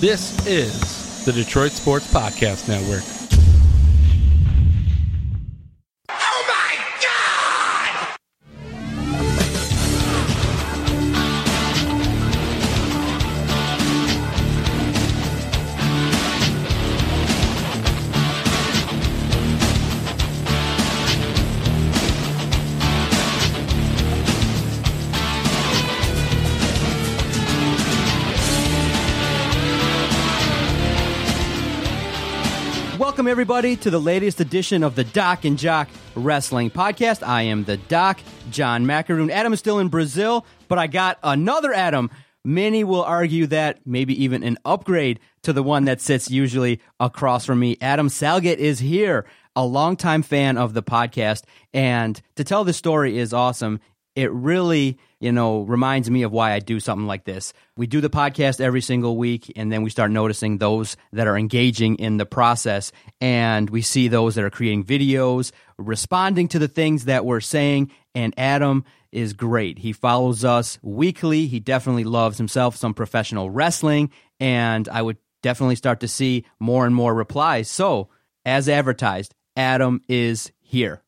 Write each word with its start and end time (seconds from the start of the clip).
This 0.00 0.34
is 0.46 1.24
the 1.26 1.32
Detroit 1.32 1.72
Sports 1.72 2.06
Podcast 2.06 2.68
Network. 2.68 3.19
Everybody, 33.30 33.76
to 33.76 33.90
the 33.90 34.00
latest 34.00 34.40
edition 34.40 34.82
of 34.82 34.96
the 34.96 35.04
Doc 35.04 35.44
and 35.44 35.56
Jock 35.56 35.88
Wrestling 36.16 36.68
Podcast. 36.68 37.24
I 37.24 37.42
am 37.42 37.62
the 37.62 37.76
Doc, 37.76 38.18
John 38.50 38.86
Macaroon. 38.86 39.30
Adam 39.30 39.52
is 39.52 39.60
still 39.60 39.78
in 39.78 39.86
Brazil, 39.86 40.44
but 40.66 40.80
I 40.80 40.88
got 40.88 41.16
another 41.22 41.72
Adam. 41.72 42.10
Many 42.44 42.82
will 42.82 43.04
argue 43.04 43.46
that 43.46 43.86
maybe 43.86 44.20
even 44.24 44.42
an 44.42 44.58
upgrade 44.64 45.20
to 45.42 45.52
the 45.52 45.62
one 45.62 45.84
that 45.84 46.00
sits 46.00 46.28
usually 46.28 46.80
across 46.98 47.46
from 47.46 47.60
me. 47.60 47.76
Adam 47.80 48.08
Salgate 48.08 48.56
is 48.56 48.80
here, 48.80 49.26
a 49.54 49.64
longtime 49.64 50.22
fan 50.22 50.58
of 50.58 50.74
the 50.74 50.82
podcast. 50.82 51.44
And 51.72 52.20
to 52.34 52.42
tell 52.42 52.64
this 52.64 52.78
story 52.78 53.16
is 53.16 53.32
awesome. 53.32 53.78
It 54.16 54.32
really, 54.32 54.98
you 55.20 55.30
know, 55.30 55.62
reminds 55.62 56.10
me 56.10 56.22
of 56.24 56.32
why 56.32 56.52
I 56.52 56.58
do 56.58 56.80
something 56.80 57.06
like 57.06 57.24
this. 57.24 57.52
We 57.76 57.86
do 57.86 58.00
the 58.00 58.10
podcast 58.10 58.60
every 58.60 58.80
single 58.80 59.16
week, 59.16 59.52
and 59.54 59.70
then 59.72 59.82
we 59.82 59.90
start 59.90 60.10
noticing 60.10 60.58
those 60.58 60.96
that 61.12 61.28
are 61.28 61.38
engaging 61.38 61.96
in 61.96 62.16
the 62.16 62.26
process. 62.26 62.90
And 63.20 63.70
we 63.70 63.82
see 63.82 64.08
those 64.08 64.34
that 64.34 64.44
are 64.44 64.50
creating 64.50 64.84
videos, 64.84 65.52
responding 65.78 66.48
to 66.48 66.58
the 66.58 66.68
things 66.68 67.04
that 67.04 67.24
we're 67.24 67.40
saying. 67.40 67.92
And 68.14 68.34
Adam 68.36 68.84
is 69.12 69.32
great. 69.32 69.78
He 69.78 69.92
follows 69.92 70.44
us 70.44 70.78
weekly. 70.82 71.46
He 71.46 71.60
definitely 71.60 72.04
loves 72.04 72.38
himself 72.38 72.76
some 72.76 72.94
professional 72.94 73.50
wrestling. 73.50 74.10
And 74.40 74.88
I 74.88 75.02
would 75.02 75.18
definitely 75.42 75.76
start 75.76 76.00
to 76.00 76.08
see 76.08 76.44
more 76.58 76.86
and 76.86 76.94
more 76.94 77.14
replies. 77.14 77.70
So, 77.70 78.08
as 78.44 78.68
advertised, 78.68 79.34
Adam 79.56 80.00
is 80.08 80.50
here. 80.60 81.02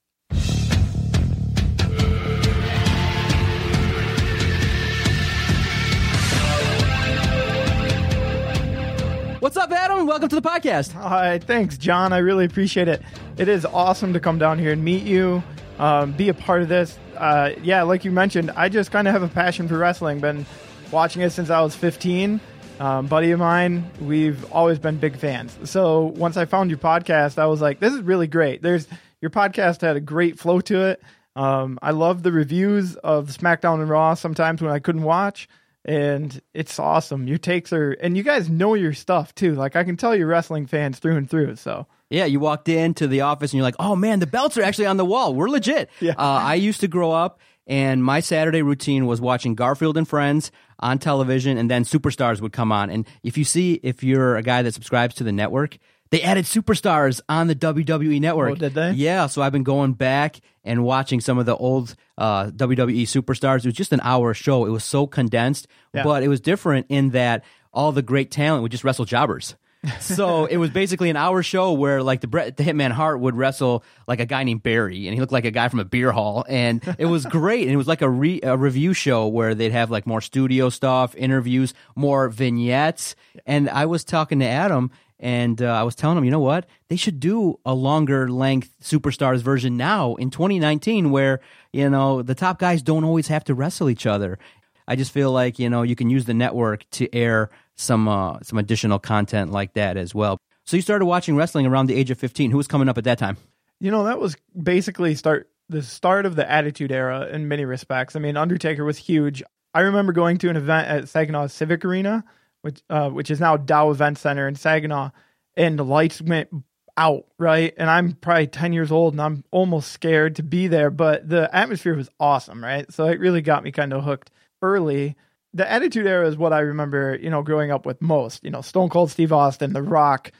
Welcome 10.13 10.29
to 10.29 10.41
the 10.43 10.47
podcast. 10.47 10.93
Hi, 10.93 11.39
thanks, 11.39 11.79
John. 11.79 12.13
I 12.13 12.19
really 12.19 12.45
appreciate 12.45 12.87
it. 12.87 13.01
It 13.39 13.49
is 13.49 13.65
awesome 13.65 14.13
to 14.13 14.21
come 14.21 14.39
down 14.39 14.59
here 14.59 14.73
and 14.73 14.85
meet 14.85 15.05
you, 15.05 15.43
um, 15.79 16.13
be 16.13 16.29
a 16.29 16.35
part 16.35 16.61
of 16.61 16.69
this. 16.69 16.99
Uh, 17.17 17.53
yeah, 17.63 17.83
like 17.85 18.05
you 18.05 18.11
mentioned, 18.11 18.51
I 18.51 18.69
just 18.69 18.91
kind 18.91 19.09
of 19.09 19.15
have 19.15 19.23
a 19.23 19.29
passion 19.29 19.69
for 19.69 19.79
wrestling. 19.79 20.21
Been 20.21 20.45
watching 20.91 21.23
it 21.23 21.31
since 21.31 21.49
I 21.49 21.63
was 21.63 21.75
15. 21.75 22.43
Um, 22.79 23.07
buddy 23.07 23.31
of 23.31 23.39
mine, 23.39 23.91
we've 24.03 24.53
always 24.53 24.79
been 24.79 24.99
big 24.99 25.17
fans. 25.17 25.57
So 25.65 26.13
once 26.15 26.37
I 26.37 26.45
found 26.45 26.69
your 26.69 26.79
podcast, 26.79 27.39
I 27.39 27.47
was 27.47 27.63
like, 27.63 27.81
this 27.81 27.95
is 27.95 28.03
really 28.03 28.27
great. 28.27 28.61
There's 28.61 28.87
your 29.23 29.31
podcast 29.31 29.81
had 29.81 29.97
a 29.97 30.01
great 30.01 30.39
flow 30.39 30.61
to 30.61 30.89
it. 30.89 31.03
Um, 31.37 31.79
I 31.81 31.93
love 31.93 32.23
the 32.23 32.33
reviews 32.33 32.97
of 32.97 33.29
SmackDown 33.29 33.81
and 33.81 33.89
Raw 33.89 34.13
sometimes 34.13 34.61
when 34.61 34.73
I 34.73 34.79
couldn't 34.79 35.05
watch 35.05 35.49
and 35.85 36.41
it's 36.55 36.79
awesome. 36.79 37.27
Your 37.27 37.39
takes 37.39 37.73
are, 37.73 37.93
and 37.93 38.17
you 38.17 38.23
guys 38.23 38.49
know 38.49 38.75
your 38.75 38.93
stuff 38.93 39.35
too. 39.35 39.55
Like 39.55 39.77
I 39.77 39.85
can 39.85 39.97
tell 39.97 40.15
you're 40.15 40.27
wrestling 40.27 40.67
fans 40.67 40.99
through 40.99 41.17
and 41.17 41.29
through. 41.29 41.57
So 41.57 41.87
Yeah, 42.11 42.27
you 42.27 42.41
walked 42.41 42.69
into 42.69 43.09
the 43.09 43.23
office 43.23 43.53
and 43.53 43.59
you're 43.59 43.65
like, 43.65 43.77
oh 43.79 43.97
man, 43.97 44.21
the 44.21 44.27
belts 44.27 44.59
are 44.59 44.63
actually 44.63 44.87
on 44.87 44.97
the 44.99 45.05
wall. 45.05 45.35
We're 45.35 45.49
legit. 45.49 45.89
Yeah. 46.01 46.13
Uh, 46.13 46.41
I 46.43 46.55
used 46.57 46.81
to 46.81 46.89
grow 46.89 47.11
up 47.11 47.41
and 47.67 48.05
my 48.05 48.21
Saturday 48.21 48.63
routine 48.63 49.07
was 49.07 49.21
watching 49.21 49.55
Garfield 49.55 49.97
and 49.97 50.07
Friends 50.07 50.53
on 50.79 50.99
television 50.99 51.57
and 51.57 51.71
then 51.71 51.85
Superstars 51.85 52.41
would 52.41 52.53
come 52.53 52.71
on. 52.71 52.91
And 52.91 53.07
if 53.23 53.39
you 53.39 53.45
see, 53.45 53.81
if 53.83 54.05
you're 54.05 54.37
a 54.37 54.43
guy 54.43 54.63
that 54.63 54.75
subscribes 54.75 55.15
to 55.17 55.25
the 55.25 55.33
network, 55.33 55.79
they 56.13 56.23
added 56.23 56.45
Superstars 56.45 57.21
on 57.29 57.49
the 57.49 57.55
WWE 57.57 58.21
network. 58.21 58.53
Oh, 58.53 58.55
did 58.55 58.75
they? 58.75 58.93
Yeah, 58.93 59.27
so 59.27 59.43
I've 59.43 59.51
been 59.51 59.65
going 59.65 59.95
back 59.95 60.39
and 60.63 60.85
watching 60.85 61.21
some 61.21 61.39
of 61.39 61.47
the 61.47 61.57
old 61.57 61.97
uh, 62.19 62.47
WWE 62.51 63.03
Superstars. 63.03 63.61
It 63.61 63.65
was 63.65 63.75
just 63.75 63.93
an 63.93 64.01
hour 64.05 64.35
show. 64.35 64.65
It 64.67 64.71
was 64.71 64.85
so 64.85 65.07
condensed, 65.09 65.67
Yeah. 65.93 66.05
but 66.05 66.23
it 66.23 66.29
was 66.29 66.41
different 66.41 66.87
in 66.91 67.11
that 67.11 67.43
all 67.73 67.91
the 67.93 68.03
great 68.03 68.31
talent 68.31 68.63
would 68.63 68.71
just 68.71 68.85
wrestle 68.85 69.07
jobbers. 69.07 69.57
so 70.01 70.45
it 70.45 70.59
was 70.59 70.71
basically 70.71 71.11
an 71.11 71.17
hour 71.17 71.43
show 71.43 71.73
where 71.73 72.05
like 72.05 72.21
the 72.21 72.29
Bret, 72.29 72.57
the 72.57 72.63
Hitman 72.63 72.93
Hart 72.93 73.19
would 73.19 73.35
wrestle 73.35 73.83
like 74.07 74.21
a 74.21 74.27
guy 74.27 74.45
named 74.45 74.63
Barry, 74.63 75.09
and 75.09 75.15
he 75.15 75.19
looked 75.19 75.33
like 75.33 75.45
a 75.45 75.51
guy 75.51 75.67
from 75.69 75.81
a 75.81 75.85
beer 75.85 76.13
hall, 76.13 76.45
and 76.49 76.81
it 76.99 77.07
was 77.07 77.27
great. 77.39 77.63
And 77.63 77.73
it 77.73 77.77
was 77.77 77.89
like 77.89 78.01
a, 78.03 78.09
re, 78.09 78.39
a 78.45 78.57
review 78.57 78.93
show 78.93 79.27
where 79.27 79.57
they'd 79.57 79.73
have 79.73 79.91
like 79.91 80.07
more 80.07 80.21
studio 80.21 80.69
stuff, 80.69 81.17
interviews, 81.17 81.75
more 81.97 82.29
vignettes. 82.29 83.17
And 83.45 83.69
I 83.69 83.87
was 83.87 84.05
talking 84.05 84.39
to 84.39 84.47
Adam, 84.47 84.93
and 85.23 85.63
uh, 85.63 85.73
I 85.73 85.85
was 85.85 85.95
telling 85.95 86.19
him, 86.19 86.25
you 86.25 86.31
know 86.31 86.41
what, 86.41 86.67
they 86.89 86.97
should 86.97 87.21
do 87.21 87.59
a 87.65 87.73
longer 87.73 88.29
length 88.29 88.75
Superstars 88.83 89.41
version 89.41 89.79
now 89.79 90.17
in 90.17 90.31
2019, 90.31 91.11
where 91.11 91.41
you 91.73 91.89
know 91.89 92.21
the 92.21 92.35
top 92.35 92.59
guys 92.59 92.83
don't 92.83 93.05
always 93.05 93.29
have 93.29 93.45
to 93.45 93.55
wrestle 93.55 93.89
each 93.89 94.05
other. 94.05 94.39
I 94.87 94.97
just 94.97 95.13
feel 95.13 95.33
like 95.33 95.59
you 95.59 95.71
know 95.71 95.83
you 95.83 95.97
can 95.97 96.11
use 96.11 96.27
the 96.27 96.35
network 96.35 96.89
to 96.91 97.15
air 97.15 97.49
some 97.77 98.09
uh, 98.09 98.41
some 98.43 98.59
additional 98.59 98.99
content 98.99 99.53
like 99.53 99.73
that 99.75 99.97
as 99.97 100.15
well. 100.15 100.37
So 100.67 100.77
you 100.77 100.83
started 100.83 101.07
watching 101.07 101.37
wrestling 101.37 101.67
around 101.67 101.87
the 101.87 101.95
age 101.95 102.11
of 102.11 102.19
15. 102.19 102.51
Who 102.51 102.57
was 102.57 102.69
coming 102.69 102.89
up 102.89 102.99
at 102.99 103.05
that 103.05 103.19
time? 103.19 103.39
you 103.83 103.91
know 103.91 104.05
that 104.05 104.21
was 104.21 104.37
basically 104.63 105.17
start 105.17 105.51
the 105.69 105.83
start 105.83 106.25
of 106.25 106.37
the 106.37 106.49
Attitude 106.49 106.93
Era 106.93 107.27
in 107.27 107.49
many 107.49 107.65
respects. 107.65 108.15
I 108.15 108.21
mean, 108.21 108.37
Undertaker 108.37 108.85
was 108.85 108.97
huge. 108.97 109.43
I 109.75 109.81
remember 109.81 110.13
going 110.13 110.39
to 110.39 110.51
an 110.51 110.57
event 110.57 110.87
at 110.87 111.09
Saginaw 111.09 111.49
Civic 111.49 111.85
Arena, 111.85 112.25
which 112.63 112.83
uh, 112.91 113.11
which 113.11 113.31
is 113.31 113.41
now 113.41 113.57
Dow 113.57 113.91
Event 113.91 114.19
Center 114.19 114.49
in 114.49 114.55
Saginaw, 114.55 115.11
and 115.57 115.79
the 115.79 115.85
lights 115.85 116.21
went 116.23 116.49
out 116.97 117.25
right? 117.39 117.73
And 117.77 117.89
i'm 117.89 118.13
probably 118.13 118.47
10 118.47 118.73
years 118.73 118.93
old 118.93 119.15
and 119.15 119.21
i'm 119.21 119.45
almost 119.51 119.93
scared 119.93 120.37
to 120.37 120.43
be 120.43 120.67
there 120.67 120.91
but 120.91 121.29
the 121.29 121.55
atmosphere 121.55 121.95
was 121.95 122.11
awesome 122.21 122.63
right? 122.63 122.91
So 122.93 123.07
it 123.07 123.21
really 123.21 123.43
got 123.43 123.65
me 123.65 123.73
kind 123.73 123.93
of 123.93 124.05
hooked 124.05 124.31
early. 124.61 125.17
The 125.55 125.71
attitude 125.71 126.07
era 126.07 126.29
is 126.29 126.37
what 126.37 126.53
i 126.53 126.61
remember 126.61 127.19
you 127.21 127.31
know 127.31 127.43
growing 127.43 127.71
up 127.71 127.87
with 127.87 128.01
most 128.03 128.45
you 128.45 128.51
know 128.51 128.61
stone 128.61 128.89
cold 128.89 129.11
steve 129.11 129.33
austin 129.33 129.73
the 129.73 129.83
rock 129.83 130.33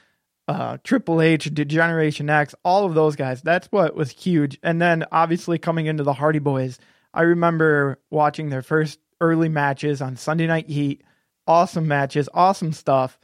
uh 0.49 0.79
triple 0.85 1.21
h 1.21 1.53
d-generation 1.53 2.29
x 2.29 2.55
all 2.65 2.85
of 2.85 2.95
those 2.95 3.17
guys. 3.17 3.43
That's 3.43 3.69
what 3.69 3.95
was 3.95 4.11
huge. 4.11 4.59
And 4.63 4.81
then 4.81 5.05
obviously 5.13 5.59
coming 5.59 5.87
into 5.87 6.03
the 6.03 6.15
hardy 6.15 6.39
boys 6.39 6.79
i 7.15 7.23
remember 7.23 7.99
watching 8.11 8.51
their 8.51 8.63
first 8.63 8.99
early 9.21 9.49
matches 9.49 10.03
on 10.03 10.17
sunday 10.17 10.47
night 10.47 10.69
heat 10.69 11.03
awesome 11.47 11.89
matches 11.89 12.29
awesome 12.35 12.73
stuff 12.73 13.19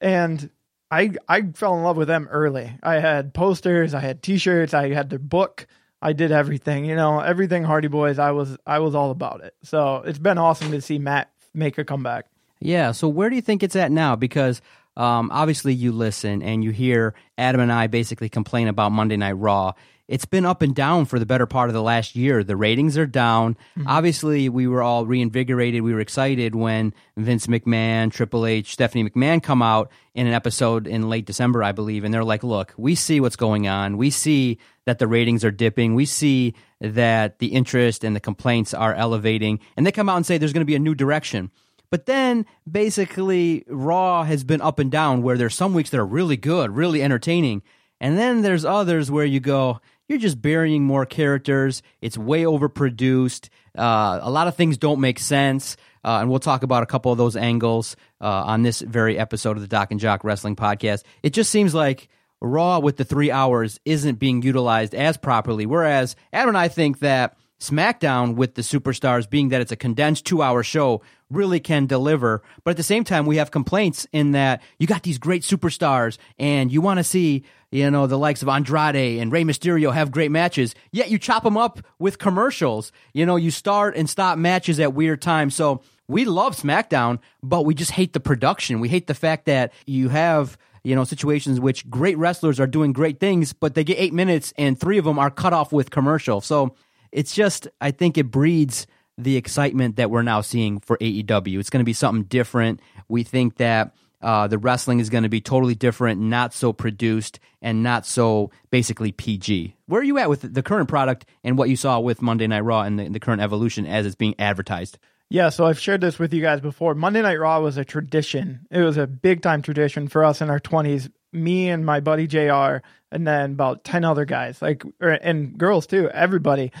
and 0.00 0.50
I 0.90 1.12
I 1.28 1.42
fell 1.54 1.76
in 1.76 1.82
love 1.82 1.96
with 1.96 2.08
them 2.08 2.28
early. 2.30 2.72
I 2.82 2.94
had 2.94 3.32
posters, 3.32 3.94
I 3.94 4.00
had 4.00 4.22
T-shirts, 4.22 4.74
I 4.74 4.92
had 4.92 5.10
their 5.10 5.18
book. 5.18 5.66
I 6.02 6.14
did 6.14 6.32
everything, 6.32 6.86
you 6.86 6.96
know, 6.96 7.20
everything 7.20 7.62
Hardy 7.62 7.88
Boys. 7.88 8.18
I 8.18 8.30
was 8.32 8.56
I 8.66 8.78
was 8.78 8.94
all 8.94 9.10
about 9.10 9.44
it. 9.44 9.54
So 9.62 9.96
it's 9.96 10.18
been 10.18 10.38
awesome 10.38 10.70
to 10.72 10.80
see 10.80 10.98
Matt 10.98 11.30
make 11.54 11.78
a 11.78 11.84
comeback. 11.84 12.26
Yeah. 12.58 12.92
So 12.92 13.08
where 13.08 13.30
do 13.30 13.36
you 13.36 13.42
think 13.42 13.62
it's 13.62 13.76
at 13.76 13.92
now? 13.92 14.16
Because 14.16 14.60
um, 14.96 15.30
obviously 15.32 15.74
you 15.74 15.92
listen 15.92 16.42
and 16.42 16.64
you 16.64 16.70
hear 16.70 17.14
Adam 17.38 17.60
and 17.60 17.72
I 17.72 17.86
basically 17.86 18.28
complain 18.28 18.68
about 18.68 18.92
Monday 18.92 19.16
Night 19.16 19.32
Raw. 19.32 19.72
It's 20.10 20.24
been 20.24 20.44
up 20.44 20.60
and 20.60 20.74
down 20.74 21.04
for 21.04 21.20
the 21.20 21.24
better 21.24 21.46
part 21.46 21.70
of 21.70 21.74
the 21.74 21.82
last 21.82 22.16
year. 22.16 22.42
The 22.42 22.56
ratings 22.56 22.98
are 22.98 23.06
down. 23.06 23.54
Mm-hmm. 23.78 23.86
Obviously, 23.86 24.48
we 24.48 24.66
were 24.66 24.82
all 24.82 25.06
reinvigorated. 25.06 25.82
We 25.82 25.94
were 25.94 26.00
excited 26.00 26.56
when 26.56 26.92
Vince 27.16 27.46
McMahon, 27.46 28.10
Triple 28.10 28.44
H, 28.44 28.72
Stephanie 28.72 29.08
McMahon 29.08 29.40
come 29.40 29.62
out 29.62 29.92
in 30.12 30.26
an 30.26 30.32
episode 30.32 30.88
in 30.88 31.08
late 31.08 31.26
December, 31.26 31.62
I 31.62 31.70
believe, 31.70 32.02
and 32.02 32.12
they're 32.12 32.24
like, 32.24 32.42
"Look, 32.42 32.74
we 32.76 32.96
see 32.96 33.20
what's 33.20 33.36
going 33.36 33.68
on. 33.68 33.98
We 33.98 34.10
see 34.10 34.58
that 34.84 34.98
the 34.98 35.06
ratings 35.06 35.44
are 35.44 35.52
dipping. 35.52 35.94
We 35.94 36.06
see 36.06 36.54
that 36.80 37.38
the 37.38 37.52
interest 37.52 38.02
and 38.02 38.16
the 38.16 38.20
complaints 38.20 38.74
are 38.74 38.94
elevating." 38.94 39.60
And 39.76 39.86
they 39.86 39.92
come 39.92 40.08
out 40.08 40.16
and 40.16 40.26
say 40.26 40.38
there's 40.38 40.52
going 40.52 40.66
to 40.66 40.72
be 40.72 40.74
a 40.74 40.80
new 40.80 40.96
direction. 40.96 41.52
But 41.88 42.06
then 42.06 42.46
basically 42.68 43.64
Raw 43.68 44.24
has 44.24 44.42
been 44.42 44.60
up 44.60 44.80
and 44.80 44.90
down 44.90 45.22
where 45.22 45.38
there's 45.38 45.54
some 45.54 45.72
weeks 45.72 45.90
that 45.90 46.00
are 46.00 46.06
really 46.06 46.36
good, 46.36 46.72
really 46.72 47.00
entertaining. 47.00 47.62
And 48.00 48.18
then 48.18 48.42
there's 48.42 48.64
others 48.64 49.10
where 49.10 49.26
you 49.26 49.40
go, 49.40 49.80
you're 50.10 50.18
just 50.18 50.42
burying 50.42 50.82
more 50.82 51.06
characters. 51.06 51.84
It's 52.00 52.18
way 52.18 52.42
overproduced. 52.42 53.48
Uh, 53.78 54.18
a 54.20 54.28
lot 54.28 54.48
of 54.48 54.56
things 54.56 54.76
don't 54.76 55.00
make 55.00 55.20
sense. 55.20 55.76
Uh, 56.04 56.18
and 56.20 56.28
we'll 56.28 56.40
talk 56.40 56.64
about 56.64 56.82
a 56.82 56.86
couple 56.86 57.12
of 57.12 57.18
those 57.18 57.36
angles 57.36 57.94
uh, 58.20 58.24
on 58.24 58.62
this 58.62 58.80
very 58.80 59.16
episode 59.16 59.56
of 59.56 59.60
the 59.60 59.68
Doc 59.68 59.92
and 59.92 60.00
Jock 60.00 60.24
Wrestling 60.24 60.56
Podcast. 60.56 61.04
It 61.22 61.32
just 61.32 61.48
seems 61.48 61.76
like 61.76 62.08
Raw 62.40 62.80
with 62.80 62.96
the 62.96 63.04
three 63.04 63.30
hours 63.30 63.78
isn't 63.84 64.18
being 64.18 64.42
utilized 64.42 64.96
as 64.96 65.16
properly. 65.16 65.64
Whereas 65.64 66.16
Adam 66.32 66.48
and 66.48 66.58
I 66.58 66.66
think 66.66 66.98
that 66.98 67.36
SmackDown 67.60 68.34
with 68.34 68.54
the 68.54 68.62
superstars 68.62 69.30
being 69.30 69.50
that 69.50 69.60
it's 69.60 69.70
a 69.70 69.76
condensed 69.76 70.24
two 70.24 70.42
hour 70.42 70.64
show 70.64 71.02
really 71.30 71.60
can 71.60 71.86
deliver. 71.86 72.42
But 72.64 72.72
at 72.72 72.76
the 72.78 72.82
same 72.82 73.04
time, 73.04 73.26
we 73.26 73.36
have 73.36 73.50
complaints 73.50 74.06
in 74.12 74.32
that 74.32 74.62
you 74.78 74.86
got 74.86 75.04
these 75.04 75.18
great 75.18 75.42
superstars 75.42 76.18
and 76.38 76.72
you 76.72 76.80
want 76.80 76.98
to 76.98 77.04
see, 77.04 77.44
you 77.70 77.90
know, 77.90 78.06
the 78.06 78.18
likes 78.18 78.42
of 78.42 78.48
Andrade 78.48 79.20
and 79.20 79.30
Rey 79.30 79.44
Mysterio 79.44 79.92
have 79.92 80.10
great 80.10 80.30
matches, 80.30 80.74
yet 80.90 81.10
you 81.10 81.18
chop 81.18 81.44
them 81.44 81.56
up 81.56 81.80
with 81.98 82.18
commercials. 82.18 82.92
You 83.12 83.26
know, 83.26 83.36
you 83.36 83.50
start 83.50 83.96
and 83.96 84.10
stop 84.10 84.38
matches 84.38 84.80
at 84.80 84.94
weird 84.94 85.22
times. 85.22 85.54
So 85.54 85.82
we 86.08 86.24
love 86.24 86.56
SmackDown, 86.56 87.20
but 87.42 87.64
we 87.64 87.74
just 87.74 87.92
hate 87.92 88.12
the 88.12 88.20
production. 88.20 88.80
We 88.80 88.88
hate 88.88 89.06
the 89.06 89.14
fact 89.14 89.44
that 89.46 89.72
you 89.86 90.08
have 90.08 90.58
you 90.82 90.94
know, 90.94 91.04
situations 91.04 91.60
which 91.60 91.88
great 91.90 92.16
wrestlers 92.16 92.58
are 92.58 92.66
doing 92.66 92.92
great 92.92 93.20
things, 93.20 93.52
but 93.52 93.74
they 93.74 93.84
get 93.84 93.98
eight 93.98 94.14
minutes 94.14 94.52
and 94.56 94.78
three 94.78 94.98
of 94.98 95.04
them 95.04 95.18
are 95.18 95.30
cut 95.30 95.52
off 95.52 95.72
with 95.72 95.90
commercial. 95.90 96.40
So 96.40 96.74
it's 97.12 97.34
just, 97.34 97.68
I 97.80 97.90
think 97.90 98.16
it 98.16 98.30
breeds 98.30 98.86
the 99.18 99.36
excitement 99.36 99.96
that 99.96 100.10
we're 100.10 100.22
now 100.22 100.40
seeing 100.40 100.80
for 100.80 100.96
AEW. 100.98 101.58
It's 101.58 101.70
going 101.70 101.80
to 101.80 101.84
be 101.84 101.92
something 101.92 102.24
different. 102.24 102.80
We 103.08 103.22
think 103.22 103.56
that 103.56 103.94
uh, 104.22 104.46
the 104.46 104.58
wrestling 104.58 105.00
is 105.00 105.10
going 105.10 105.22
to 105.22 105.28
be 105.28 105.40
totally 105.40 105.74
different, 105.74 106.20
not 106.20 106.52
so 106.52 106.72
produced, 106.72 107.40
and 107.62 107.82
not 107.82 108.06
so 108.06 108.50
basically 108.70 109.12
PG. 109.12 109.74
Where 109.86 110.00
are 110.00 110.04
you 110.04 110.18
at 110.18 110.28
with 110.28 110.54
the 110.54 110.62
current 110.62 110.88
product 110.88 111.26
and 111.42 111.56
what 111.56 111.68
you 111.68 111.76
saw 111.76 112.00
with 112.00 112.22
Monday 112.22 112.46
Night 112.46 112.60
Raw 112.60 112.82
and 112.82 112.98
the, 112.98 113.08
the 113.08 113.20
current 113.20 113.42
evolution 113.42 113.86
as 113.86 114.06
it's 114.06 114.14
being 114.14 114.34
advertised? 114.38 114.98
Yeah, 115.30 115.50
so 115.50 115.64
I've 115.64 115.78
shared 115.78 116.00
this 116.00 116.18
with 116.18 116.34
you 116.34 116.42
guys 116.42 116.60
before. 116.60 116.94
Monday 116.94 117.22
Night 117.22 117.38
Raw 117.38 117.60
was 117.60 117.76
a 117.76 117.84
tradition. 117.84 118.66
It 118.70 118.80
was 118.80 118.96
a 118.96 119.06
big 119.06 119.42
time 119.42 119.62
tradition 119.62 120.08
for 120.08 120.24
us 120.24 120.40
in 120.40 120.50
our 120.50 120.58
20s. 120.58 121.10
Me 121.32 121.70
and 121.70 121.86
my 121.86 122.00
buddy 122.00 122.26
JR, 122.26 122.82
and 123.12 123.24
then 123.24 123.52
about 123.52 123.84
10 123.84 124.04
other 124.04 124.24
guys, 124.24 124.60
like, 124.60 124.82
and 125.00 125.56
girls 125.56 125.86
too, 125.86 126.10
everybody. 126.10 126.72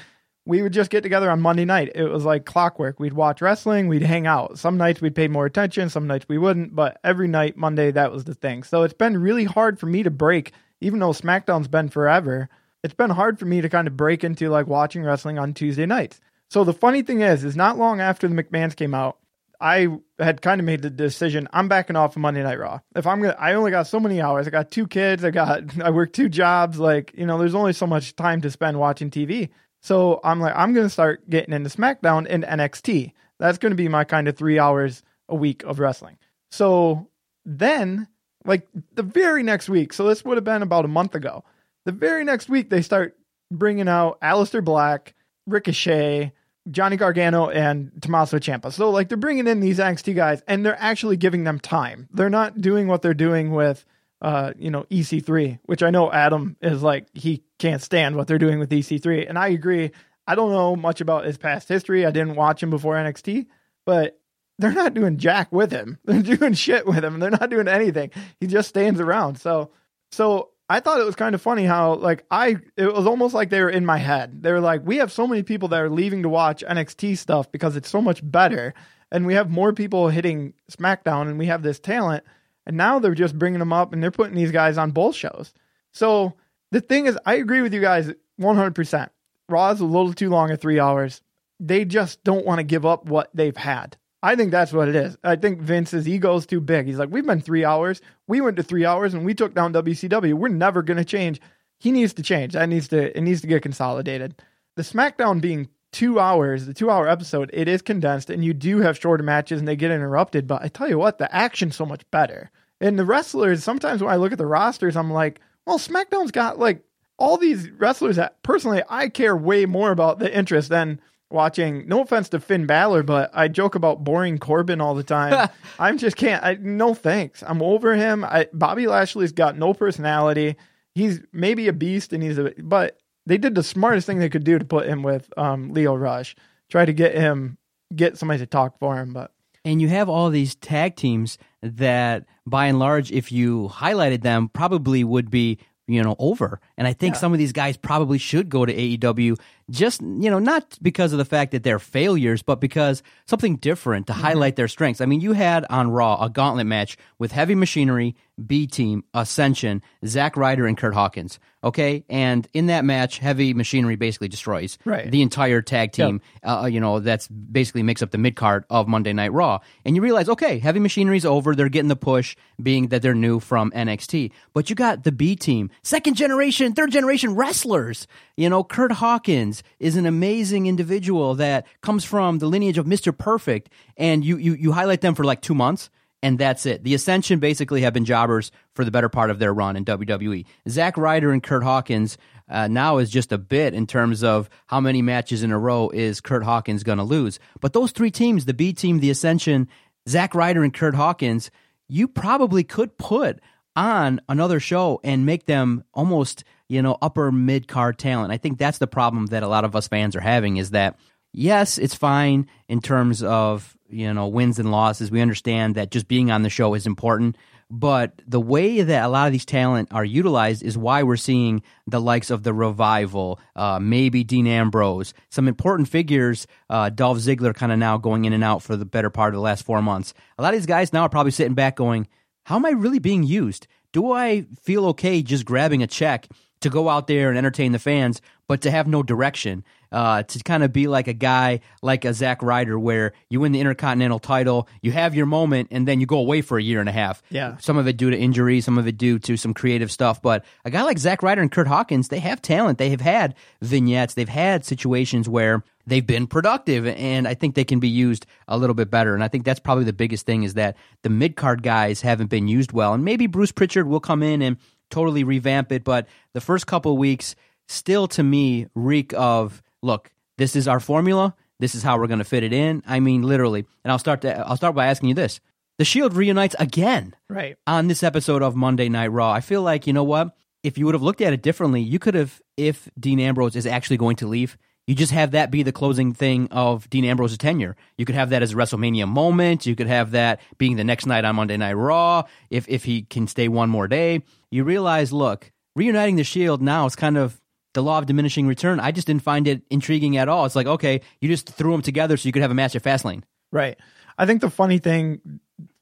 We 0.46 0.62
would 0.62 0.72
just 0.72 0.90
get 0.90 1.02
together 1.02 1.30
on 1.30 1.40
Monday 1.40 1.64
night. 1.64 1.92
It 1.94 2.04
was 2.04 2.24
like 2.24 2.44
clockwork. 2.44 2.98
We'd 2.98 3.12
watch 3.12 3.40
wrestling, 3.40 3.88
we'd 3.88 4.02
hang 4.02 4.26
out. 4.26 4.58
Some 4.58 4.76
nights 4.76 5.00
we'd 5.00 5.14
pay 5.14 5.28
more 5.28 5.46
attention, 5.46 5.90
some 5.90 6.06
nights 6.06 6.26
we 6.28 6.38
wouldn't, 6.38 6.74
but 6.74 6.98
every 7.04 7.28
night, 7.28 7.56
Monday, 7.56 7.90
that 7.90 8.10
was 8.10 8.24
the 8.24 8.34
thing. 8.34 8.62
So 8.62 8.82
it's 8.82 8.94
been 8.94 9.18
really 9.18 9.44
hard 9.44 9.78
for 9.78 9.86
me 9.86 10.02
to 10.02 10.10
break, 10.10 10.52
even 10.80 10.98
though 10.98 11.10
SmackDown's 11.10 11.68
been 11.68 11.88
forever. 11.88 12.48
It's 12.82 12.94
been 12.94 13.10
hard 13.10 13.38
for 13.38 13.44
me 13.44 13.60
to 13.60 13.68
kind 13.68 13.86
of 13.86 13.96
break 13.96 14.24
into 14.24 14.48
like 14.48 14.66
watching 14.66 15.04
wrestling 15.04 15.38
on 15.38 15.52
Tuesday 15.52 15.86
nights 15.86 16.20
so 16.50 16.64
the 16.64 16.72
funny 16.72 17.02
thing 17.02 17.20
is, 17.20 17.44
is 17.44 17.56
not 17.56 17.78
long 17.78 18.00
after 18.00 18.26
the 18.28 18.34
McMahons 18.34 18.74
came 18.74 18.92
out, 18.92 19.18
I 19.60 19.86
had 20.18 20.42
kind 20.42 20.60
of 20.60 20.64
made 20.64 20.82
the 20.82 20.90
decision 20.90 21.48
I'm 21.52 21.68
backing 21.68 21.96
off 21.96 22.16
of 22.16 22.22
Monday 22.22 22.42
Night 22.42 22.58
Raw. 22.58 22.80
If 22.96 23.06
I'm 23.06 23.20
gonna, 23.20 23.36
I 23.38 23.54
only 23.54 23.70
got 23.70 23.86
so 23.86 24.00
many 24.00 24.20
hours. 24.20 24.46
I 24.46 24.50
got 24.50 24.70
two 24.70 24.86
kids. 24.86 25.24
I 25.24 25.30
got, 25.30 25.80
I 25.82 25.90
work 25.90 26.12
two 26.12 26.28
jobs. 26.28 26.78
Like 26.78 27.12
you 27.16 27.26
know, 27.26 27.38
there's 27.38 27.54
only 27.54 27.72
so 27.72 27.86
much 27.86 28.16
time 28.16 28.40
to 28.40 28.50
spend 28.50 28.78
watching 28.78 29.10
TV. 29.10 29.50
So 29.80 30.20
I'm 30.24 30.40
like, 30.40 30.54
I'm 30.56 30.74
gonna 30.74 30.90
start 30.90 31.28
getting 31.28 31.54
into 31.54 31.70
SmackDown 31.70 32.26
and 32.28 32.44
NXT. 32.44 33.12
That's 33.38 33.58
gonna 33.58 33.74
be 33.74 33.88
my 33.88 34.04
kind 34.04 34.28
of 34.28 34.36
three 34.36 34.58
hours 34.58 35.02
a 35.28 35.34
week 35.34 35.62
of 35.64 35.78
wrestling. 35.78 36.18
So 36.50 37.08
then, 37.44 38.08
like 38.44 38.68
the 38.94 39.02
very 39.02 39.42
next 39.42 39.68
week, 39.68 39.92
so 39.92 40.06
this 40.06 40.24
would 40.24 40.36
have 40.36 40.44
been 40.44 40.62
about 40.62 40.84
a 40.84 40.88
month 40.88 41.14
ago. 41.14 41.44
The 41.86 41.92
very 41.92 42.24
next 42.24 42.48
week, 42.48 42.70
they 42.70 42.82
start 42.82 43.16
bringing 43.50 43.88
out 43.88 44.20
Aleister 44.20 44.64
Black, 44.64 45.14
Ricochet, 45.46 46.32
Johnny 46.70 46.96
Gargano 46.96 47.48
and 47.48 47.90
Tommaso 48.00 48.38
Ciampa. 48.38 48.72
So 48.72 48.90
like 48.90 49.08
they're 49.08 49.16
bringing 49.16 49.46
in 49.46 49.60
these 49.60 49.78
NXT 49.78 50.14
guys 50.14 50.42
and 50.46 50.64
they're 50.64 50.80
actually 50.80 51.16
giving 51.16 51.44
them 51.44 51.58
time. 51.58 52.08
They're 52.12 52.30
not 52.30 52.60
doing 52.60 52.86
what 52.86 53.02
they're 53.02 53.14
doing 53.14 53.52
with 53.52 53.84
uh, 54.22 54.52
you 54.58 54.70
know, 54.70 54.84
EC3, 54.90 55.60
which 55.64 55.82
I 55.82 55.90
know 55.90 56.12
Adam 56.12 56.56
is 56.60 56.82
like 56.82 57.06
he 57.14 57.42
can't 57.60 57.82
stand 57.82 58.16
what 58.16 58.26
they're 58.26 58.38
doing 58.38 58.58
with 58.58 58.70
EC3, 58.70 59.28
and 59.28 59.38
I 59.38 59.48
agree. 59.48 59.92
I 60.26 60.34
don't 60.34 60.50
know 60.50 60.74
much 60.74 61.00
about 61.00 61.24
his 61.24 61.38
past 61.38 61.68
history. 61.68 62.04
I 62.04 62.10
didn't 62.10 62.36
watch 62.36 62.62
him 62.62 62.70
before 62.70 62.94
NXT, 62.94 63.46
but 63.84 64.18
they're 64.58 64.72
not 64.72 64.94
doing 64.94 65.18
jack 65.18 65.50
with 65.52 65.70
him. 65.70 65.98
They're 66.04 66.22
doing 66.22 66.52
shit 66.52 66.86
with 66.86 67.02
him. 67.02 67.18
They're 67.18 67.30
not 67.30 67.48
doing 67.48 67.66
anything. 67.66 68.10
He 68.40 68.46
just 68.46 68.68
stands 68.68 69.00
around. 69.00 69.40
So, 69.40 69.70
so 70.12 70.50
I 70.68 70.80
thought 70.80 71.00
it 71.00 71.06
was 71.06 71.16
kind 71.16 71.34
of 71.34 71.40
funny 71.40 71.64
how 71.64 71.94
like 71.94 72.24
I 72.30 72.58
it 72.76 72.92
was 72.92 73.06
almost 73.06 73.34
like 73.34 73.48
they 73.48 73.62
were 73.62 73.70
in 73.70 73.86
my 73.86 73.96
head. 73.96 74.42
They 74.42 74.52
were 74.52 74.60
like, 74.60 74.86
we 74.86 74.98
have 74.98 75.10
so 75.10 75.26
many 75.26 75.42
people 75.42 75.68
that 75.68 75.80
are 75.80 75.88
leaving 75.88 76.22
to 76.22 76.28
watch 76.28 76.62
NXT 76.68 77.16
stuff 77.16 77.50
because 77.50 77.74
it's 77.74 77.88
so 77.88 78.02
much 78.02 78.20
better, 78.22 78.74
and 79.10 79.24
we 79.24 79.34
have 79.34 79.50
more 79.50 79.72
people 79.72 80.08
hitting 80.08 80.52
SmackDown, 80.70 81.22
and 81.28 81.38
we 81.38 81.46
have 81.46 81.62
this 81.62 81.80
talent, 81.80 82.24
and 82.66 82.76
now 82.76 82.98
they're 82.98 83.14
just 83.14 83.38
bringing 83.38 83.60
them 83.60 83.72
up 83.72 83.92
and 83.92 84.02
they're 84.02 84.10
putting 84.10 84.36
these 84.36 84.52
guys 84.52 84.76
on 84.76 84.90
both 84.90 85.16
shows. 85.16 85.54
So 85.92 86.34
the 86.70 86.80
thing 86.80 87.06
is, 87.06 87.18
I 87.24 87.34
agree 87.34 87.62
with 87.62 87.74
you 87.74 87.80
guys 87.80 88.12
100. 88.36 88.74
percent 88.74 89.12
Raw 89.48 89.70
is 89.70 89.80
a 89.80 89.84
little 89.84 90.12
too 90.12 90.30
long 90.30 90.50
at 90.50 90.60
three 90.60 90.78
hours. 90.78 91.22
They 91.58 91.84
just 91.84 92.22
don't 92.24 92.46
want 92.46 92.58
to 92.58 92.64
give 92.64 92.86
up 92.86 93.06
what 93.06 93.30
they've 93.34 93.56
had. 93.56 93.96
I 94.22 94.36
think 94.36 94.50
that's 94.50 94.72
what 94.72 94.88
it 94.88 94.96
is. 94.96 95.16
I 95.24 95.36
think 95.36 95.60
Vince's 95.60 96.06
ego 96.06 96.36
is 96.36 96.46
too 96.46 96.60
big. 96.60 96.86
He's 96.86 96.98
like, 96.98 97.08
we've 97.10 97.26
been 97.26 97.40
three 97.40 97.64
hours. 97.64 98.00
We 98.26 98.40
went 98.40 98.56
to 98.58 98.62
three 98.62 98.84
hours 98.84 99.14
and 99.14 99.24
we 99.24 99.34
took 99.34 99.54
down 99.54 99.72
WCW. 99.72 100.34
We're 100.34 100.48
never 100.48 100.82
going 100.82 100.98
to 100.98 101.04
change. 101.04 101.40
He 101.78 101.90
needs 101.90 102.12
to 102.14 102.22
change. 102.22 102.52
That 102.52 102.68
needs 102.68 102.88
to. 102.88 103.16
It 103.16 103.22
needs 103.22 103.40
to 103.40 103.46
get 103.46 103.62
consolidated. 103.62 104.42
The 104.76 104.82
SmackDown 104.82 105.40
being 105.40 105.68
two 105.92 106.20
hours, 106.20 106.66
the 106.66 106.74
two 106.74 106.90
hour 106.90 107.08
episode, 107.08 107.50
it 107.52 107.66
is 107.66 107.82
condensed, 107.82 108.30
and 108.30 108.44
you 108.44 108.54
do 108.54 108.80
have 108.80 108.98
shorter 108.98 109.24
matches 109.24 109.58
and 109.58 109.66
they 109.66 109.76
get 109.76 109.90
interrupted. 109.90 110.46
But 110.46 110.62
I 110.62 110.68
tell 110.68 110.88
you 110.88 110.98
what, 110.98 111.18
the 111.18 111.34
action's 111.34 111.76
so 111.76 111.86
much 111.86 112.08
better. 112.10 112.50
And 112.80 112.98
the 112.98 113.04
wrestlers, 113.04 113.64
sometimes 113.64 114.02
when 114.02 114.12
I 114.12 114.16
look 114.16 114.32
at 114.32 114.38
the 114.38 114.46
rosters, 114.46 114.96
I'm 114.96 115.10
like, 115.10 115.40
well, 115.66 115.78
SmackDown's 115.78 116.30
got 116.30 116.58
like 116.58 116.84
all 117.18 117.36
these 117.36 117.70
wrestlers 117.70 118.16
that 118.16 118.42
personally 118.42 118.82
I 118.88 119.08
care 119.08 119.36
way 119.36 119.66
more 119.66 119.90
about 119.90 120.18
the 120.18 120.34
interest 120.34 120.68
than 120.70 121.00
watching. 121.30 121.86
No 121.86 122.02
offense 122.02 122.28
to 122.30 122.40
Finn 122.40 122.66
Balor, 122.66 123.02
but 123.02 123.30
I 123.32 123.48
joke 123.48 123.74
about 123.74 124.04
boring 124.04 124.38
Corbin 124.38 124.80
all 124.80 124.94
the 124.94 125.02
time. 125.02 125.48
I'm 125.78 125.98
just 125.98 126.16
can't. 126.16 126.42
I, 126.44 126.54
no 126.54 126.94
thanks. 126.94 127.42
I'm 127.46 127.62
over 127.62 127.94
him. 127.94 128.24
I, 128.24 128.48
Bobby 128.52 128.86
Lashley's 128.86 129.32
got 129.32 129.56
no 129.56 129.72
personality. 129.72 130.56
He's 130.94 131.20
maybe 131.32 131.68
a 131.68 131.72
beast, 131.72 132.12
and 132.12 132.22
he's 132.22 132.38
a. 132.38 132.52
But 132.58 132.98
they 133.26 133.38
did 133.38 133.54
the 133.54 133.62
smartest 133.62 134.06
thing 134.06 134.18
they 134.18 134.28
could 134.28 134.44
do 134.44 134.58
to 134.58 134.64
put 134.64 134.86
him 134.86 135.02
with 135.02 135.32
um, 135.36 135.72
Lio 135.72 135.94
Rush. 135.94 136.34
Try 136.68 136.84
to 136.84 136.92
get 136.92 137.14
him, 137.14 137.58
get 137.94 138.18
somebody 138.18 138.38
to 138.40 138.46
talk 138.46 138.78
for 138.78 138.96
him, 138.96 139.12
but. 139.12 139.32
And 139.62 139.82
you 139.82 139.88
have 139.88 140.08
all 140.08 140.30
these 140.30 140.54
tag 140.54 140.96
teams 140.96 141.36
that, 141.62 142.24
by 142.50 142.66
and 142.66 142.78
large, 142.78 143.10
if 143.12 143.32
you 143.32 143.70
highlighted 143.72 144.22
them, 144.22 144.48
probably 144.48 145.04
would 145.04 145.30
be 145.30 145.58
you 145.86 146.00
know 146.02 146.14
over 146.20 146.60
and 146.76 146.86
i 146.86 146.92
think 146.92 147.14
yeah. 147.14 147.20
some 147.20 147.32
of 147.32 147.38
these 147.40 147.52
guys 147.52 147.76
probably 147.76 148.16
should 148.16 148.48
go 148.48 148.64
to 148.64 148.72
aew 148.72 149.36
just 149.70 150.02
you 150.02 150.28
know 150.30 150.38
not 150.38 150.78
because 150.82 151.12
of 151.12 151.18
the 151.18 151.24
fact 151.24 151.52
that 151.52 151.62
they're 151.62 151.78
failures 151.78 152.42
but 152.42 152.60
because 152.60 153.02
something 153.26 153.56
different 153.56 154.06
to 154.06 154.12
mm-hmm. 154.12 154.22
highlight 154.22 154.56
their 154.56 154.68
strengths 154.68 155.00
i 155.00 155.06
mean 155.06 155.20
you 155.20 155.32
had 155.32 155.64
on 155.70 155.90
raw 155.90 156.22
a 156.22 156.28
gauntlet 156.28 156.66
match 156.66 156.96
with 157.18 157.32
heavy 157.32 157.54
machinery 157.54 158.16
b 158.44 158.66
team 158.66 159.04
ascension 159.14 159.82
zack 160.04 160.36
ryder 160.36 160.66
and 160.66 160.76
kurt 160.76 160.94
hawkins 160.94 161.38
okay 161.62 162.04
and 162.08 162.48
in 162.54 162.66
that 162.66 162.84
match 162.84 163.18
heavy 163.18 163.52
machinery 163.52 163.96
basically 163.96 164.28
destroys 164.28 164.78
right. 164.84 165.10
the 165.10 165.20
entire 165.22 165.60
tag 165.60 165.92
team 165.92 166.20
yep. 166.42 166.62
uh, 166.62 166.66
you 166.66 166.80
know 166.80 167.00
that's 167.00 167.28
basically 167.28 167.82
makes 167.82 168.02
up 168.02 168.10
the 168.10 168.18
mid 168.18 168.34
card 168.34 168.64
of 168.70 168.88
monday 168.88 169.12
night 169.12 169.32
raw 169.32 169.58
and 169.84 169.94
you 169.94 170.02
realize 170.02 170.28
okay 170.28 170.58
heavy 170.58 170.80
machinery's 170.80 171.26
over 171.26 171.54
they're 171.54 171.68
getting 171.68 171.88
the 171.88 171.96
push 171.96 172.34
being 172.62 172.88
that 172.88 173.02
they're 173.02 173.14
new 173.14 173.38
from 173.38 173.70
nxt 173.72 174.30
but 174.54 174.70
you 174.70 174.76
got 174.76 175.04
the 175.04 175.12
b 175.12 175.36
team 175.36 175.70
second 175.82 176.14
generation 176.14 176.72
third 176.72 176.90
generation 176.90 177.34
wrestlers 177.34 178.06
you 178.36 178.48
know 178.48 178.64
kurt 178.64 178.92
hawkins 178.92 179.59
is 179.78 179.96
an 179.96 180.06
amazing 180.06 180.66
individual 180.66 181.34
that 181.34 181.66
comes 181.80 182.04
from 182.04 182.38
the 182.38 182.46
lineage 182.46 182.78
of 182.78 182.86
mr 182.86 183.16
perfect 183.16 183.70
and 183.96 184.24
you 184.24 184.36
you, 184.36 184.54
you 184.54 184.72
highlight 184.72 185.00
them 185.00 185.14
for 185.14 185.24
like 185.24 185.40
two 185.40 185.54
months 185.54 185.90
and 186.22 186.38
that's 186.38 186.66
it. 186.66 186.84
The 186.84 186.94
Ascension 186.94 187.38
basically 187.38 187.82
have 187.82 187.94
been 187.94 188.04
jobbers 188.04 188.52
for 188.74 188.84
the 188.84 188.90
better 188.90 189.08
part 189.08 189.30
of 189.30 189.38
their 189.38 189.54
run 189.54 189.76
in 189.76 189.84
WWE. 189.84 190.44
Zack 190.68 190.96
Ryder 190.96 191.32
and 191.32 191.42
Kurt 191.42 191.62
Hawkins 191.62 192.18
uh, 192.48 192.68
now 192.68 192.98
is 192.98 193.10
just 193.10 193.32
a 193.32 193.38
bit 193.38 193.74
in 193.74 193.86
terms 193.86 194.22
of 194.22 194.50
how 194.66 194.80
many 194.80 195.02
matches 195.02 195.42
in 195.42 195.50
a 195.50 195.58
row 195.58 195.88
is 195.88 196.20
Kurt 196.20 196.44
Hawkins 196.44 196.82
going 196.82 196.98
to 196.98 197.04
lose. 197.04 197.38
But 197.60 197.72
those 197.72 197.92
three 197.92 198.10
teams, 198.10 198.44
the 198.44 198.54
B 198.54 198.72
team, 198.72 199.00
the 199.00 199.10
Ascension, 199.10 199.68
Zack 200.08 200.34
Ryder, 200.34 200.62
and 200.62 200.74
Kurt 200.74 200.94
Hawkins, 200.94 201.50
you 201.88 202.06
probably 202.06 202.64
could 202.64 202.98
put 202.98 203.40
on 203.74 204.20
another 204.28 204.60
show 204.60 205.00
and 205.02 205.24
make 205.24 205.46
them 205.46 205.84
almost, 205.94 206.44
you 206.70 206.80
know, 206.82 206.96
upper 207.02 207.32
mid 207.32 207.66
card 207.66 207.98
talent. 207.98 208.32
I 208.32 208.36
think 208.36 208.56
that's 208.56 208.78
the 208.78 208.86
problem 208.86 209.26
that 209.26 209.42
a 209.42 209.48
lot 209.48 209.64
of 209.64 209.74
us 209.74 209.88
fans 209.88 210.14
are 210.14 210.20
having 210.20 210.56
is 210.56 210.70
that 210.70 210.96
yes, 211.32 211.78
it's 211.78 211.96
fine 211.96 212.48
in 212.68 212.80
terms 212.80 213.24
of 213.24 213.76
you 213.88 214.14
know 214.14 214.28
wins 214.28 214.60
and 214.60 214.70
losses. 214.70 215.10
We 215.10 215.20
understand 215.20 215.74
that 215.74 215.90
just 215.90 216.06
being 216.06 216.30
on 216.30 216.42
the 216.42 216.48
show 216.48 216.74
is 216.74 216.86
important, 216.86 217.36
but 217.68 218.22
the 218.24 218.40
way 218.40 218.82
that 218.82 219.04
a 219.04 219.08
lot 219.08 219.26
of 219.26 219.32
these 219.32 219.44
talent 219.44 219.88
are 219.90 220.04
utilized 220.04 220.62
is 220.62 220.78
why 220.78 221.02
we're 221.02 221.16
seeing 221.16 221.62
the 221.88 222.00
likes 222.00 222.30
of 222.30 222.44
the 222.44 222.54
revival, 222.54 223.40
uh, 223.56 223.80
maybe 223.80 224.22
Dean 224.22 224.46
Ambrose, 224.46 225.12
some 225.28 225.48
important 225.48 225.88
figures. 225.88 226.46
Uh, 226.68 226.88
Dolph 226.88 227.18
Ziggler 227.18 227.52
kind 227.52 227.72
of 227.72 227.80
now 227.80 227.98
going 227.98 228.26
in 228.26 228.32
and 228.32 228.44
out 228.44 228.62
for 228.62 228.76
the 228.76 228.84
better 228.84 229.10
part 229.10 229.34
of 229.34 229.38
the 229.38 229.42
last 229.42 229.64
four 229.64 229.82
months. 229.82 230.14
A 230.38 230.42
lot 230.42 230.54
of 230.54 230.60
these 230.60 230.66
guys 230.66 230.92
now 230.92 231.02
are 231.02 231.08
probably 231.08 231.32
sitting 231.32 231.54
back 231.54 231.74
going, 231.74 232.06
"How 232.44 232.54
am 232.54 232.64
I 232.64 232.70
really 232.70 233.00
being 233.00 233.24
used? 233.24 233.66
Do 233.92 234.12
I 234.12 234.46
feel 234.62 234.86
okay 234.86 235.20
just 235.20 235.44
grabbing 235.44 235.82
a 235.82 235.88
check?" 235.88 236.28
To 236.60 236.70
go 236.70 236.88
out 236.88 237.06
there 237.06 237.28
and 237.28 237.38
entertain 237.38 237.72
the 237.72 237.78
fans, 237.78 238.20
but 238.46 238.62
to 238.62 238.70
have 238.70 238.86
no 238.86 239.02
direction. 239.02 239.64
Uh, 239.92 240.22
to 240.22 240.38
kind 240.44 240.62
of 240.62 240.72
be 240.72 240.86
like 240.86 241.08
a 241.08 241.12
guy 241.12 241.58
like 241.82 242.04
a 242.04 242.14
Zack 242.14 242.44
Ryder, 242.44 242.78
where 242.78 243.12
you 243.28 243.40
win 243.40 243.50
the 243.50 243.58
Intercontinental 243.58 244.20
title, 244.20 244.68
you 244.82 244.92
have 244.92 245.16
your 245.16 245.26
moment, 245.26 245.66
and 245.72 245.88
then 245.88 245.98
you 245.98 246.06
go 246.06 246.18
away 246.18 246.42
for 246.42 246.58
a 246.58 246.62
year 246.62 246.78
and 246.78 246.88
a 246.88 246.92
half. 246.92 247.20
Yeah. 247.28 247.56
Some 247.56 247.76
of 247.76 247.88
it 247.88 247.96
due 247.96 248.08
to 248.08 248.16
injury, 248.16 248.60
some 248.60 248.78
of 248.78 248.86
it 248.86 248.96
due 248.96 249.18
to 249.18 249.36
some 249.36 249.52
creative 249.52 249.90
stuff. 249.90 250.22
But 250.22 250.44
a 250.64 250.70
guy 250.70 250.82
like 250.82 250.98
Zack 250.98 251.24
Ryder 251.24 251.42
and 251.42 251.50
Kurt 251.50 251.66
Hawkins, 251.66 252.06
they 252.06 252.20
have 252.20 252.40
talent. 252.40 252.78
They 252.78 252.90
have 252.90 253.00
had 253.00 253.34
vignettes. 253.62 254.14
They've 254.14 254.28
had 254.28 254.64
situations 254.64 255.28
where 255.28 255.64
they've 255.88 256.06
been 256.06 256.28
productive, 256.28 256.86
and 256.86 257.26
I 257.26 257.34
think 257.34 257.56
they 257.56 257.64
can 257.64 257.80
be 257.80 257.88
used 257.88 258.26
a 258.46 258.56
little 258.56 258.74
bit 258.74 258.92
better. 258.92 259.12
And 259.12 259.24
I 259.24 259.28
think 259.28 259.44
that's 259.44 259.58
probably 259.58 259.84
the 259.84 259.92
biggest 259.92 260.24
thing 260.24 260.44
is 260.44 260.54
that 260.54 260.76
the 261.02 261.10
mid 261.10 261.34
card 261.34 261.64
guys 261.64 262.00
haven't 262.00 262.30
been 262.30 262.46
used 262.46 262.70
well. 262.70 262.94
And 262.94 263.04
maybe 263.04 263.26
Bruce 263.26 263.50
Pritchard 263.50 263.88
will 263.88 263.98
come 263.98 264.22
in 264.22 264.40
and 264.40 264.56
totally 264.90 265.24
revamp 265.24 265.72
it, 265.72 265.84
but 265.84 266.06
the 266.34 266.40
first 266.40 266.66
couple 266.66 266.96
weeks 266.98 267.34
still 267.68 268.08
to 268.08 268.22
me 268.22 268.66
reek 268.74 269.12
of 269.16 269.62
look, 269.82 270.10
this 270.38 270.56
is 270.56 270.66
our 270.68 270.80
formula. 270.80 271.34
This 271.58 271.74
is 271.74 271.82
how 271.82 271.98
we're 271.98 272.06
going 272.06 272.18
to 272.20 272.24
fit 272.24 272.42
it 272.42 272.52
in. 272.52 272.82
I 272.86 273.00
mean, 273.00 273.22
literally. 273.22 273.66
And 273.84 273.92
I'll 273.92 273.98
start. 273.98 274.22
To, 274.22 274.46
I'll 274.46 274.56
start 274.56 274.74
by 274.74 274.86
asking 274.86 275.10
you 275.10 275.14
this: 275.14 275.40
The 275.78 275.84
Shield 275.84 276.14
reunites 276.14 276.56
again 276.58 277.14
Right. 277.28 277.56
on 277.66 277.86
this 277.88 278.02
episode 278.02 278.42
of 278.42 278.56
Monday 278.56 278.88
Night 278.88 279.08
Raw. 279.08 279.30
I 279.30 279.40
feel 279.40 279.62
like 279.62 279.86
you 279.86 279.92
know 279.92 280.04
what? 280.04 280.34
If 280.62 280.76
you 280.78 280.86
would 280.86 280.94
have 280.94 281.02
looked 281.02 281.20
at 281.20 281.32
it 281.34 281.42
differently, 281.42 281.80
you 281.82 281.98
could 281.98 282.14
have. 282.14 282.40
If 282.56 282.88
Dean 282.98 283.20
Ambrose 283.20 283.56
is 283.56 283.66
actually 283.66 283.96
going 283.98 284.16
to 284.16 284.26
leave, 284.26 284.56
you 284.90 284.96
just 284.96 285.12
have 285.12 285.30
that 285.30 285.52
be 285.52 285.62
the 285.62 285.70
closing 285.70 286.12
thing 286.12 286.48
of 286.50 286.90
Dean 286.90 287.04
Ambrose's 287.04 287.38
tenure. 287.38 287.76
You 287.96 288.04
could 288.04 288.16
have 288.16 288.30
that 288.30 288.42
as 288.42 288.52
a 288.52 288.56
WrestleMania 288.56 289.06
moment. 289.06 289.64
You 289.64 289.76
could 289.76 289.86
have 289.86 290.10
that 290.10 290.40
being 290.58 290.74
the 290.74 290.82
next 290.82 291.06
night 291.06 291.24
on 291.24 291.36
Monday 291.36 291.56
Night 291.56 291.74
Raw. 291.74 292.24
If 292.50 292.68
if 292.68 292.82
he 292.82 293.02
can 293.02 293.28
stay 293.28 293.46
one 293.46 293.70
more 293.70 293.86
day, 293.86 294.24
you 294.50 294.64
realize, 294.64 295.12
look, 295.12 295.52
reuniting 295.76 296.16
the 296.16 296.24
Shield 296.24 296.60
now 296.60 296.86
is 296.86 296.96
kind 296.96 297.16
of 297.16 297.40
the 297.72 297.84
law 297.84 297.98
of 297.98 298.06
diminishing 298.06 298.48
return. 298.48 298.80
I 298.80 298.90
just 298.90 299.06
didn't 299.06 299.22
find 299.22 299.46
it 299.46 299.62
intriguing 299.70 300.16
at 300.16 300.28
all. 300.28 300.44
It's 300.44 300.56
like, 300.56 300.66
okay, 300.66 301.02
you 301.20 301.28
just 301.28 301.48
threw 301.48 301.70
them 301.70 301.82
together 301.82 302.16
so 302.16 302.26
you 302.28 302.32
could 302.32 302.42
have 302.42 302.50
a 302.50 302.54
match 302.54 302.74
at 302.74 302.82
Fastlane. 302.82 303.22
Right. 303.52 303.78
I 304.18 304.26
think 304.26 304.40
the 304.40 304.50
funny 304.50 304.80
thing 304.80 305.38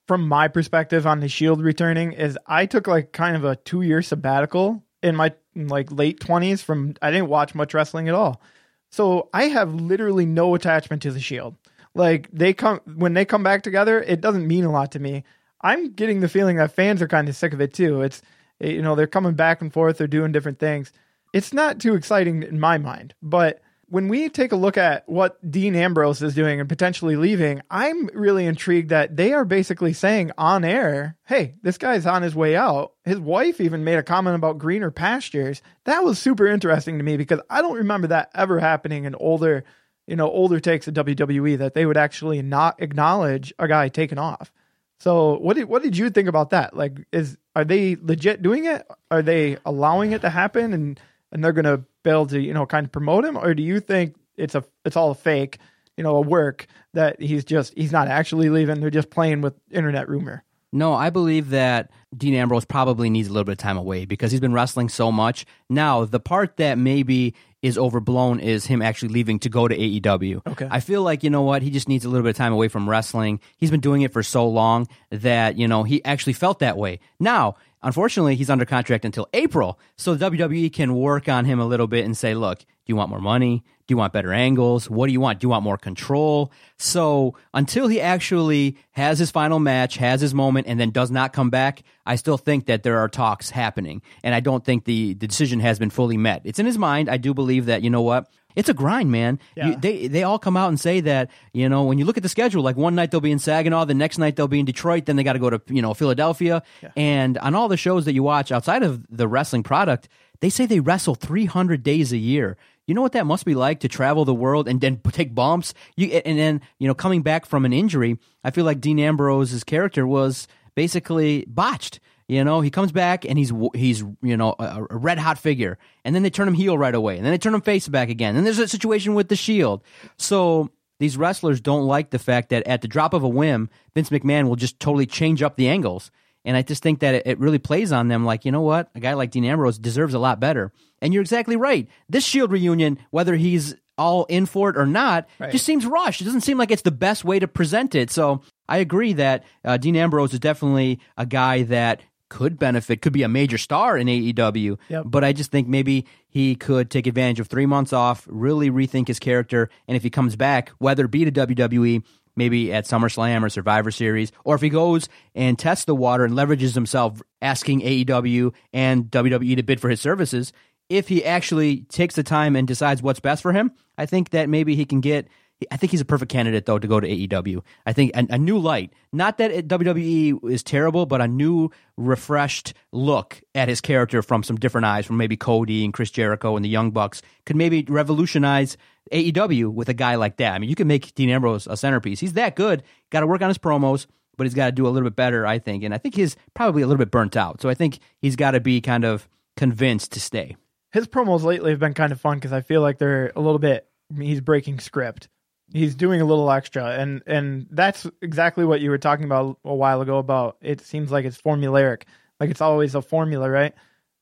from 0.06 0.28
my 0.28 0.48
perspective 0.48 1.06
on 1.06 1.20
the 1.20 1.28
Shield 1.28 1.62
returning 1.62 2.12
is 2.12 2.38
I 2.46 2.66
took 2.66 2.86
like 2.86 3.12
kind 3.12 3.36
of 3.36 3.44
a 3.46 3.56
two 3.56 3.80
year 3.80 4.02
sabbatical 4.02 4.84
in 5.02 5.16
my 5.16 5.32
like 5.54 5.90
late 5.90 6.20
twenties 6.20 6.60
from 6.60 6.94
I 7.00 7.10
didn't 7.10 7.28
watch 7.28 7.54
much 7.54 7.72
wrestling 7.72 8.06
at 8.10 8.14
all. 8.14 8.42
So 8.90 9.28
I 9.33 9.45
have 9.45 9.75
literally 9.75 10.26
no 10.26 10.54
attachment 10.54 11.02
to 11.02 11.11
the 11.11 11.21
Shield. 11.21 11.57
Like 11.95 12.28
they 12.33 12.52
come 12.52 12.80
when 12.97 13.14
they 13.14 13.25
come 13.25 13.42
back 13.42 13.62
together, 13.62 14.00
it 14.02 14.21
doesn't 14.21 14.47
mean 14.47 14.64
a 14.64 14.73
lot 14.73 14.92
to 14.92 14.99
me. 14.99 15.25
I'm 15.62 15.92
getting 15.92 16.21
the 16.21 16.28
feeling 16.28 16.57
that 16.57 16.73
fans 16.73 17.02
are 17.02 17.09
kind 17.09 17.28
of 17.28 17.37
sick 17.37 17.52
of 17.52 17.61
it 17.61 17.75
too. 17.75 18.02
It's 18.02 18.23
you 18.61 18.83
know, 18.83 18.95
they're 18.95 19.07
coming 19.07 19.35
back 19.35 19.61
and 19.61 19.73
forth, 19.73 19.99
they're 19.99 20.07
doing 20.07 20.33
different 20.33 20.59
things. 20.59 20.92
It's 21.33 21.52
not 21.52 21.78
too 21.78 21.95
exciting 21.95 22.42
in 22.42 22.59
my 22.59 22.78
mind, 22.78 23.14
but 23.23 23.61
when 23.90 24.09
we 24.09 24.28
take 24.28 24.52
a 24.52 24.57
look 24.57 24.76
at 24.76 25.09
what 25.09 25.38
Dean 25.50 25.75
Ambrose 25.75 26.21
is 26.21 26.35
doing 26.35 26.61
and 26.61 26.68
potentially 26.68 27.16
leaving, 27.16 27.62
I'm 27.71 28.09
really 28.12 28.45
intrigued 28.45 28.90
that 28.90 29.16
they 29.16 29.33
are 29.33 29.47
basically 29.47 29.95
saying 29.95 30.30
on 30.37 30.62
air, 30.62 31.16
hey, 31.26 31.54
this 31.62 31.78
guy's 31.78 32.04
on 32.04 32.23
his 32.23 32.35
way 32.35 32.54
out. 32.54 32.92
His 33.04 33.18
wife 33.18 33.61
even 33.61 33.85
made 33.85 33.97
a 33.97 34.02
comment 34.02 34.37
about 34.37 34.59
greener 34.59 34.90
pastures. 34.90 35.62
That 35.85 36.04
was 36.04 36.18
super 36.18 36.47
interesting 36.47 36.99
to 36.99 37.04
me 37.04 37.16
because 37.16 37.40
I 37.49 37.62
don't 37.62 37.78
remember 37.78 38.09
that 38.09 38.30
ever 38.35 38.61
happening 38.61 39.04
in 39.04 39.14
older, 39.14 39.64
you 40.07 40.16
know, 40.16 40.30
older 40.30 40.61
takes 40.61 40.87
of 40.87 40.95
WWE 40.95 41.57
that 41.59 41.73
they 41.73 41.87
would 41.87 41.97
actually 41.97 42.42
not 42.42 42.83
acknowledge 42.83 43.54
a 43.59 43.68
guy 43.68 43.88
taking 43.88 44.18
off. 44.18 44.52
So 45.00 45.38
what 45.38 45.57
did 45.57 45.66
what 45.66 45.83
did 45.83 45.97
you 45.97 46.11
think 46.11 46.28
about 46.28 46.50
that? 46.50 46.76
Like 46.76 46.99
is 47.12 47.38
are 47.57 47.64
they 47.64 47.97
legit 47.97 48.42
doing 48.42 48.66
it? 48.66 48.87
Are 49.11 49.23
they 49.23 49.57
allowing 49.64 50.12
it 50.12 50.21
to 50.23 50.30
happen 50.30 50.73
and 50.75 51.00
and 51.30 51.42
they're 51.42 51.52
gonna 51.52 51.85
be 51.98 51.98
able 52.08 52.26
to, 52.26 52.40
you 52.40 52.52
know, 52.52 52.66
kind 52.66 52.86
of 52.86 52.92
promote 52.92 53.24
him? 53.24 53.36
Or 53.36 53.54
do 53.54 53.62
you 53.62 53.80
think 53.80 54.16
it's 54.36 54.54
a 54.54 54.64
it's 54.84 54.96
all 54.96 55.10
a 55.10 55.14
fake, 55.14 55.58
you 55.96 56.04
know, 56.04 56.16
a 56.16 56.20
work 56.20 56.66
that 56.94 57.20
he's 57.20 57.44
just 57.44 57.74
he's 57.76 57.92
not 57.92 58.08
actually 58.08 58.48
leaving, 58.48 58.80
they're 58.80 58.90
just 58.90 59.10
playing 59.10 59.40
with 59.40 59.54
internet 59.70 60.08
rumor. 60.08 60.44
No, 60.72 60.92
I 60.92 61.08
believe 61.08 61.50
that 61.50 61.90
Dean 62.14 62.34
Ambrose 62.34 62.66
probably 62.66 63.08
needs 63.08 63.28
a 63.28 63.32
little 63.32 63.44
bit 63.44 63.52
of 63.52 63.58
time 63.58 63.78
away 63.78 64.04
because 64.04 64.30
he's 64.30 64.40
been 64.40 64.52
wrestling 64.52 64.90
so 64.90 65.10
much. 65.10 65.46
Now, 65.70 66.04
the 66.04 66.20
part 66.20 66.58
that 66.58 66.76
maybe 66.76 67.34
is 67.62 67.76
overblown 67.76 68.40
is 68.40 68.66
him 68.66 68.82
actually 68.82 69.08
leaving 69.08 69.38
to 69.40 69.48
go 69.48 69.66
to 69.66 69.76
AEW. 69.76 70.46
Okay. 70.46 70.68
I 70.70 70.80
feel 70.80 71.02
like, 71.02 71.24
you 71.24 71.30
know 71.30 71.42
what, 71.42 71.62
he 71.62 71.70
just 71.70 71.88
needs 71.88 72.04
a 72.04 72.08
little 72.08 72.22
bit 72.22 72.30
of 72.30 72.36
time 72.36 72.52
away 72.52 72.68
from 72.68 72.88
wrestling. 72.88 73.40
He's 73.56 73.70
been 73.70 73.80
doing 73.80 74.02
it 74.02 74.12
for 74.12 74.22
so 74.22 74.48
long 74.48 74.86
that, 75.10 75.58
you 75.58 75.66
know, 75.66 75.82
he 75.82 76.04
actually 76.04 76.34
felt 76.34 76.60
that 76.60 76.76
way. 76.76 77.00
Now, 77.18 77.56
unfortunately, 77.82 78.36
he's 78.36 78.50
under 78.50 78.64
contract 78.64 79.04
until 79.04 79.28
April. 79.32 79.78
So 79.96 80.16
WWE 80.16 80.72
can 80.72 80.94
work 80.94 81.28
on 81.28 81.44
him 81.44 81.58
a 81.58 81.66
little 81.66 81.88
bit 81.88 82.04
and 82.04 82.16
say, 82.16 82.34
look, 82.34 82.60
do 82.60 82.64
you 82.86 82.96
want 82.96 83.10
more 83.10 83.20
money? 83.20 83.64
Do 83.88 83.95
you 83.95 83.97
want 83.97 84.12
better 84.12 84.35
angles? 84.35 84.90
What 84.90 85.07
do 85.07 85.14
you 85.14 85.21
want? 85.21 85.40
Do 85.40 85.47
you 85.47 85.49
want 85.49 85.64
more 85.64 85.78
control? 85.78 86.52
So 86.76 87.35
until 87.54 87.88
he 87.88 88.02
actually 88.02 88.76
has 88.90 89.18
his 89.18 89.30
final 89.30 89.59
match, 89.59 89.97
has 89.97 90.21
his 90.21 90.35
moment, 90.35 90.66
and 90.66 90.78
then 90.78 90.90
does 90.90 91.11
not 91.11 91.33
come 91.33 91.49
back, 91.49 91.83
I 92.04 92.16
still 92.16 92.37
think 92.37 92.66
that 92.66 92.83
there 92.83 92.99
are 92.99 93.09
talks 93.09 93.49
happening. 93.49 94.02
And 94.23 94.35
I 94.35 94.40
don't 94.40 94.62
think 94.62 94.85
the, 94.85 95.14
the 95.14 95.26
decision 95.26 95.61
has 95.61 95.78
been 95.78 95.88
fully 95.88 96.18
met. 96.18 96.42
It's 96.45 96.59
in 96.59 96.66
his 96.66 96.76
mind. 96.76 97.09
I 97.09 97.16
do 97.16 97.33
believe 97.33 97.64
that, 97.64 97.80
you 97.80 97.88
know 97.88 98.02
what? 98.02 98.30
It's 98.54 98.68
a 98.68 98.75
grind, 98.75 99.11
man. 99.11 99.38
Yeah. 99.57 99.68
You, 99.68 99.76
they 99.76 100.09
they 100.09 100.23
all 100.25 100.38
come 100.38 100.57
out 100.57 100.68
and 100.68 100.80
say 100.80 101.00
that 101.02 101.30
you 101.52 101.68
know 101.68 101.85
when 101.85 101.99
you 101.99 102.04
look 102.04 102.16
at 102.16 102.25
the 102.25 102.28
schedule, 102.28 102.62
like 102.62 102.76
one 102.76 102.95
night 102.97 103.11
they'll 103.12 103.21
be 103.21 103.30
in 103.30 103.38
Saginaw, 103.38 103.85
the 103.85 103.95
next 103.95 104.18
night 104.18 104.35
they'll 104.35 104.49
be 104.49 104.59
in 104.59 104.64
Detroit, 104.66 105.07
then 105.07 105.14
they 105.14 105.23
got 105.23 105.35
to 105.35 105.38
go 105.38 105.49
to 105.49 105.62
you 105.68 105.80
know 105.80 105.95
Philadelphia, 105.95 106.62
and 106.97 107.38
on 107.38 107.54
all 107.54 107.68
the 107.68 107.76
shows 107.76 108.04
that 108.07 108.14
you 108.14 108.25
watch 108.25 108.50
outside 108.50 108.83
of 108.83 109.07
the 109.16 109.28
wrestling 109.28 109.62
product, 109.62 110.09
they 110.40 110.50
say 110.50 110.66
they 110.66 110.80
wrestle 110.80 111.14
300 111.14 111.85
days 111.85 112.12
a 112.12 112.16
year. 112.16 112.57
You 112.88 112.95
know 112.95 113.02
what 113.02 113.12
that 113.12 113.26
must 113.26 113.45
be 113.45 113.54
like 113.54 113.80
to 113.80 113.88
travel 113.88 114.25
the 114.25 114.35
world 114.35 114.66
and 114.66 114.80
then 114.80 115.00
take 115.12 115.35
bumps. 115.35 115.75
You 115.97 116.09
and 116.09 116.38
then 116.38 116.61
you 116.78 116.88
know 116.88 116.95
coming 116.95 117.23
back 117.23 117.47
from 117.47 117.64
an 117.64 117.73
injury. 117.73 118.18
I 118.42 118.50
feel 118.50 118.64
like 118.64 118.80
Dean 118.80 118.99
Ambrose's 118.99 119.62
character 119.62 120.07
was 120.07 120.49
basically 120.75 121.45
botched. 121.47 122.00
You 122.28 122.45
know, 122.45 122.61
he 122.61 122.71
comes 122.71 122.92
back 122.92 123.25
and 123.25 123.38
he's 123.38 123.52
he's 123.75 124.02
you 124.23 124.37
know 124.37 124.57
a, 124.59 124.87
a 124.90 124.97
red 124.97 125.18
hot 125.18 125.38
figure, 125.38 125.78
and 126.04 126.14
then 126.14 126.23
they 126.23 126.30
turn 126.30 126.49
him 126.49 126.54
heel 126.54 126.76
right 126.76 126.95
away, 126.95 127.16
and 127.16 127.25
then 127.25 127.33
they 127.33 127.38
turn 127.38 127.54
him 127.54 127.61
face 127.61 127.87
back 127.88 128.09
again. 128.09 128.37
And 128.37 128.45
there's 128.45 128.59
a 128.59 128.66
situation 128.66 129.14
with 129.14 129.28
the 129.28 129.37
Shield. 129.37 129.83
So 130.16 130.71
these 130.99 131.16
wrestlers 131.16 131.61
don't 131.61 131.87
like 131.87 132.11
the 132.11 132.18
fact 132.18 132.49
that 132.50 132.66
at 132.66 132.83
the 132.83 132.88
drop 132.88 133.14
of 133.14 133.23
a 133.23 133.28
whim, 133.28 133.71
Vince 133.95 134.11
McMahon 134.11 134.49
will 134.49 134.57
just 134.57 134.80
totally 134.80 135.07
change 135.07 135.42
up 135.42 135.57
the 135.57 135.68
angles. 135.68 136.11
And 136.45 136.57
I 136.57 136.62
just 136.62 136.83
think 136.83 137.00
that 137.00 137.14
it, 137.14 137.23
it 137.26 137.38
really 137.38 137.59
plays 137.59 137.92
on 137.92 138.09
them. 138.09 138.25
Like, 138.25 138.45
you 138.45 138.52
know 138.52 138.61
what? 138.62 138.90
A 138.95 139.00
guy 139.00 139.14
like 139.14 139.30
Dean 139.30 139.45
Ambrose 139.45 139.78
deserves 139.78 140.14
a 140.14 140.18
lot 140.18 140.40
better. 140.40 140.73
And 141.02 141.12
you're 141.12 141.21
exactly 141.23 141.57
right. 141.57 141.88
This 142.09 142.25
Shield 142.25 142.50
reunion, 142.52 142.99
whether 143.11 143.37
he's 143.37 143.75
all 143.99 144.25
in 144.26 144.47
for 144.47 144.71
it 144.71 144.76
or 144.76 144.87
not, 144.87 145.28
Right. 145.40 145.50
just 145.50 145.64
seems 145.66 145.85
rushed. 145.85 146.21
It 146.21 146.25
doesn't 146.25 146.42
seem 146.42 146.57
like 146.59 146.71
it's 146.71 146.83
the 146.83 146.90
best 146.92 147.25
way 147.25 147.38
to 147.38 147.49
present 147.49 147.95
it. 147.95 148.11
So 148.11 148.42
I 148.68 148.78
agree 148.78 149.12
that 149.14 149.45
uh, 149.64 149.76
Dean 149.76 149.97
Ambrose 149.97 150.33
is 150.33 150.40
definitely 150.40 151.00
a 151.16 151.26
guy 151.26 151.64
that 151.64 152.00
could 152.28 152.59
benefit, 152.59 153.00
could 153.02 153.12
be 153.12 153.23
a 153.23 153.28
major 153.28 153.59
star 153.59 153.97
in 153.97 154.07
AEW. 154.07 154.78
Yep. 154.90 155.04
But 155.07 155.25
I 155.25 155.33
just 155.33 155.50
think 155.50 155.66
maybe 155.66 156.04
he 156.28 156.54
could 156.54 156.90
take 156.90 157.07
advantage 157.07 157.40
of 157.40 157.49
three 157.49 157.64
months 157.66 157.92
off, 157.92 158.26
really 158.30 158.71
rethink 158.71 159.09
his 159.09 159.18
character, 159.18 159.71
and 159.88 159.97
if 159.97 160.02
he 160.02 160.11
comes 160.11 160.37
back, 160.37 160.68
whether 160.78 161.07
it 161.07 161.11
be 161.11 161.25
to 161.25 161.33
WWE, 161.33 162.04
maybe 162.38 162.73
at 162.73 162.87
SummerSlam 162.87 163.42
or 163.42 163.50
Survivor 163.50 163.90
Series, 163.90 164.33
or 164.45 164.54
if 164.54 164.62
he 164.62 164.71
goes 164.71 165.09
and 165.35 165.59
tests 165.59 165.85
the 165.85 165.95
water 165.95 166.25
and 166.25 166.35
leverages 166.35 166.75
himself, 166.75 167.21
asking 167.42 167.83
AEW 167.83 168.54
and 168.73 169.11
WWE 169.11 169.57
to 169.57 169.62
bid 169.62 169.80
for 169.80 169.90
his 169.90 170.00
services, 170.00 170.52
if 170.88 171.09
he 171.09 171.25
actually 171.25 171.83
takes 171.83 172.14
the 172.14 172.23
time 172.23 172.57
and 172.57 172.66
decides 172.66 173.02
what's 173.02 173.21
best 173.21 173.42
for 173.42 173.52
him, 173.52 173.73
I 173.99 174.07
think 174.07 174.30
that 174.30 174.49
maybe 174.49 174.75
he 174.75 174.87
can 174.87 175.00
get. 175.00 175.28
I 175.70 175.76
think 175.76 175.90
he's 175.90 176.00
a 176.00 176.04
perfect 176.04 176.30
candidate 176.30 176.66
though 176.66 176.78
to 176.78 176.86
go 176.86 177.00
to 177.00 177.08
AEW. 177.08 177.62
I 177.84 177.92
think 177.92 178.12
a, 178.14 178.26
a 178.30 178.38
new 178.38 178.58
light, 178.58 178.92
not 179.12 179.38
that 179.38 179.66
WWE 179.66 180.50
is 180.50 180.62
terrible, 180.62 181.06
but 181.06 181.20
a 181.20 181.28
new, 181.28 181.70
refreshed 181.96 182.74
look 182.92 183.40
at 183.54 183.68
his 183.68 183.80
character 183.80 184.22
from 184.22 184.42
some 184.42 184.56
different 184.56 184.84
eyes, 184.84 185.06
from 185.06 185.16
maybe 185.16 185.36
Cody 185.36 185.84
and 185.84 185.92
Chris 185.92 186.10
Jericho 186.10 186.56
and 186.56 186.64
the 186.64 186.68
Young 186.68 186.90
Bucks, 186.92 187.22
could 187.44 187.56
maybe 187.56 187.84
revolutionize 187.88 188.76
AEW 189.12 189.72
with 189.72 189.88
a 189.88 189.94
guy 189.94 190.14
like 190.14 190.36
that. 190.36 190.54
I 190.54 190.58
mean, 190.58 190.70
you 190.70 190.76
can 190.76 190.86
make 190.86 191.14
Dean 191.14 191.30
Ambrose 191.30 191.66
a 191.66 191.76
centerpiece. 191.76 192.20
He's 192.20 192.34
that 192.34 192.54
good. 192.54 192.84
Got 193.10 193.20
to 193.20 193.26
work 193.26 193.42
on 193.42 193.48
his 193.48 193.58
promos, 193.58 194.06
but 194.36 194.46
he's 194.46 194.54
got 194.54 194.66
to 194.66 194.72
do 194.72 194.86
a 194.86 194.90
little 194.90 195.08
bit 195.08 195.16
better, 195.16 195.46
I 195.46 195.58
think. 195.58 195.82
And 195.82 195.92
I 195.92 195.98
think 195.98 196.14
he's 196.14 196.36
probably 196.54 196.82
a 196.82 196.86
little 196.86 196.98
bit 196.98 197.10
burnt 197.10 197.36
out. 197.36 197.60
So 197.60 197.68
I 197.68 197.74
think 197.74 197.98
he's 198.20 198.36
got 198.36 198.52
to 198.52 198.60
be 198.60 198.80
kind 198.80 199.04
of 199.04 199.28
convinced 199.56 200.12
to 200.12 200.20
stay. 200.20 200.56
His 200.92 201.08
promos 201.08 201.42
lately 201.42 201.70
have 201.70 201.80
been 201.80 201.94
kind 201.94 202.12
of 202.12 202.20
fun 202.20 202.36
because 202.36 202.52
I 202.52 202.60
feel 202.60 202.80
like 202.80 202.98
they're 202.98 203.32
a 203.34 203.40
little 203.40 203.58
bit 203.58 203.88
he's 204.16 204.40
breaking 204.40 204.80
script. 204.80 205.28
He's 205.72 205.94
doing 205.94 206.20
a 206.20 206.25
little 206.25 206.50
extra 206.50 206.92
and 206.92 207.22
and 207.26 207.66
that's 207.70 208.06
exactly 208.22 208.64
what 208.64 208.80
you 208.80 208.90
were 208.90 208.98
talking 208.98 209.26
about 209.26 209.58
a 209.64 209.75
while 209.75 210.00
ago 210.00 210.18
about 210.18 210.56
it 210.62 210.80
seems 210.80 211.10
like 211.10 211.25
it's 211.25 211.40
formulaic. 211.40 212.04
Like 212.40 212.50
it's 212.50 212.60
always 212.60 212.94
a 212.94 213.02
formula, 213.02 213.50
right? 213.50 213.75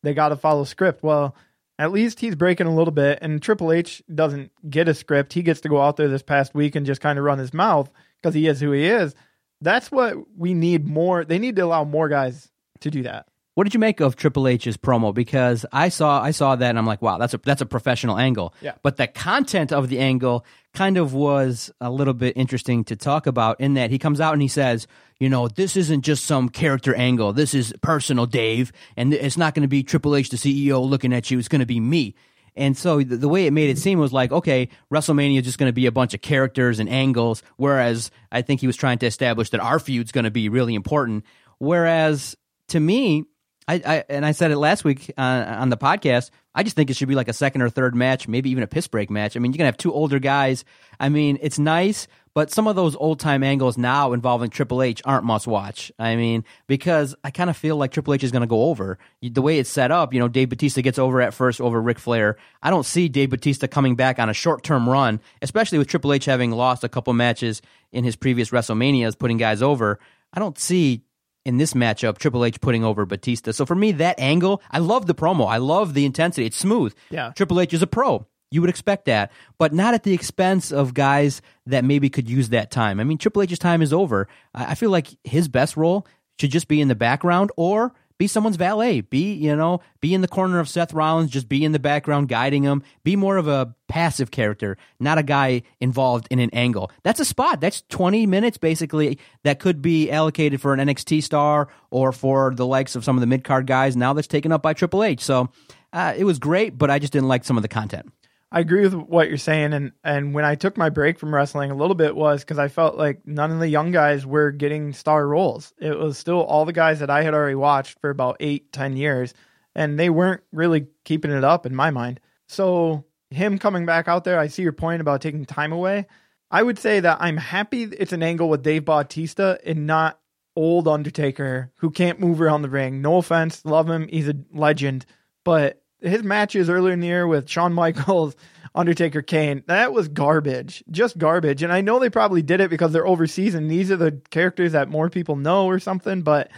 They 0.02 0.14
got 0.14 0.30
to 0.30 0.36
follow 0.36 0.64
script. 0.64 1.02
Well, 1.02 1.36
at 1.78 1.92
least 1.92 2.20
he's 2.20 2.34
breaking 2.34 2.66
a 2.66 2.74
little 2.74 2.92
bit 2.92 3.18
and 3.22 3.40
Triple 3.40 3.72
H 3.72 4.02
doesn't 4.12 4.50
get 4.68 4.88
a 4.88 4.94
script. 4.94 5.32
He 5.32 5.42
gets 5.42 5.60
to 5.60 5.68
go 5.68 5.80
out 5.80 5.96
there 5.96 6.08
this 6.08 6.22
past 6.22 6.54
week 6.54 6.74
and 6.74 6.86
just 6.86 7.00
kind 7.00 7.18
of 7.18 7.24
run 7.24 7.38
his 7.38 7.54
mouth 7.54 7.90
because 8.20 8.34
he 8.34 8.46
is 8.46 8.60
who 8.60 8.72
he 8.72 8.84
is. 8.84 9.14
That's 9.60 9.90
what 9.90 10.16
we 10.36 10.52
need 10.54 10.86
more. 10.86 11.24
They 11.24 11.38
need 11.38 11.56
to 11.56 11.62
allow 11.62 11.84
more 11.84 12.08
guys 12.08 12.50
to 12.80 12.90
do 12.90 13.04
that. 13.04 13.26
What 13.56 13.64
did 13.64 13.72
you 13.72 13.80
make 13.80 14.00
of 14.00 14.16
Triple 14.16 14.48
H's 14.48 14.76
promo? 14.76 15.14
Because 15.14 15.64
I 15.72 15.88
saw 15.88 16.22
I 16.22 16.32
saw 16.32 16.56
that 16.56 16.68
and 16.68 16.78
I'm 16.78 16.84
like, 16.84 17.00
wow, 17.00 17.16
that's 17.16 17.32
a 17.32 17.38
that's 17.38 17.62
a 17.62 17.66
professional 17.66 18.18
angle. 18.18 18.52
Yeah. 18.60 18.75
But 18.82 18.98
the 18.98 19.06
content 19.06 19.72
of 19.72 19.88
the 19.88 19.98
angle 19.98 20.44
kind 20.75 20.98
of 20.98 21.14
was 21.14 21.72
a 21.80 21.90
little 21.90 22.12
bit 22.12 22.36
interesting 22.36 22.84
to 22.84 22.96
talk 22.96 23.26
about 23.26 23.58
in 23.58 23.72
that 23.72 23.90
he 23.90 23.98
comes 23.98 24.20
out 24.20 24.34
and 24.34 24.42
he 24.42 24.48
says, 24.48 24.86
you 25.18 25.30
know, 25.30 25.48
this 25.48 25.75
isn't 25.75 26.02
just 26.02 26.26
some 26.26 26.50
character 26.50 26.94
angle. 26.94 27.32
This 27.32 27.54
is 27.54 27.72
personal, 27.80 28.26
Dave, 28.26 28.72
and 28.94 29.14
it's 29.14 29.38
not 29.38 29.54
going 29.54 29.62
to 29.62 29.68
be 29.68 29.82
Triple 29.82 30.16
H, 30.16 30.28
the 30.28 30.36
CEO, 30.36 30.86
looking 30.86 31.14
at 31.14 31.30
you. 31.30 31.38
It's 31.38 31.48
going 31.48 31.60
to 31.60 31.66
be 31.66 31.80
me. 31.80 32.14
And 32.56 32.76
so 32.76 32.98
the, 33.02 33.16
the, 33.16 33.28
way 33.28 33.46
it 33.46 33.54
made 33.54 33.70
it 33.70 33.78
seem 33.78 33.98
was 33.98 34.12
like, 34.12 34.32
okay, 34.32 34.68
WrestleMania 34.92 35.38
is 35.38 35.44
just 35.44 35.56
going 35.56 35.70
to 35.70 35.75
be 35.75 35.86
a 35.86 35.92
bunch 35.92 36.12
of 36.12 36.20
characters 36.20 36.78
and 36.78 36.90
angles. 36.90 37.42
Whereas 37.56 38.10
I 38.30 38.42
think 38.42 38.60
he 38.60 38.66
was 38.66 38.76
trying 38.76 38.98
to 38.98 39.06
establish 39.06 39.48
that 39.50 39.60
our 39.60 39.78
feud's 39.78 40.12
going 40.12 40.25
to 40.25 40.30
be 40.30 40.50
really 40.50 40.75
important. 40.75 41.25
Whereas 41.58 42.36
to 42.68 42.80
me, 42.80 43.25
I, 43.68 43.75
I, 43.85 44.04
and 44.08 44.25
I 44.25 44.32
said 44.32 44.50
it 44.52 44.58
last 44.58 44.85
week 44.85 45.12
on, 45.18 45.42
on 45.42 45.68
the 45.70 45.76
podcast. 45.76 46.30
I 46.54 46.62
just 46.62 46.76
think 46.76 46.88
it 46.88 46.96
should 46.96 47.08
be 47.08 47.14
like 47.14 47.28
a 47.28 47.32
second 47.32 47.62
or 47.62 47.68
third 47.68 47.94
match, 47.94 48.28
maybe 48.28 48.50
even 48.50 48.62
a 48.62 48.66
piss 48.66 48.87
break 48.87 49.11
match. 49.11 49.37
I 49.37 49.40
mean, 49.40 49.52
you're 49.52 49.58
gonna 49.58 49.66
have 49.66 49.76
two 49.76 49.92
older 49.92 50.18
guys. 50.18 50.64
I 50.99 51.08
mean, 51.08 51.38
it's 51.42 51.58
nice, 51.58 52.06
but 52.32 52.50
some 52.50 52.66
of 52.66 52.76
those 52.76 52.94
old 52.96 53.18
time 53.18 53.42
angles 53.42 53.76
now 53.76 54.12
involving 54.12 54.50
Triple 54.50 54.82
H 54.82 55.02
aren't 55.04 55.25
must 55.25 55.46
watch. 55.46 55.90
I 55.99 56.16
mean, 56.16 56.44
because 56.66 57.14
I 57.25 57.30
kind 57.30 57.50
of 57.50 57.56
feel 57.56 57.76
like 57.76 57.90
Triple 57.90 58.14
H 58.14 58.25
is 58.25 58.30
gonna 58.30 58.46
go 58.46 58.64
over 58.64 58.99
the 59.20 59.42
way 59.42 59.58
it's 59.58 59.68
set 59.68 59.90
up. 59.90 60.14
You 60.14 60.20
know, 60.20 60.28
Dave 60.28 60.49
Batista 60.49 60.80
gets 60.80 60.99
over 60.99 61.20
at 61.20 61.35
first 61.35 61.61
over 61.61 61.80
Ric 61.82 61.99
Flair. 61.99 62.37
I 62.62 62.70
don't 62.70 62.87
see 62.87 63.08
Dave 63.08 63.30
Batista 63.30 63.66
coming 63.66 63.96
back 63.96 64.18
on 64.18 64.30
a 64.30 64.35
short 64.35 64.62
term 64.62 64.88
run, 64.88 65.20
especially 65.42 65.78
with 65.78 65.88
Triple 65.88 66.12
H 66.12 66.25
having 66.25 66.52
lost 66.52 66.85
a 66.85 66.88
couple 66.88 67.12
matches 67.14 67.62
in 67.92 68.04
his 68.04 68.16
previous 68.16 68.50
WrestleManias, 68.50 69.18
putting 69.18 69.38
guys 69.38 69.61
over. 69.61 69.99
I 70.32 70.38
don't 70.38 70.58
see 70.58 71.02
in 71.46 71.58
this 71.58 71.74
matchup, 71.74 72.18
Triple 72.18 72.44
H 72.44 72.60
putting 72.60 72.82
over 72.82 73.06
Batista. 73.06 73.52
So 73.52 73.64
for 73.64 73.76
me, 73.76 73.92
that 73.92 74.18
angle, 74.18 74.60
I 74.68 74.80
love 74.80 75.06
the 75.06 75.14
promo. 75.14 75.48
I 75.48 75.58
love 75.58 75.94
the 75.94 76.04
intensity. 76.04 76.44
It's 76.44 76.56
smooth. 76.56 76.92
Yeah. 77.08 77.30
Triple 77.36 77.60
H 77.60 77.72
is 77.72 77.82
a 77.82 77.86
pro. 77.86 78.26
You 78.50 78.60
would 78.60 78.70
expect 78.70 79.04
that, 79.04 79.30
but 79.56 79.72
not 79.72 79.94
at 79.94 80.02
the 80.02 80.12
expense 80.12 80.72
of 80.72 80.92
guys 80.92 81.42
that 81.66 81.84
maybe 81.84 82.10
could 82.10 82.28
use 82.28 82.48
that 82.48 82.72
time. 82.72 82.98
I 82.98 83.04
mean, 83.04 83.18
Triple 83.18 83.42
H's 83.42 83.58
time 83.60 83.80
is 83.80 83.92
over. 83.92 84.28
I 84.54 84.74
feel 84.74 84.90
like 84.90 85.06
his 85.22 85.46
best 85.46 85.76
role 85.76 86.06
should 86.40 86.50
just 86.50 86.66
be 86.66 86.80
in 86.80 86.88
the 86.88 86.94
background 86.94 87.50
or 87.56 87.94
be 88.18 88.26
someone's 88.26 88.56
valet. 88.56 89.00
Be, 89.00 89.32
you 89.35 89.54
know, 89.54 89.80
be 90.00 90.14
in 90.14 90.20
the 90.20 90.28
corner 90.28 90.58
of 90.58 90.68
Seth 90.68 90.92
Rollins, 90.92 91.30
just 91.30 91.49
be 91.49 91.64
in 91.64 91.73
the 91.73 91.78
background 91.78 92.28
guiding 92.28 92.62
him. 92.62 92.82
Be 93.04 93.16
more 93.16 93.37
of 93.37 93.49
a 93.49 93.75
passive 93.88 94.30
character, 94.30 94.76
not 94.99 95.18
a 95.18 95.23
guy 95.23 95.62
involved 95.80 96.26
in 96.30 96.38
an 96.38 96.50
angle. 96.52 96.90
That's 97.02 97.20
a 97.20 97.25
spot. 97.25 97.61
That's 97.61 97.82
20 97.88 98.26
minutes 98.26 98.58
basically 98.58 99.18
that 99.42 99.58
could 99.58 99.82
be 99.82 100.11
allocated 100.11 100.61
for 100.61 100.73
an 100.73 100.80
NXT 100.80 101.23
star 101.23 101.68
or 101.90 102.12
for 102.12 102.54
the 102.54 102.66
likes 102.66 102.96
of 102.96 103.04
some 103.04 103.16
of 103.16 103.20
the 103.20 103.26
mid 103.26 103.44
card 103.44 103.66
guys. 103.66 103.96
Now 103.96 104.12
that's 104.12 104.28
taken 104.28 104.52
up 104.52 104.62
by 104.62 104.73
Triple 104.73 105.04
H. 105.04 105.20
So 105.20 105.50
uh, 105.92 106.14
it 106.16 106.25
was 106.25 106.38
great, 106.38 106.76
but 106.76 106.90
I 106.90 106.99
just 106.99 107.12
didn't 107.12 107.28
like 107.28 107.44
some 107.44 107.56
of 107.56 107.62
the 107.62 107.68
content. 107.68 108.12
I 108.52 108.60
agree 108.60 108.82
with 108.82 108.94
what 108.94 109.28
you're 109.28 109.38
saying, 109.38 109.72
and 109.72 109.92
and 110.04 110.32
when 110.32 110.44
I 110.44 110.54
took 110.54 110.76
my 110.76 110.88
break 110.88 111.18
from 111.18 111.34
wrestling, 111.34 111.70
a 111.70 111.74
little 111.74 111.96
bit 111.96 112.14
was 112.14 112.42
because 112.42 112.58
I 112.58 112.68
felt 112.68 112.96
like 112.96 113.26
none 113.26 113.50
of 113.50 113.58
the 113.58 113.68
young 113.68 113.90
guys 113.90 114.24
were 114.24 114.52
getting 114.52 114.92
star 114.92 115.26
roles. 115.26 115.74
It 115.78 115.98
was 115.98 116.16
still 116.16 116.42
all 116.42 116.64
the 116.64 116.72
guys 116.72 117.00
that 117.00 117.10
I 117.10 117.22
had 117.22 117.34
already 117.34 117.56
watched 117.56 117.98
for 118.00 118.10
about 118.10 118.36
eight, 118.38 118.72
ten 118.72 118.96
years, 118.96 119.34
and 119.74 119.98
they 119.98 120.10
weren't 120.10 120.42
really 120.52 120.86
keeping 121.04 121.32
it 121.32 121.42
up 121.44 121.66
in 121.66 121.74
my 121.74 121.90
mind. 121.90 122.20
So 122.48 123.04
him 123.30 123.58
coming 123.58 123.84
back 123.84 124.06
out 124.06 124.22
there, 124.22 124.38
I 124.38 124.46
see 124.46 124.62
your 124.62 124.72
point 124.72 125.00
about 125.00 125.20
taking 125.20 125.44
time 125.44 125.72
away. 125.72 126.06
I 126.50 126.62
would 126.62 126.78
say 126.78 127.00
that 127.00 127.18
I'm 127.20 127.36
happy 127.36 127.82
it's 127.82 128.12
an 128.12 128.22
angle 128.22 128.48
with 128.48 128.62
Dave 128.62 128.84
Bautista 128.84 129.58
and 129.66 129.86
not 129.86 130.20
old 130.54 130.86
Undertaker 130.86 131.72
who 131.76 131.90
can't 131.90 132.20
move 132.20 132.40
around 132.40 132.62
the 132.62 132.70
ring. 132.70 133.02
No 133.02 133.16
offense, 133.16 133.64
love 133.64 133.90
him, 133.90 134.06
he's 134.08 134.28
a 134.28 134.36
legend, 134.52 135.04
but 135.44 135.82
his 136.00 136.22
matches 136.22 136.68
earlier 136.70 136.92
in 136.92 137.00
the 137.00 137.06
year 137.06 137.26
with 137.26 137.48
Shawn 137.48 137.72
Michaels, 137.72 138.36
Undertaker, 138.74 139.22
Kane, 139.22 139.62
that 139.66 139.92
was 139.92 140.08
garbage, 140.08 140.84
just 140.90 141.16
garbage. 141.18 141.62
And 141.62 141.72
I 141.72 141.80
know 141.80 141.98
they 141.98 142.10
probably 142.10 142.42
did 142.42 142.60
it 142.60 142.70
because 142.70 142.92
they're 142.92 143.06
overseas 143.06 143.54
and 143.54 143.71
these 143.71 143.90
are 143.90 143.97
the 143.97 144.21
characters 144.30 144.73
that 144.73 144.90
more 144.90 145.08
people 145.08 145.36
know 145.36 145.66
or 145.66 145.78
something. 145.78 146.23
But 146.23 146.50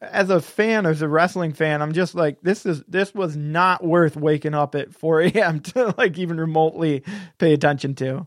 as 0.00 0.30
a 0.30 0.40
fan, 0.40 0.86
as 0.86 1.02
a 1.02 1.08
wrestling 1.08 1.52
fan, 1.52 1.82
I'm 1.82 1.92
just 1.92 2.14
like, 2.14 2.40
this 2.42 2.66
is 2.66 2.82
this 2.88 3.14
was 3.14 3.36
not 3.36 3.84
worth 3.84 4.16
waking 4.16 4.54
up 4.54 4.74
at 4.74 4.94
4 4.94 5.20
a.m. 5.22 5.60
to 5.60 5.94
like 5.98 6.18
even 6.18 6.38
remotely 6.38 7.04
pay 7.38 7.52
attention 7.52 7.94
to. 7.96 8.26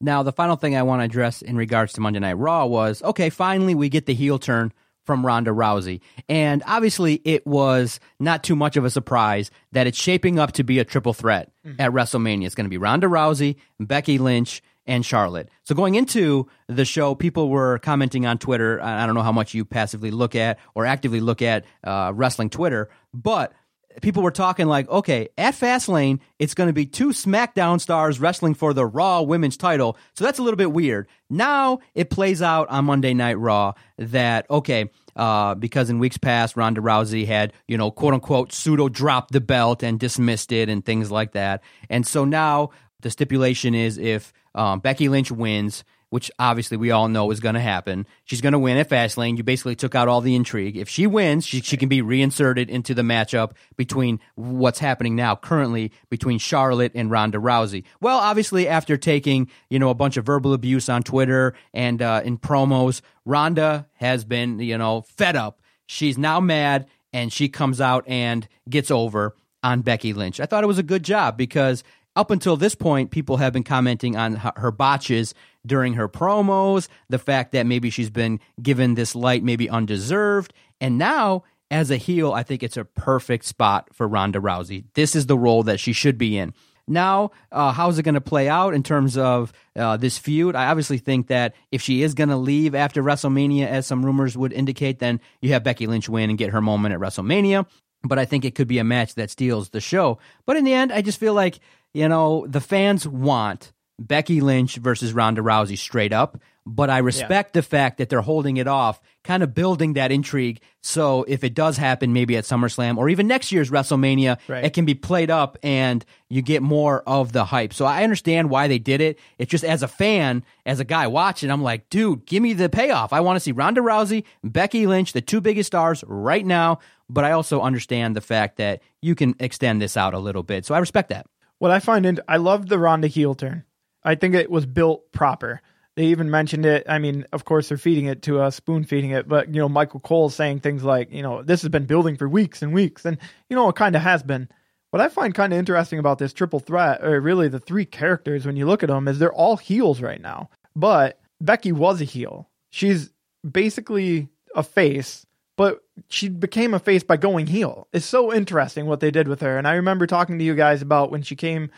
Now, 0.00 0.24
the 0.24 0.32
final 0.32 0.56
thing 0.56 0.76
I 0.76 0.82
want 0.82 1.00
to 1.00 1.04
address 1.04 1.42
in 1.42 1.56
regards 1.56 1.92
to 1.94 2.00
Monday 2.00 2.18
Night 2.18 2.34
Raw 2.34 2.66
was 2.66 3.02
okay, 3.02 3.30
finally 3.30 3.74
we 3.74 3.88
get 3.88 4.06
the 4.06 4.14
heel 4.14 4.38
turn 4.38 4.72
from 5.04 5.24
Ronda 5.26 5.50
Rousey. 5.50 6.00
And 6.28 6.62
obviously, 6.66 7.20
it 7.24 7.46
was 7.46 8.00
not 8.20 8.42
too 8.42 8.56
much 8.56 8.76
of 8.76 8.84
a 8.84 8.90
surprise 8.90 9.50
that 9.72 9.86
it's 9.86 9.98
shaping 9.98 10.38
up 10.38 10.52
to 10.52 10.64
be 10.64 10.78
a 10.78 10.84
triple 10.84 11.12
threat 11.12 11.50
mm-hmm. 11.66 11.80
at 11.80 11.92
WrestleMania. 11.92 12.46
It's 12.46 12.54
going 12.54 12.66
to 12.66 12.70
be 12.70 12.78
Ronda 12.78 13.06
Rousey, 13.06 13.56
Becky 13.80 14.18
Lynch, 14.18 14.62
and 14.86 15.06
Charlotte. 15.06 15.48
So 15.64 15.74
going 15.74 15.94
into 15.94 16.48
the 16.66 16.84
show, 16.84 17.14
people 17.14 17.48
were 17.48 17.78
commenting 17.78 18.26
on 18.26 18.38
Twitter. 18.38 18.82
I 18.82 19.06
don't 19.06 19.14
know 19.14 19.22
how 19.22 19.32
much 19.32 19.54
you 19.54 19.64
passively 19.64 20.10
look 20.10 20.34
at 20.34 20.58
or 20.74 20.86
actively 20.86 21.20
look 21.20 21.40
at 21.40 21.64
uh, 21.84 22.12
wrestling 22.14 22.50
Twitter, 22.50 22.90
but 23.14 23.52
people 24.00 24.22
were 24.22 24.30
talking 24.30 24.66
like, 24.66 24.88
okay, 24.88 25.28
at 25.36 25.54
Fastlane, 25.54 26.20
it's 26.38 26.54
going 26.54 26.68
to 26.68 26.72
be 26.72 26.86
two 26.86 27.08
SmackDown 27.08 27.80
stars 27.80 28.20
wrestling 28.20 28.54
for 28.54 28.72
the 28.72 28.86
Raw 28.86 29.22
Women's 29.22 29.56
title. 29.56 29.96
So 30.14 30.24
that's 30.24 30.38
a 30.38 30.42
little 30.42 30.56
bit 30.56 30.72
weird. 30.72 31.08
Now 31.28 31.80
it 31.94 32.10
plays 32.10 32.40
out 32.42 32.68
on 32.68 32.84
Monday 32.86 33.14
Night 33.14 33.38
Raw 33.38 33.74
that, 33.98 34.48
okay, 34.50 34.90
uh, 35.16 35.54
because 35.54 35.90
in 35.90 35.98
weeks 35.98 36.16
past, 36.16 36.56
Ronda 36.56 36.80
Rousey 36.80 37.26
had, 37.26 37.52
you 37.68 37.76
know, 37.76 37.90
quote 37.90 38.14
unquote, 38.14 38.52
pseudo 38.52 38.88
dropped 38.88 39.32
the 39.32 39.40
belt 39.40 39.82
and 39.82 40.00
dismissed 40.00 40.52
it 40.52 40.68
and 40.68 40.84
things 40.84 41.10
like 41.10 41.32
that. 41.32 41.62
And 41.90 42.06
so 42.06 42.24
now 42.24 42.70
the 43.00 43.10
stipulation 43.10 43.74
is 43.74 43.98
if 43.98 44.32
um, 44.54 44.80
Becky 44.80 45.08
Lynch 45.08 45.30
wins, 45.30 45.84
which 46.12 46.30
obviously 46.38 46.76
we 46.76 46.90
all 46.90 47.08
know 47.08 47.30
is 47.30 47.40
going 47.40 47.54
to 47.54 47.60
happen. 47.60 48.06
She's 48.26 48.42
going 48.42 48.52
to 48.52 48.58
win 48.58 48.76
at 48.76 48.90
Fastlane. 48.90 49.38
You 49.38 49.44
basically 49.44 49.76
took 49.76 49.94
out 49.94 50.08
all 50.08 50.20
the 50.20 50.34
intrigue. 50.34 50.76
If 50.76 50.86
she 50.86 51.06
wins, 51.06 51.46
she, 51.46 51.62
she 51.62 51.78
can 51.78 51.88
be 51.88 52.02
reinserted 52.02 52.68
into 52.68 52.92
the 52.92 53.00
matchup 53.00 53.52
between 53.78 54.20
what's 54.34 54.78
happening 54.78 55.16
now 55.16 55.36
currently 55.36 55.90
between 56.10 56.38
Charlotte 56.38 56.92
and 56.94 57.10
Ronda 57.10 57.38
Rousey. 57.38 57.84
Well, 58.02 58.18
obviously 58.18 58.68
after 58.68 58.98
taking, 58.98 59.48
you 59.70 59.78
know, 59.78 59.88
a 59.88 59.94
bunch 59.94 60.18
of 60.18 60.26
verbal 60.26 60.52
abuse 60.52 60.90
on 60.90 61.02
Twitter 61.02 61.54
and 61.72 62.02
uh, 62.02 62.20
in 62.22 62.36
promos, 62.36 63.00
Ronda 63.24 63.88
has 63.94 64.26
been, 64.26 64.58
you 64.58 64.76
know, 64.76 65.00
fed 65.00 65.34
up. 65.34 65.62
She's 65.86 66.18
now 66.18 66.40
mad 66.40 66.88
and 67.14 67.32
she 67.32 67.48
comes 67.48 67.80
out 67.80 68.04
and 68.06 68.46
gets 68.68 68.90
over 68.90 69.34
on 69.62 69.80
Becky 69.80 70.12
Lynch. 70.12 70.40
I 70.40 70.44
thought 70.44 70.62
it 70.62 70.66
was 70.66 70.78
a 70.78 70.82
good 70.82 71.04
job 71.04 71.38
because 71.38 71.82
up 72.14 72.30
until 72.30 72.56
this 72.56 72.74
point, 72.74 73.10
people 73.10 73.38
have 73.38 73.52
been 73.52 73.64
commenting 73.64 74.16
on 74.16 74.34
her 74.34 74.70
botches 74.70 75.34
during 75.66 75.94
her 75.94 76.08
promos, 76.08 76.88
the 77.08 77.18
fact 77.18 77.52
that 77.52 77.66
maybe 77.66 77.90
she's 77.90 78.10
been 78.10 78.40
given 78.60 78.94
this 78.94 79.14
light, 79.14 79.42
maybe 79.42 79.68
undeserved. 79.68 80.52
And 80.80 80.98
now, 80.98 81.44
as 81.70 81.90
a 81.90 81.96
heel, 81.96 82.32
I 82.32 82.42
think 82.42 82.62
it's 82.62 82.76
a 82.76 82.84
perfect 82.84 83.44
spot 83.44 83.88
for 83.92 84.06
Ronda 84.06 84.40
Rousey. 84.40 84.84
This 84.94 85.16
is 85.16 85.26
the 85.26 85.38
role 85.38 85.62
that 85.64 85.80
she 85.80 85.92
should 85.92 86.18
be 86.18 86.36
in. 86.36 86.52
Now, 86.88 87.30
uh, 87.52 87.72
how's 87.72 87.98
it 87.98 88.02
going 88.02 88.16
to 88.16 88.20
play 88.20 88.48
out 88.48 88.74
in 88.74 88.82
terms 88.82 89.16
of 89.16 89.52
uh, 89.76 89.96
this 89.96 90.18
feud? 90.18 90.56
I 90.56 90.66
obviously 90.66 90.98
think 90.98 91.28
that 91.28 91.54
if 91.70 91.80
she 91.80 92.02
is 92.02 92.14
going 92.14 92.28
to 92.28 92.36
leave 92.36 92.74
after 92.74 93.02
WrestleMania, 93.02 93.66
as 93.66 93.86
some 93.86 94.04
rumors 94.04 94.36
would 94.36 94.52
indicate, 94.52 94.98
then 94.98 95.20
you 95.40 95.52
have 95.52 95.62
Becky 95.62 95.86
Lynch 95.86 96.08
win 96.08 96.28
and 96.28 96.38
get 96.38 96.50
her 96.50 96.60
moment 96.60 96.92
at 96.92 97.00
WrestleMania. 97.00 97.66
But 98.02 98.18
I 98.18 98.24
think 98.24 98.44
it 98.44 98.56
could 98.56 98.66
be 98.66 98.78
a 98.78 98.84
match 98.84 99.14
that 99.14 99.30
steals 99.30 99.70
the 99.70 99.80
show. 99.80 100.18
But 100.44 100.56
in 100.56 100.64
the 100.64 100.72
end, 100.72 100.92
I 100.92 101.02
just 101.02 101.20
feel 101.20 101.34
like, 101.34 101.60
you 101.94 102.08
know, 102.08 102.46
the 102.48 102.60
fans 102.60 103.06
want 103.06 103.72
Becky 103.98 104.40
Lynch 104.40 104.76
versus 104.76 105.12
Ronda 105.12 105.42
Rousey 105.42 105.78
straight 105.78 106.12
up, 106.12 106.38
but 106.64 106.90
I 106.90 106.98
respect 106.98 107.50
yeah. 107.54 107.60
the 107.60 107.62
fact 107.62 107.98
that 107.98 108.08
they're 108.08 108.20
holding 108.20 108.56
it 108.56 108.66
off, 108.68 109.00
kind 109.24 109.42
of 109.42 109.54
building 109.54 109.94
that 109.94 110.12
intrigue. 110.12 110.60
So 110.80 111.24
if 111.28 111.44
it 111.44 111.54
does 111.54 111.76
happen, 111.76 112.12
maybe 112.12 112.36
at 112.36 112.44
SummerSlam 112.44 112.96
or 112.98 113.08
even 113.08 113.26
next 113.26 113.52
year's 113.52 113.70
WrestleMania, 113.70 114.38
right. 114.48 114.64
it 114.64 114.72
can 114.72 114.84
be 114.84 114.94
played 114.94 115.30
up 115.30 115.58
and 115.62 116.04
you 116.28 116.42
get 116.42 116.62
more 116.62 117.02
of 117.06 117.32
the 117.32 117.44
hype. 117.44 117.72
So 117.74 117.84
I 117.84 118.04
understand 118.04 118.50
why 118.50 118.68
they 118.68 118.78
did 118.78 119.00
it. 119.00 119.18
It's 119.38 119.50
just 119.50 119.64
as 119.64 119.82
a 119.82 119.88
fan, 119.88 120.44
as 120.64 120.80
a 120.80 120.84
guy 120.84 121.06
watching, 121.06 121.50
I'm 121.50 121.62
like, 121.62 121.88
dude, 121.90 122.26
give 122.26 122.42
me 122.42 122.52
the 122.52 122.68
payoff. 122.68 123.12
I 123.12 123.20
want 123.20 123.36
to 123.36 123.40
see 123.40 123.52
Ronda 123.52 123.80
Rousey, 123.80 124.24
Becky 124.42 124.86
Lynch, 124.86 125.12
the 125.12 125.20
two 125.20 125.40
biggest 125.40 125.68
stars 125.68 126.04
right 126.06 126.44
now. 126.46 126.78
But 127.08 127.24
I 127.24 127.32
also 127.32 127.60
understand 127.60 128.16
the 128.16 128.20
fact 128.20 128.56
that 128.56 128.80
you 129.02 129.14
can 129.14 129.34
extend 129.38 129.82
this 129.82 129.96
out 129.96 130.14
a 130.14 130.18
little 130.18 130.42
bit. 130.42 130.64
So 130.64 130.74
I 130.74 130.78
respect 130.78 131.10
that. 131.10 131.26
What 131.58 131.70
I 131.70 131.78
find, 131.78 132.06
in, 132.06 132.20
I 132.26 132.38
love 132.38 132.68
the 132.68 132.78
Ronda 132.78 133.06
heel 133.06 133.34
turn. 133.34 133.64
I 134.04 134.14
think 134.14 134.34
it 134.34 134.50
was 134.50 134.66
built 134.66 135.10
proper. 135.12 135.60
They 135.94 136.06
even 136.06 136.30
mentioned 136.30 136.64
it. 136.64 136.84
I 136.88 136.98
mean, 136.98 137.26
of 137.32 137.44
course, 137.44 137.68
they're 137.68 137.76
feeding 137.76 138.06
it 138.06 138.22
to 138.22 138.40
us, 138.40 138.56
spoon 138.56 138.84
feeding 138.84 139.10
it. 139.10 139.28
But 139.28 139.54
you 139.54 139.60
know, 139.60 139.68
Michael 139.68 140.00
Cole 140.00 140.30
saying 140.30 140.60
things 140.60 140.82
like, 140.82 141.12
you 141.12 141.22
know, 141.22 141.42
this 141.42 141.62
has 141.62 141.68
been 141.68 141.84
building 141.84 142.16
for 142.16 142.28
weeks 142.28 142.62
and 142.62 142.72
weeks, 142.72 143.04
and 143.04 143.18
you 143.50 143.56
know, 143.56 143.68
it 143.68 143.76
kind 143.76 143.96
of 143.96 144.02
has 144.02 144.22
been. 144.22 144.48
What 144.90 145.00
I 145.00 145.08
find 145.08 145.34
kind 145.34 145.54
of 145.54 145.58
interesting 145.58 145.98
about 145.98 146.18
this 146.18 146.34
triple 146.34 146.60
threat, 146.60 147.02
or 147.02 147.18
really 147.20 147.48
the 147.48 147.58
three 147.58 147.86
characters, 147.86 148.44
when 148.44 148.56
you 148.56 148.66
look 148.66 148.82
at 148.82 148.90
them, 148.90 149.08
is 149.08 149.18
they're 149.18 149.32
all 149.32 149.56
heels 149.56 150.02
right 150.02 150.20
now. 150.20 150.50
But 150.76 151.18
Becky 151.40 151.72
was 151.72 152.02
a 152.02 152.04
heel. 152.04 152.50
She's 152.68 153.10
basically 153.48 154.28
a 154.54 154.62
face, 154.62 155.26
but 155.56 155.82
she 156.08 156.28
became 156.28 156.74
a 156.74 156.78
face 156.78 157.02
by 157.02 157.16
going 157.16 157.46
heel. 157.46 157.88
It's 157.92 158.04
so 158.04 158.32
interesting 158.32 158.84
what 158.84 159.00
they 159.00 159.10
did 159.10 159.28
with 159.28 159.40
her. 159.40 159.56
And 159.56 159.66
I 159.66 159.74
remember 159.74 160.06
talking 160.06 160.38
to 160.38 160.44
you 160.44 160.54
guys 160.54 160.82
about 160.82 161.10
when 161.10 161.22
she 161.22 161.36
came 161.36 161.70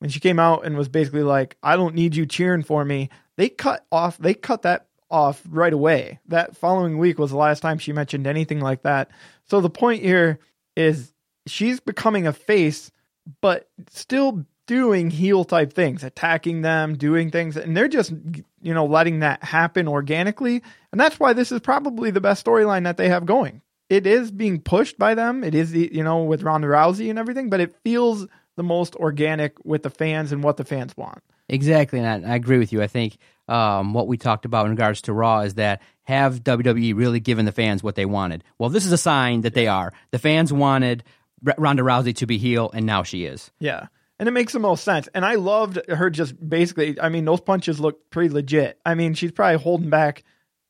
when 0.00 0.10
she 0.10 0.18
came 0.18 0.38
out 0.38 0.64
and 0.64 0.76
was 0.76 0.88
basically 0.88 1.22
like, 1.22 1.56
I 1.62 1.76
don't 1.76 1.94
need 1.94 2.16
you 2.16 2.26
cheering 2.26 2.62
for 2.62 2.84
me. 2.84 3.10
They 3.36 3.48
cut 3.48 3.86
off 3.92 4.18
they 4.18 4.34
cut 4.34 4.62
that 4.62 4.86
off 5.10 5.42
right 5.48 5.72
away. 5.72 6.18
That 6.26 6.56
following 6.56 6.98
week 6.98 7.18
was 7.18 7.30
the 7.30 7.36
last 7.36 7.60
time 7.60 7.78
she 7.78 7.92
mentioned 7.92 8.26
anything 8.26 8.60
like 8.60 8.82
that. 8.82 9.10
So 9.44 9.60
the 9.60 9.70
point 9.70 10.02
here 10.02 10.38
is 10.76 11.12
she's 11.46 11.80
becoming 11.80 12.26
a 12.26 12.32
face, 12.32 12.90
but 13.40 13.68
still 13.90 14.46
doing 14.66 15.10
heel 15.10 15.44
type 15.44 15.72
things, 15.72 16.04
attacking 16.04 16.62
them, 16.62 16.96
doing 16.96 17.30
things, 17.30 17.56
and 17.56 17.76
they're 17.76 17.88
just 17.88 18.12
you 18.62 18.72
know 18.74 18.86
letting 18.86 19.20
that 19.20 19.42
happen 19.44 19.86
organically. 19.88 20.62
And 20.92 21.00
that's 21.00 21.20
why 21.20 21.32
this 21.32 21.52
is 21.52 21.60
probably 21.60 22.10
the 22.10 22.20
best 22.20 22.44
storyline 22.44 22.84
that 22.84 22.96
they 22.96 23.08
have 23.08 23.26
going. 23.26 23.62
It 23.88 24.06
is 24.06 24.30
being 24.30 24.60
pushed 24.60 24.98
by 24.98 25.14
them. 25.14 25.44
It 25.44 25.54
is 25.54 25.74
you 25.74 26.04
know 26.04 26.22
with 26.22 26.42
Ronda 26.42 26.68
Rousey 26.68 27.10
and 27.10 27.18
everything, 27.18 27.50
but 27.50 27.60
it 27.60 27.76
feels 27.84 28.26
the 28.60 28.64
most 28.64 28.94
organic 28.96 29.56
with 29.64 29.82
the 29.82 29.88
fans 29.88 30.32
and 30.32 30.44
what 30.44 30.58
the 30.58 30.66
fans 30.66 30.94
want. 30.94 31.22
Exactly, 31.48 31.98
and 31.98 32.26
I, 32.26 32.32
I 32.32 32.34
agree 32.34 32.58
with 32.58 32.74
you. 32.74 32.82
I 32.82 32.88
think 32.88 33.16
um, 33.48 33.94
what 33.94 34.06
we 34.06 34.18
talked 34.18 34.44
about 34.44 34.66
in 34.66 34.72
regards 34.72 35.00
to 35.02 35.14
Raw 35.14 35.40
is 35.40 35.54
that 35.54 35.80
have 36.02 36.44
WWE 36.44 36.94
really 36.94 37.20
given 37.20 37.46
the 37.46 37.52
fans 37.52 37.82
what 37.82 37.94
they 37.94 38.04
wanted? 38.04 38.44
Well, 38.58 38.68
this 38.68 38.84
is 38.84 38.92
a 38.92 38.98
sign 38.98 39.40
that 39.40 39.54
they 39.54 39.66
are. 39.66 39.94
The 40.10 40.18
fans 40.18 40.52
wanted 40.52 41.04
R- 41.46 41.54
Ronda 41.56 41.82
Rousey 41.82 42.14
to 42.16 42.26
be 42.26 42.36
heel, 42.36 42.70
and 42.74 42.84
now 42.84 43.02
she 43.02 43.24
is. 43.24 43.50
Yeah. 43.60 43.86
And 44.18 44.28
it 44.28 44.32
makes 44.32 44.52
the 44.52 44.58
most 44.58 44.84
sense. 44.84 45.08
And 45.14 45.24
I 45.24 45.36
loved 45.36 45.80
her 45.88 46.10
just 46.10 46.34
basically, 46.46 47.00
I 47.00 47.08
mean, 47.08 47.24
those 47.24 47.40
punches 47.40 47.80
look 47.80 48.10
pretty 48.10 48.28
legit. 48.28 48.78
I 48.84 48.94
mean, 48.94 49.14
she's 49.14 49.32
probably 49.32 49.58
holding 49.58 49.88
back 49.88 50.22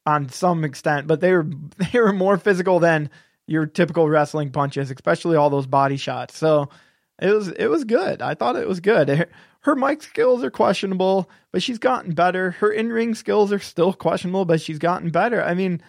on 0.06 0.28
some 0.28 0.62
extent, 0.62 1.08
but 1.08 1.20
they 1.20 1.32
were 1.32 1.48
they 1.92 1.98
were 1.98 2.12
more 2.12 2.38
physical 2.38 2.78
than 2.78 3.10
your 3.48 3.66
typical 3.66 4.08
wrestling 4.08 4.52
punches, 4.52 4.92
especially 4.92 5.36
all 5.36 5.50
those 5.50 5.66
body 5.66 5.96
shots. 5.96 6.38
So 6.38 6.68
it 7.20 7.30
was 7.30 7.48
it 7.48 7.66
was 7.66 7.84
good. 7.84 8.22
I 8.22 8.34
thought 8.34 8.56
it 8.56 8.68
was 8.68 8.80
good. 8.80 9.08
Her, 9.08 9.28
her 9.60 9.76
mic 9.76 10.02
skills 10.02 10.42
are 10.42 10.50
questionable, 10.50 11.30
but 11.52 11.62
she's 11.62 11.78
gotten 11.78 12.12
better. 12.12 12.52
Her 12.52 12.72
in 12.72 12.90
ring 12.90 13.14
skills 13.14 13.52
are 13.52 13.58
still 13.58 13.92
questionable, 13.92 14.44
but 14.44 14.60
she's 14.60 14.78
gotten 14.78 15.10
better. 15.10 15.42
I 15.42 15.54
mean, 15.54 15.82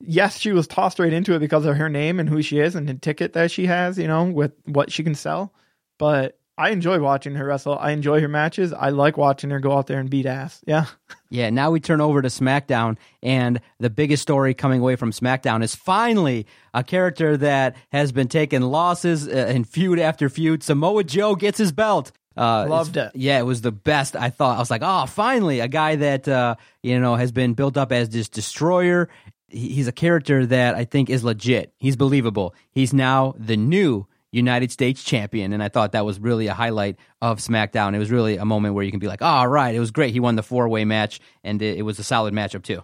yes, 0.00 0.38
she 0.38 0.52
was 0.52 0.66
tossed 0.66 0.98
right 0.98 1.12
into 1.12 1.34
it 1.34 1.38
because 1.38 1.64
of 1.64 1.76
her 1.76 1.88
name 1.88 2.18
and 2.18 2.28
who 2.28 2.42
she 2.42 2.58
is 2.58 2.74
and 2.74 2.88
the 2.88 2.94
ticket 2.94 3.32
that 3.34 3.50
she 3.50 3.66
has, 3.66 3.98
you 3.98 4.08
know, 4.08 4.24
with 4.24 4.52
what 4.64 4.90
she 4.90 5.04
can 5.04 5.14
sell. 5.14 5.52
But 5.98 6.38
I 6.58 6.70
enjoy 6.70 7.00
watching 7.00 7.34
her 7.34 7.46
wrestle. 7.46 7.78
I 7.78 7.92
enjoy 7.92 8.20
her 8.20 8.28
matches. 8.28 8.72
I 8.72 8.90
like 8.90 9.16
watching 9.16 9.50
her 9.50 9.58
go 9.58 9.72
out 9.72 9.86
there 9.86 9.98
and 9.98 10.10
beat 10.10 10.26
ass. 10.26 10.60
Yeah. 10.66 10.86
Yeah, 11.30 11.48
now 11.48 11.70
we 11.70 11.80
turn 11.80 12.02
over 12.02 12.20
to 12.20 12.28
SmackDown, 12.28 12.98
and 13.22 13.58
the 13.80 13.88
biggest 13.88 14.20
story 14.20 14.52
coming 14.52 14.80
away 14.80 14.96
from 14.96 15.12
SmackDown 15.12 15.62
is 15.62 15.74
finally 15.74 16.46
a 16.74 16.84
character 16.84 17.38
that 17.38 17.74
has 17.90 18.12
been 18.12 18.28
taking 18.28 18.60
losses 18.60 19.26
uh, 19.26 19.30
in 19.48 19.64
feud 19.64 19.98
after 19.98 20.28
feud. 20.28 20.62
Samoa 20.62 21.04
Joe 21.04 21.34
gets 21.34 21.56
his 21.56 21.72
belt. 21.72 22.12
Uh, 22.36 22.66
Loved 22.68 22.98
it. 22.98 23.12
Yeah, 23.14 23.38
it 23.38 23.44
was 23.46 23.62
the 23.62 23.72
best. 23.72 24.14
I 24.14 24.28
thought 24.28 24.56
I 24.56 24.58
was 24.58 24.70
like, 24.70 24.82
oh, 24.84 25.06
finally, 25.06 25.60
a 25.60 25.68
guy 25.68 25.96
that 25.96 26.28
uh, 26.28 26.56
you 26.82 27.00
know 27.00 27.14
has 27.14 27.32
been 27.32 27.54
built 27.54 27.78
up 27.78 27.92
as 27.92 28.10
this 28.10 28.28
destroyer. 28.28 29.08
He's 29.48 29.88
a 29.88 29.92
character 29.92 30.44
that 30.44 30.74
I 30.74 30.84
think 30.84 31.08
is 31.08 31.24
legit. 31.24 31.72
He's 31.78 31.96
believable. 31.96 32.54
He's 32.72 32.92
now 32.92 33.34
the 33.38 33.56
new 33.56 34.06
United 34.32 34.72
States 34.72 35.04
champion, 35.04 35.52
and 35.52 35.62
I 35.62 35.68
thought 35.68 35.92
that 35.92 36.04
was 36.04 36.18
really 36.18 36.46
a 36.46 36.54
highlight 36.54 36.96
of 37.20 37.38
SmackDown. 37.38 37.94
It 37.94 37.98
was 37.98 38.10
really 38.10 38.38
a 38.38 38.44
moment 38.44 38.74
where 38.74 38.82
you 38.82 38.90
can 38.90 38.98
be 38.98 39.06
like, 39.06 39.22
all 39.22 39.46
right, 39.46 39.74
it 39.74 39.80
was 39.80 39.90
great. 39.90 40.12
He 40.12 40.20
won 40.20 40.36
the 40.36 40.42
four 40.42 40.68
way 40.68 40.84
match, 40.84 41.20
and 41.44 41.60
it, 41.60 41.78
it 41.78 41.82
was 41.82 41.98
a 41.98 42.04
solid 42.04 42.34
matchup 42.34 42.62
too. 42.62 42.82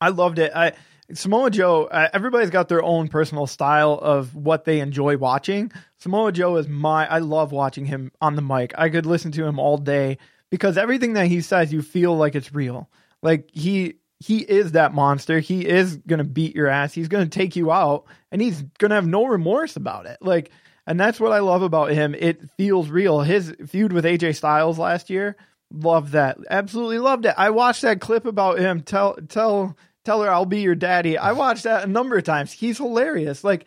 I 0.00 0.08
loved 0.08 0.38
it. 0.38 0.52
I 0.54 0.72
Samoa 1.12 1.50
Joe. 1.50 1.84
Uh, 1.84 2.08
everybody's 2.12 2.50
got 2.50 2.68
their 2.68 2.82
own 2.82 3.08
personal 3.08 3.46
style 3.46 3.98
of 4.00 4.34
what 4.34 4.64
they 4.64 4.80
enjoy 4.80 5.16
watching. 5.18 5.70
Samoa 5.98 6.32
Joe 6.32 6.56
is 6.56 6.68
my. 6.68 7.06
I 7.06 7.18
love 7.18 7.52
watching 7.52 7.84
him 7.84 8.12
on 8.20 8.36
the 8.36 8.42
mic. 8.42 8.72
I 8.78 8.88
could 8.88 9.04
listen 9.04 9.32
to 9.32 9.44
him 9.44 9.58
all 9.58 9.76
day 9.76 10.18
because 10.50 10.78
everything 10.78 11.14
that 11.14 11.26
he 11.26 11.40
says, 11.40 11.72
you 11.72 11.82
feel 11.82 12.16
like 12.16 12.34
it's 12.34 12.54
real. 12.54 12.88
Like 13.22 13.50
he 13.52 13.94
he 14.20 14.38
is 14.38 14.72
that 14.72 14.94
monster. 14.94 15.40
He 15.40 15.66
is 15.66 15.96
gonna 15.96 16.24
beat 16.24 16.54
your 16.54 16.68
ass. 16.68 16.94
He's 16.94 17.08
gonna 17.08 17.26
take 17.26 17.56
you 17.56 17.72
out, 17.72 18.04
and 18.30 18.40
he's 18.40 18.62
gonna 18.78 18.94
have 18.94 19.06
no 19.06 19.26
remorse 19.26 19.76
about 19.76 20.06
it. 20.06 20.18
Like, 20.20 20.50
and 20.86 20.98
that's 20.98 21.18
what 21.20 21.32
I 21.32 21.38
love 21.38 21.62
about 21.62 21.90
him. 21.90 22.14
It 22.14 22.50
feels 22.56 22.88
real. 22.88 23.20
His 23.20 23.54
feud 23.66 23.92
with 23.92 24.04
AJ 24.04 24.36
Styles 24.36 24.78
last 24.78 25.10
year. 25.10 25.36
Loved 25.72 26.12
that. 26.12 26.38
Absolutely 26.50 26.98
loved 26.98 27.26
it. 27.26 27.34
I 27.36 27.50
watched 27.50 27.82
that 27.82 28.00
clip 28.00 28.26
about 28.26 28.58
him. 28.58 28.82
Tell 28.82 29.14
tell 29.28 29.76
tell 30.04 30.22
her 30.22 30.30
I'll 30.30 30.46
be 30.46 30.60
your 30.60 30.74
daddy. 30.74 31.18
I 31.18 31.32
watched 31.32 31.64
that 31.64 31.84
a 31.84 31.88
number 31.88 32.16
of 32.18 32.24
times. 32.24 32.52
He's 32.52 32.78
hilarious. 32.78 33.42
Like 33.42 33.66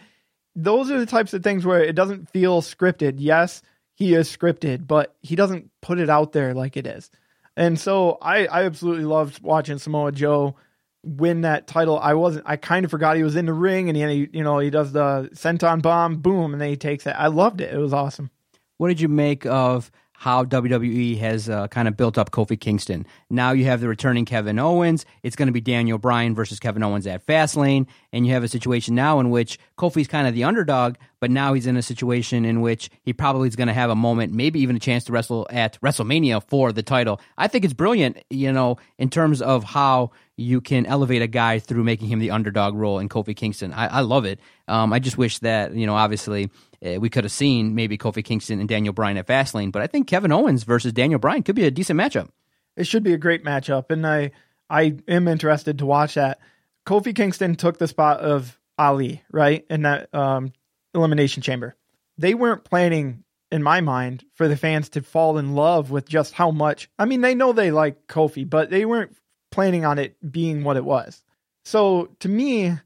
those 0.55 0.89
are 0.89 0.99
the 0.99 1.05
types 1.05 1.33
of 1.33 1.43
things 1.43 1.65
where 1.65 1.83
it 1.83 1.95
doesn't 1.95 2.29
feel 2.29 2.61
scripted. 2.61 3.15
Yes, 3.17 3.61
he 3.95 4.13
is 4.13 4.35
scripted, 4.35 4.87
but 4.87 5.15
he 5.21 5.35
doesn't 5.35 5.71
put 5.81 5.99
it 5.99 6.09
out 6.09 6.31
there 6.31 6.53
like 6.53 6.77
it 6.77 6.87
is. 6.87 7.09
And 7.55 7.79
so 7.79 8.19
I, 8.21 8.45
I 8.45 8.63
absolutely 8.65 9.05
loved 9.05 9.41
watching 9.41 9.79
Samoa 9.79 10.11
Joe 10.11 10.55
win 11.03 11.41
that 11.41 11.67
title. 11.67 11.99
I 11.99 12.13
wasn't 12.13 12.45
I 12.47 12.57
kind 12.57 12.85
of 12.85 12.91
forgot 12.91 13.17
he 13.17 13.23
was 13.23 13.35
in 13.35 13.45
the 13.45 13.53
ring 13.53 13.89
and 13.89 13.97
he 13.97 14.29
you 14.31 14.43
know 14.43 14.59
he 14.59 14.69
does 14.69 14.91
the 14.91 15.29
senton 15.33 15.81
bomb 15.81 16.17
boom 16.17 16.53
and 16.53 16.61
then 16.61 16.69
he 16.69 16.75
takes 16.75 17.05
it. 17.05 17.11
I 17.11 17.27
loved 17.27 17.61
it. 17.61 17.73
It 17.73 17.77
was 17.77 17.93
awesome. 17.93 18.31
What 18.77 18.89
did 18.89 19.01
you 19.01 19.07
make 19.07 19.45
of 19.45 19.91
how 20.19 20.43
WWE 20.45 21.19
has 21.19 21.47
uh, 21.47 21.67
kind 21.67 21.87
of 21.87 21.95
built 21.95 22.17
up 22.17 22.31
Kofi 22.31 22.59
Kingston? 22.59 23.05
Now 23.29 23.51
you 23.51 23.65
have 23.65 23.81
the 23.81 23.87
returning 23.87 24.25
Kevin 24.25 24.59
Owens. 24.59 25.05
It's 25.23 25.35
going 25.35 25.47
to 25.47 25.51
be 25.51 25.61
Daniel 25.61 25.97
Bryan 25.97 26.35
versus 26.35 26.59
Kevin 26.59 26.83
Owens 26.83 27.07
at 27.07 27.25
Fastlane, 27.25 27.87
and 28.11 28.25
you 28.25 28.33
have 28.33 28.43
a 28.43 28.47
situation 28.47 28.95
now 28.95 29.19
in 29.19 29.29
which 29.29 29.59
Kofi's 29.77 30.07
kind 30.07 30.27
of 30.27 30.33
the 30.33 30.43
underdog, 30.43 30.95
but 31.19 31.31
now 31.31 31.53
he's 31.53 31.67
in 31.67 31.77
a 31.77 31.81
situation 31.81 32.45
in 32.45 32.61
which 32.61 32.89
he 33.01 33.13
probably 33.13 33.47
is 33.47 33.55
going 33.55 33.67
to 33.67 33.73
have 33.73 33.89
a 33.89 33.95
moment, 33.95 34.33
maybe 34.33 34.59
even 34.59 34.75
a 34.75 34.79
chance 34.79 35.03
to 35.05 35.11
wrestle 35.11 35.47
at 35.49 35.79
WrestleMania 35.81 36.43
for 36.43 36.71
the 36.71 36.83
title. 36.83 37.19
I 37.37 37.47
think 37.47 37.65
it's 37.65 37.73
brilliant, 37.73 38.23
you 38.29 38.51
know, 38.51 38.77
in 38.97 39.09
terms 39.09 39.41
of 39.41 39.63
how 39.63 40.11
you 40.35 40.61
can 40.61 40.85
elevate 40.85 41.21
a 41.21 41.27
guy 41.27 41.59
through 41.59 41.83
making 41.83 42.07
him 42.07 42.19
the 42.19 42.31
underdog 42.31 42.75
role 42.75 42.99
in 42.99 43.09
Kofi 43.09 43.35
Kingston. 43.35 43.73
I, 43.73 43.87
I 43.87 44.01
love 44.01 44.25
it. 44.25 44.39
Um, 44.67 44.93
I 44.93 44.99
just 44.99 45.17
wish 45.17 45.39
that 45.39 45.73
you 45.73 45.87
know, 45.87 45.95
obviously, 45.95 46.49
uh, 46.85 46.99
we 46.99 47.09
could 47.09 47.23
have 47.23 47.31
seen 47.31 47.73
maybe 47.73 47.97
Kofi 47.97 48.23
Kingston 48.23 48.59
and 48.59 48.69
Daniel 48.69 48.93
Bryan 48.93 49.17
at 49.17 49.27
Fastlane, 49.27 49.71
but 49.71 49.81
I 49.81 49.87
think 49.87 50.07
Kevin 50.07 50.31
Owens 50.31 50.63
versus 50.63 50.93
Daniel 50.93 51.19
Bryan 51.19 51.43
could 51.43 51.55
be 51.55 51.65
a 51.65 51.71
decent 51.71 51.99
matchup. 51.99 52.29
It 52.75 52.85
should 52.85 53.03
be 53.03 53.13
a 53.13 53.17
great 53.17 53.43
matchup, 53.43 53.89
and 53.89 54.05
I 54.05 54.31
I 54.69 54.97
am 55.07 55.27
interested 55.27 55.79
to 55.79 55.85
watch 55.85 56.13
that. 56.13 56.39
Kofi 56.85 57.15
Kingston 57.15 57.55
took 57.55 57.79
the 57.79 57.87
spot 57.87 58.19
of 58.19 58.59
Ali, 58.77 59.23
right, 59.31 59.65
in 59.69 59.81
that 59.81 60.13
um, 60.13 60.53
elimination 60.97 61.41
chamber. 61.41 61.75
They 62.17 62.33
weren't 62.33 62.63
planning, 62.63 63.23
in 63.51 63.63
my 63.63 63.81
mind, 63.81 64.25
for 64.33 64.47
the 64.47 64.57
fans 64.57 64.89
to 64.89 65.01
fall 65.01 65.37
in 65.37 65.55
love 65.55 65.91
with 65.91 66.07
just 66.07 66.33
how 66.33 66.51
much. 66.51 66.89
I 66.97 67.05
mean, 67.05 67.21
they 67.21 67.35
know 67.35 67.53
they 67.53 67.71
like 67.71 68.07
Kofi, 68.07 68.49
but 68.49 68.69
they 68.69 68.85
weren't 68.85 69.15
planning 69.51 69.85
on 69.85 69.99
it 69.99 70.17
being 70.31 70.63
what 70.63 70.77
it 70.77 70.85
was. 70.85 71.23
So 71.63 72.09
to 72.19 72.29
me, 72.29 72.77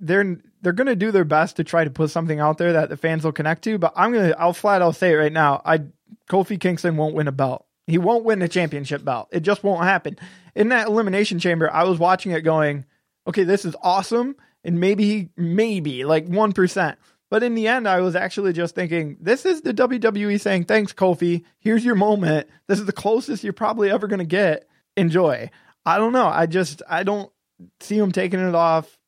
they're 0.00 0.38
they're 0.60 0.72
gonna 0.72 0.96
do 0.96 1.10
their 1.10 1.24
best 1.24 1.56
to 1.56 1.64
try 1.64 1.84
to 1.84 1.90
put 1.90 2.10
something 2.10 2.40
out 2.40 2.58
there 2.58 2.72
that 2.72 2.88
the 2.88 2.96
fans 2.96 3.24
will 3.24 3.32
connect 3.32 3.62
to. 3.64 3.78
But 3.78 3.92
I'm 3.96 4.12
gonna 4.12 4.34
I'll 4.38 4.52
flat 4.52 4.82
out 4.82 4.96
say 4.96 5.12
it 5.12 5.16
right 5.16 5.32
now. 5.32 5.62
I 5.64 5.82
Kofi 6.28 6.58
Kingston 6.58 6.96
won't 6.96 7.14
win 7.14 7.28
a 7.28 7.32
belt. 7.32 7.66
He 7.86 7.98
won't 7.98 8.24
win 8.24 8.40
a 8.42 8.48
championship 8.48 9.04
belt. 9.04 9.28
It 9.30 9.40
just 9.40 9.62
won't 9.62 9.84
happen. 9.84 10.16
In 10.54 10.70
that 10.70 10.88
elimination 10.88 11.38
chamber, 11.38 11.70
I 11.70 11.84
was 11.84 11.98
watching 11.98 12.32
it 12.32 12.40
going, 12.40 12.86
okay, 13.26 13.44
this 13.44 13.64
is 13.64 13.76
awesome. 13.82 14.36
And 14.62 14.80
maybe, 14.80 15.28
maybe 15.36 16.04
like 16.04 16.26
1%. 16.26 16.96
But 17.34 17.42
in 17.42 17.56
the 17.56 17.66
end, 17.66 17.88
I 17.88 18.00
was 18.00 18.14
actually 18.14 18.52
just 18.52 18.76
thinking, 18.76 19.16
this 19.20 19.44
is 19.44 19.62
the 19.62 19.74
WWE 19.74 20.40
saying, 20.40 20.66
thanks, 20.66 20.92
Kofi. 20.92 21.42
Here's 21.58 21.84
your 21.84 21.96
moment. 21.96 22.46
This 22.68 22.78
is 22.78 22.86
the 22.86 22.92
closest 22.92 23.42
you're 23.42 23.52
probably 23.52 23.90
ever 23.90 24.06
going 24.06 24.20
to 24.20 24.24
get. 24.24 24.68
Enjoy. 24.96 25.50
I 25.84 25.98
don't 25.98 26.12
know. 26.12 26.28
I 26.28 26.46
just, 26.46 26.80
I 26.88 27.02
don't 27.02 27.32
see 27.80 27.98
him 27.98 28.12
taking 28.12 28.38
it 28.38 28.54
off 28.54 29.00